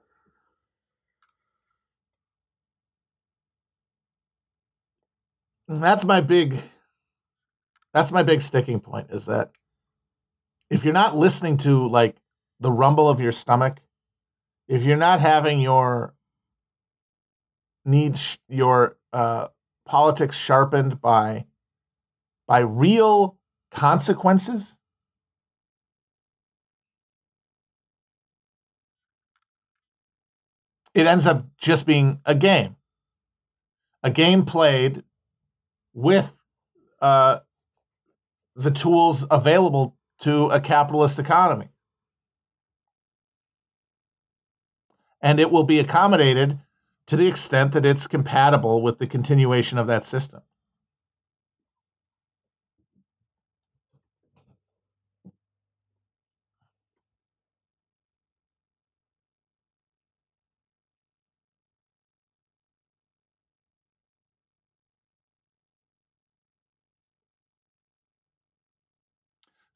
that's 5.70 6.04
my 6.04 6.20
big 6.20 6.60
that's 7.94 8.12
my 8.12 8.24
big 8.24 8.42
sticking 8.42 8.80
point 8.80 9.12
is 9.12 9.28
that 9.28 9.52
if 10.70 10.84
you're 10.84 10.94
not 10.94 11.16
listening 11.16 11.58
to 11.58 11.88
like 11.88 12.16
the 12.60 12.72
rumble 12.72 13.08
of 13.08 13.22
your 13.22 13.32
stomach, 13.32 13.78
if 14.68 14.84
you're 14.84 14.98
not 14.98 15.20
having 15.20 15.60
your 15.60 16.14
needs 17.86 18.40
your 18.48 18.98
uh, 19.14 19.48
politics 19.86 20.36
sharpened 20.36 21.00
by 21.00 21.46
by 22.48 22.60
real 22.60 23.38
consequences 23.72 24.79
it 30.94 31.06
ends 31.06 31.26
up 31.26 31.46
just 31.58 31.86
being 31.86 32.20
a 32.26 32.36
game. 32.36 32.76
A 34.04 34.10
game 34.10 34.46
played 34.46 35.04
with 35.94 36.44
uh, 37.02 37.40
the 38.56 38.72
tools 38.72 39.26
available 39.30 39.98
to 40.22 40.48
a 40.48 40.60
capitalist 40.60 41.20
economy. 41.20 41.70
And 45.22 45.40
it 45.40 45.52
will 45.52 45.64
be 45.64 45.80
accommodated 45.80 46.60
to 47.08 47.16
the 47.16 47.28
extent 47.28 47.74
that 47.74 47.86
it's 47.86 48.08
compatible 48.08 48.82
with 48.82 49.00
the 49.00 49.08
continuation 49.08 49.78
of 49.78 49.88
that 49.88 50.06
system. 50.06 50.42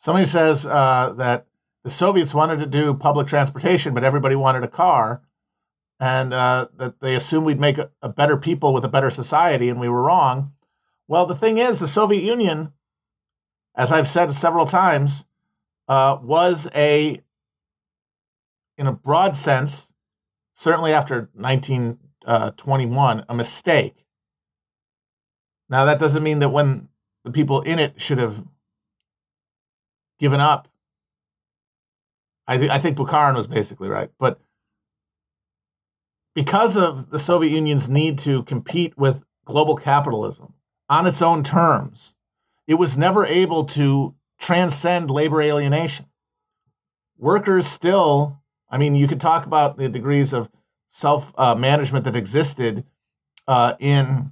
Somebody 0.04 0.26
says 0.26 0.66
uh, 0.66 1.14
that 1.16 1.48
the 1.86 1.90
Soviets 1.90 2.34
wanted 2.34 2.60
to 2.60 2.66
do 2.66 2.94
public 2.94 3.26
transportation, 3.26 3.94
but 3.94 4.04
everybody 4.04 4.36
wanted 4.36 4.62
a 4.62 4.68
car, 4.68 5.22
and 5.98 6.34
uh, 6.34 6.68
that 6.76 7.00
they 7.00 7.16
assumed 7.16 7.46
we'd 7.46 7.58
make 7.58 7.78
a, 7.78 7.90
a, 8.02 8.10
better 8.10 8.36
people 8.36 8.74
with 8.74 8.84
a 8.84 8.90
better 8.90 9.10
society, 9.10 9.70
and 9.70 9.80
we 9.80 9.88
were 9.88 10.04
wrong. 10.04 10.52
Well, 11.08 11.26
the 11.26 11.36
thing 11.36 11.58
is, 11.58 11.80
the 11.80 11.88
Soviet 11.88 12.22
Union, 12.22 12.74
as 13.76 13.94
I've 13.94 14.10
said 14.10 14.36
several 14.36 14.66
times, 14.66 15.24
uh, 15.88 16.18
was 16.22 16.68
a, 16.76 17.22
in 18.78 18.88
a 18.88 18.92
broad 18.92 19.38
sense, 19.38 19.94
certainly 20.54 20.92
after 20.92 21.30
1921, 21.34 23.20
uh, 23.22 23.24
a 23.30 23.34
mistake. 23.34 24.06
Now, 25.70 25.86
that 25.86 26.00
doesn't 26.00 26.24
mean 26.24 26.40
that 26.40 26.50
when 26.50 26.90
the 27.24 27.32
people 27.32 27.62
in 27.62 27.80
it 27.80 28.02
should 28.02 28.18
have 28.18 28.44
given 30.24 30.40
up. 30.40 30.70
I, 32.48 32.58
th- 32.58 32.72
I 32.72 32.78
think 32.78 32.98
Bukharin 32.98 33.36
was 33.36 33.46
basically 33.46 33.90
right. 33.90 34.10
But 34.18 34.40
because 36.34 36.78
of 36.78 37.10
the 37.10 37.20
Soviet 37.20 37.52
Union's 37.52 37.90
need 37.90 38.20
to 38.20 38.44
compete 38.44 38.98
with 38.98 39.26
global 39.44 39.76
capitalism 39.76 40.54
on 40.88 41.08
its 41.08 41.22
own 41.22 41.44
terms, 41.44 42.16
it 42.68 42.76
was 42.76 42.98
never 42.98 43.26
able 43.26 43.66
to 43.66 44.16
transcend 44.40 45.12
labor 45.12 45.42
alienation. 45.42 46.06
Workers 47.18 47.68
still, 47.68 48.42
I 48.70 48.78
mean, 48.78 48.96
you 48.96 49.10
could 49.10 49.20
talk 49.20 49.46
about 49.46 49.78
the 49.78 49.90
degrees 49.90 50.32
of 50.32 50.50
self 50.88 51.34
uh, 51.38 51.54
management 51.54 52.06
that 52.06 52.16
existed 52.16 52.86
uh, 53.46 53.74
in 53.78 54.32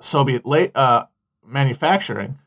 Soviet 0.00 0.46
la- 0.46 0.72
uh, 0.74 1.04
manufacturing, 1.44 2.38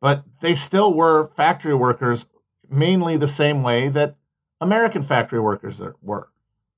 but 0.00 0.24
they 0.40 0.54
still 0.54 0.94
were 0.94 1.28
factory 1.36 1.74
workers 1.74 2.26
mainly 2.70 3.16
the 3.16 3.28
same 3.28 3.62
way 3.62 3.88
that 3.88 4.16
American 4.60 5.02
factory 5.02 5.40
workers 5.40 5.80
were. 6.02 6.28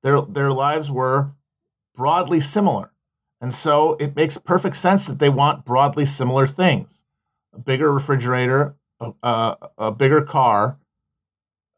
Their, 0.03 0.23
their 0.23 0.53
lives 0.53 0.91
were 0.91 1.33
broadly 1.95 2.41
similar. 2.41 2.93
And 3.41 3.55
so 3.55 3.95
it 3.95 4.15
makes 4.17 4.37
perfect 4.39 4.77
sense 4.77 5.07
that 5.07 5.19
they 5.19 5.29
want 5.29 5.65
broadly 5.65 6.07
similar 6.07 6.47
things 6.47 7.05
a 7.53 7.59
bigger 7.59 7.93
refrigerator, 7.93 8.77
a, 9.01 9.13
a, 9.25 9.57
a 9.79 9.91
bigger 9.93 10.23
car, 10.23 10.79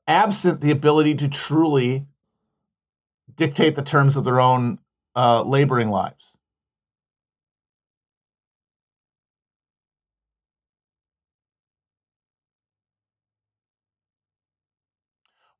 absent 0.06 0.60
the 0.60 0.70
ability 0.70 1.14
to 1.14 1.28
truly 1.28 2.06
dictate 3.34 3.74
the 3.74 3.82
terms 3.82 4.16
of 4.16 4.24
their 4.24 4.40
own 4.40 4.78
uh, 5.16 5.42
laboring 5.42 5.88
lives. 5.88 6.31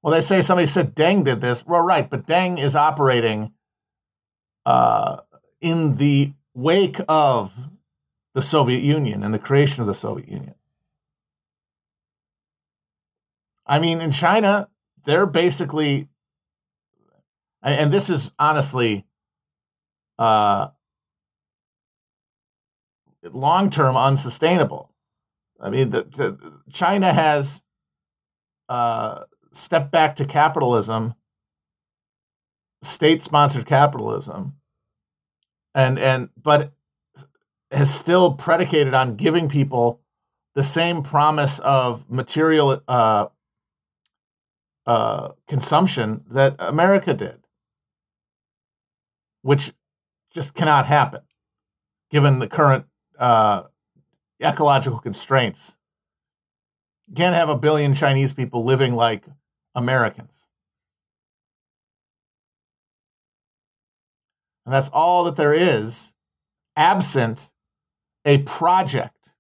Well, 0.03 0.13
they 0.13 0.21
say 0.21 0.43
somebody 0.43 0.67
said 0.67 0.97
Deng 0.97 1.25
did 1.25 1.41
this. 1.41 1.65
Well, 1.65 1.83
right, 1.83 2.09
but 2.09 2.27
Deng 2.27 2.59
is 2.59 2.75
operating 2.75 3.53
uh, 4.67 5.19
in 5.61 5.97
the 5.97 6.33
wake 6.55 6.99
of 7.09 7.71
the 8.35 8.43
Soviet 8.43 8.83
Union 8.83 9.23
and 9.23 9.33
the 9.33 9.39
creation 9.39 9.81
of 9.81 9.87
the 9.87 9.95
Soviet 9.95 10.29
Union. 10.29 10.55
I 13.65 13.79
mean, 13.79 14.01
in 14.01 14.11
China, 14.11 14.69
they're 15.05 15.27
basically, 15.27 16.09
and 17.63 17.93
this 17.93 18.11
is 18.11 18.33
honestly 18.39 19.07
uh, 20.19 20.69
long 23.23 23.71
term 23.71 23.97
unsustainable. 23.97 24.91
I 25.61 25.71
mean, 25.71 25.91
the, 25.91 26.03
the, 26.03 26.61
China 26.73 27.13
has 27.13 27.63
uh, 28.69 29.25
step 29.53 29.91
back 29.91 30.17
to 30.17 30.25
capitalism, 30.25 31.15
state 32.83 33.23
sponsored 33.23 33.67
capitalism, 33.67 34.57
and 35.75 35.99
and 35.99 36.31
but 36.41 36.73
has 37.71 37.93
still 37.93 38.35
predicated 38.35 38.95
on 38.95 39.17
giving 39.17 39.49
people 39.49 40.01
the 40.55 40.63
same 40.63 41.03
promise 41.03 41.59
of 41.61 42.09
material 42.11 42.83
uh, 42.87 43.27
uh, 44.87 45.33
consumption 45.47 46.25
that 46.31 46.57
America 46.59 47.15
did, 47.15 47.41
which 49.43 49.73
just 50.33 50.55
cannot 50.55 50.87
happen 50.87 51.23
given 52.11 52.39
the 52.39 52.49
current 52.49 52.85
uh, 53.19 53.63
ecological 54.43 54.99
constraints. 54.99 55.77
You 57.09 57.15
can't 57.15 57.35
have 57.35 57.49
a 57.49 57.57
billion 57.57 57.95
Chinese 57.95 58.33
people 58.35 58.65
living 58.65 58.95
like 58.95 59.25
Americans. 59.75 60.49
And 64.65 64.73
that's 64.73 64.91
all 64.91 65.25
that 65.25 65.37
there 65.37 65.55
is, 65.55 66.15
absent 66.77 67.53
a 68.25 68.39
project. 68.39 69.33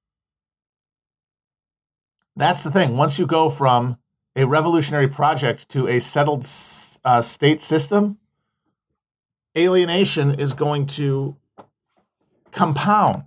That's 2.35 2.62
the 2.62 2.70
thing. 2.70 2.97
Once 2.97 3.18
you 3.18 3.26
go 3.26 3.51
from 3.51 3.99
a 4.35 4.45
revolutionary 4.45 5.09
project 5.09 5.68
to 5.70 5.87
a 5.87 6.01
settled 6.01 6.47
uh, 7.05 7.22
state 7.22 7.61
system, 7.61 8.18
alienation 9.57 10.35
is 10.35 10.55
going 10.55 10.87
to 10.87 11.37
compound 12.51 13.24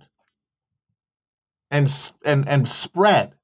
and 1.70 2.12
and 2.24 2.48
and 2.48 2.68
spread 2.68 3.34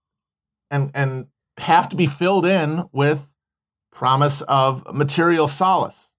and 0.70 0.90
and 0.94 1.26
have 1.58 1.88
to 1.88 1.96
be 1.96 2.06
filled 2.06 2.46
in 2.46 2.84
with 2.92 3.32
promise 3.93 4.40
of 4.43 4.93
material 4.95 5.47
solace 5.49 6.11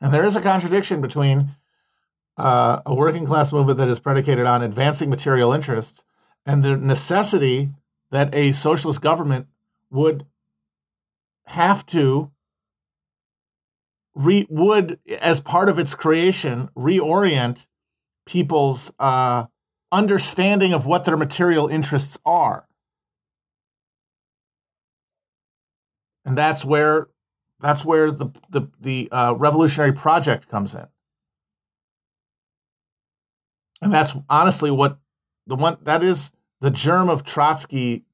And 0.00 0.12
there 0.12 0.24
is 0.24 0.36
a 0.36 0.40
contradiction 0.40 1.00
between 1.00 1.56
uh, 2.36 2.80
a 2.86 2.94
working 2.94 3.26
class 3.26 3.52
movement 3.52 3.78
that 3.78 3.88
is 3.88 3.98
predicated 3.98 4.46
on 4.46 4.62
advancing 4.62 5.10
material 5.10 5.52
interests 5.52 6.04
and 6.46 6.64
the 6.64 6.76
necessity 6.76 7.70
that 8.10 8.34
a 8.34 8.52
socialist 8.52 9.00
government 9.00 9.48
would 9.90 10.24
have 11.46 11.84
to 11.86 12.30
re 14.14 14.46
would 14.48 14.98
as 15.22 15.40
part 15.40 15.68
of 15.68 15.78
its 15.78 15.94
creation 15.94 16.68
reorient 16.76 17.66
people's 18.26 18.92
uh, 18.98 19.46
understanding 19.90 20.72
of 20.72 20.86
what 20.86 21.04
their 21.04 21.16
material 21.16 21.68
interests 21.68 22.18
are. 22.24 22.66
And 26.24 26.36
that's 26.36 26.64
where 26.64 27.08
that's 27.60 27.84
where 27.84 28.10
the 28.10 28.26
the, 28.50 28.68
the 28.80 29.08
uh, 29.10 29.34
revolutionary 29.36 29.92
project 29.92 30.48
comes 30.48 30.74
in, 30.74 30.86
and 33.82 33.92
that's 33.92 34.14
honestly 34.28 34.70
what 34.70 34.98
the 35.46 35.56
one 35.56 35.78
that 35.82 36.02
is 36.02 36.32
the 36.60 36.70
germ 36.70 37.08
of 37.08 37.24
Trotsky 37.24 38.04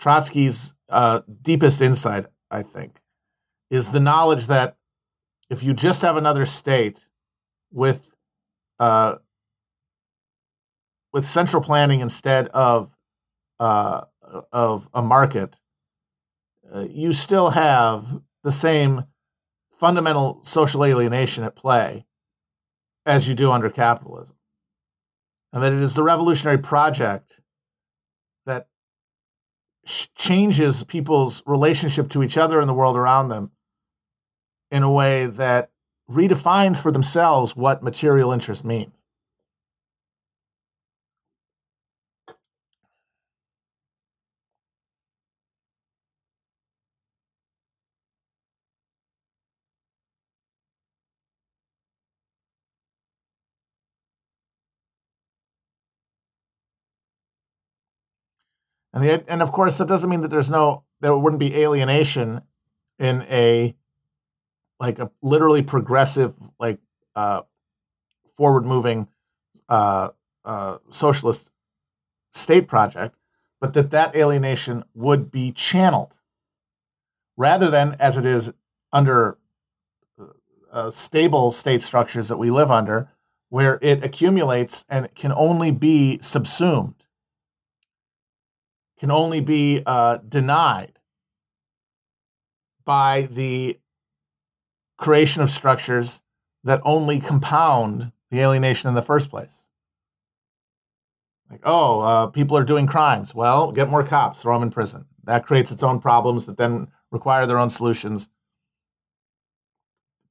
Trotsky's 0.00 0.74
uh, 0.88 1.20
deepest 1.42 1.80
insight. 1.80 2.26
I 2.50 2.62
think 2.62 3.00
is 3.70 3.92
the 3.92 4.00
knowledge 4.00 4.48
that 4.48 4.76
if 5.48 5.62
you 5.62 5.74
just 5.74 6.02
have 6.02 6.16
another 6.16 6.44
state 6.44 7.08
with 7.72 8.16
uh, 8.78 9.16
with 11.12 11.26
central 11.26 11.62
planning 11.62 12.00
instead 12.00 12.48
of 12.48 12.96
uh, 13.58 14.02
of 14.52 14.88
a 14.94 15.02
market, 15.02 15.58
uh, 16.72 16.86
you 16.88 17.12
still 17.12 17.50
have 17.50 18.22
the 18.42 18.52
same 18.52 19.04
fundamental 19.78 20.40
social 20.42 20.84
alienation 20.84 21.44
at 21.44 21.56
play 21.56 22.04
as 23.06 23.28
you 23.28 23.34
do 23.34 23.50
under 23.50 23.70
capitalism. 23.70 24.36
And 25.52 25.62
that 25.62 25.72
it 25.72 25.80
is 25.80 25.94
the 25.94 26.02
revolutionary 26.02 26.58
project 26.58 27.40
that 28.46 28.68
sh- 29.84 30.06
changes 30.14 30.84
people's 30.84 31.42
relationship 31.46 32.08
to 32.10 32.22
each 32.22 32.38
other 32.38 32.60
and 32.60 32.68
the 32.68 32.74
world 32.74 32.96
around 32.96 33.28
them 33.28 33.50
in 34.70 34.82
a 34.82 34.92
way 34.92 35.26
that 35.26 35.70
redefines 36.08 36.80
for 36.80 36.92
themselves 36.92 37.56
what 37.56 37.82
material 37.82 38.32
interest 38.32 38.64
means. 38.64 38.99
And 59.00 59.08
the 59.08 59.32
and 59.32 59.40
of 59.40 59.50
course 59.50 59.78
that 59.78 59.88
doesn't 59.88 60.10
mean 60.10 60.20
that 60.20 60.28
there's 60.28 60.50
no 60.50 60.84
there 61.00 61.16
wouldn't 61.16 61.40
be 61.40 61.56
alienation 61.56 62.42
in 62.98 63.22
a 63.30 63.74
like 64.78 64.98
a 64.98 65.10
literally 65.22 65.62
progressive 65.62 66.34
like 66.58 66.78
uh, 67.16 67.42
forward 68.36 68.66
moving 68.66 69.08
uh, 69.70 70.10
uh, 70.44 70.78
socialist 70.90 71.50
state 72.30 72.68
project, 72.68 73.16
but 73.60 73.72
that 73.72 73.90
that 73.90 74.14
alienation 74.14 74.84
would 74.94 75.30
be 75.30 75.50
channeled 75.50 76.18
rather 77.38 77.70
than 77.70 77.96
as 77.98 78.18
it 78.18 78.26
is 78.26 78.52
under 78.92 79.38
uh, 80.70 80.90
stable 80.90 81.50
state 81.50 81.82
structures 81.82 82.28
that 82.28 82.36
we 82.36 82.50
live 82.50 82.70
under, 82.70 83.08
where 83.48 83.78
it 83.80 84.04
accumulates 84.04 84.84
and 84.90 85.06
it 85.06 85.14
can 85.14 85.32
only 85.32 85.70
be 85.70 86.18
subsumed 86.20 86.99
can 89.00 89.10
only 89.10 89.40
be 89.40 89.82
uh, 89.86 90.18
denied 90.18 90.98
by 92.84 93.22
the 93.22 93.80
creation 94.98 95.42
of 95.42 95.48
structures 95.48 96.22
that 96.64 96.82
only 96.84 97.18
compound 97.18 98.12
the 98.30 98.40
alienation 98.40 98.90
in 98.90 98.94
the 98.94 99.00
first 99.00 99.30
place. 99.30 99.64
Like, 101.50 101.62
oh, 101.64 102.00
uh, 102.00 102.26
people 102.26 102.58
are 102.58 102.64
doing 102.64 102.86
crimes. 102.86 103.34
Well, 103.34 103.72
get 103.72 103.88
more 103.88 104.04
cops, 104.04 104.42
throw 104.42 104.54
them 104.54 104.64
in 104.64 104.70
prison. 104.70 105.06
That 105.24 105.46
creates 105.46 105.72
its 105.72 105.82
own 105.82 106.00
problems 106.00 106.44
that 106.44 106.58
then 106.58 106.88
require 107.10 107.46
their 107.46 107.58
own 107.58 107.70
solutions. 107.70 108.28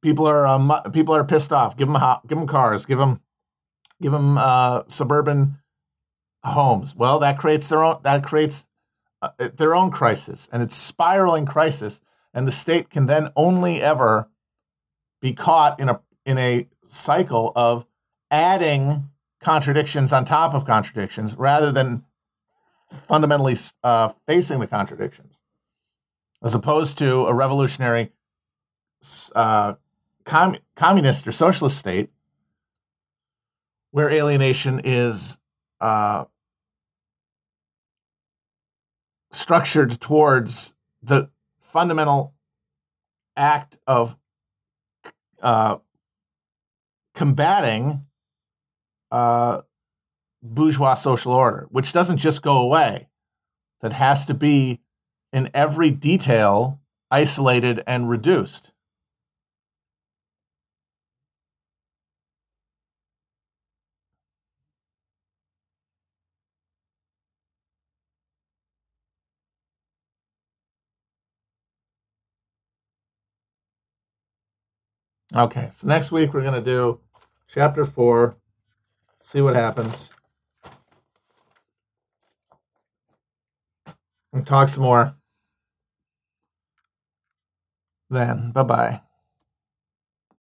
People 0.02 0.28
are 0.28 0.46
um, 0.46 0.72
people 0.94 1.16
are 1.16 1.26
pissed 1.26 1.52
off. 1.52 1.76
Give 1.76 1.92
them 1.92 2.00
give 2.28 2.38
them 2.38 2.48
cars. 2.48 2.86
Give 2.86 3.00
them 3.00 3.20
give 4.02 4.12
them 4.12 4.38
uh, 4.38 4.84
suburban 4.88 5.59
homes. 6.44 6.96
Well, 6.96 7.20
that 7.20 7.38
creates 7.38 7.70
their 7.70 7.84
own 7.84 8.00
that 8.04 8.24
creates 8.24 8.68
uh, 9.22 9.30
their 9.38 9.76
own 9.76 9.92
crisis, 9.92 10.48
and 10.52 10.64
it's 10.64 10.76
spiraling 10.76 11.46
crisis, 11.46 12.02
and 12.34 12.48
the 12.48 12.52
state 12.52 12.90
can 12.90 13.06
then 13.06 13.30
only 13.36 13.82
ever 13.82 14.30
be 15.22 15.34
caught 15.34 15.80
in 15.80 15.90
a 15.90 16.02
in 16.26 16.38
a 16.38 16.68
cycle 16.88 17.52
of 17.56 17.86
adding 18.32 19.10
contradictions 19.40 20.12
on 20.12 20.26
top 20.26 20.54
of 20.54 20.66
contradictions 20.66 21.36
rather 21.36 21.72
than 21.72 22.04
fundamentally 22.90 23.56
uh, 23.84 24.10
facing 24.28 24.60
the 24.60 24.68
contradictions, 24.68 25.40
as 26.42 26.56
opposed 26.56 26.98
to 26.98 27.26
a 27.26 27.34
revolutionary 27.34 28.12
uh, 29.36 29.74
com- 30.26 30.58
communist 30.76 31.28
or 31.28 31.32
socialist 31.32 31.78
state 31.78 32.10
where 33.92 34.10
alienation 34.10 34.82
is 34.84 35.38
uh, 35.82 36.26
structured 39.32 40.00
towards 40.00 40.76
the 41.02 41.30
fundamental 41.60 42.34
act 43.36 43.78
of 43.88 44.18
uh, 45.42 45.78
combating 47.14 48.06
uh, 49.12 49.62
bourgeois 50.42 50.94
social 50.94 51.32
order, 51.32 51.68
which 51.72 51.92
doesn't 51.92 52.18
just 52.18 52.42
go 52.42 52.60
away, 52.60 53.08
that 53.82 53.94
has 53.94 54.26
to 54.26 54.34
be 54.34 54.80
in 55.32 55.50
every 55.54 55.92
detail 55.92 56.80
isolated 57.12 57.84
and 57.88 58.10
reduced. 58.10 58.72
Okay, 75.36 75.70
so 75.74 75.88
next 75.88 76.12
week 76.12 76.34
we're 76.34 76.44
gonna 76.44 76.62
do 76.62 77.00
chapter 77.48 77.86
four. 77.86 78.38
See 79.18 79.42
what 79.42 79.56
happens. 79.56 80.14
And 84.34 84.46
talk 84.46 84.70
some 84.70 84.84
more. 84.84 85.16
Then, 88.10 88.52
bye 88.52 88.64
bye. 88.64 89.02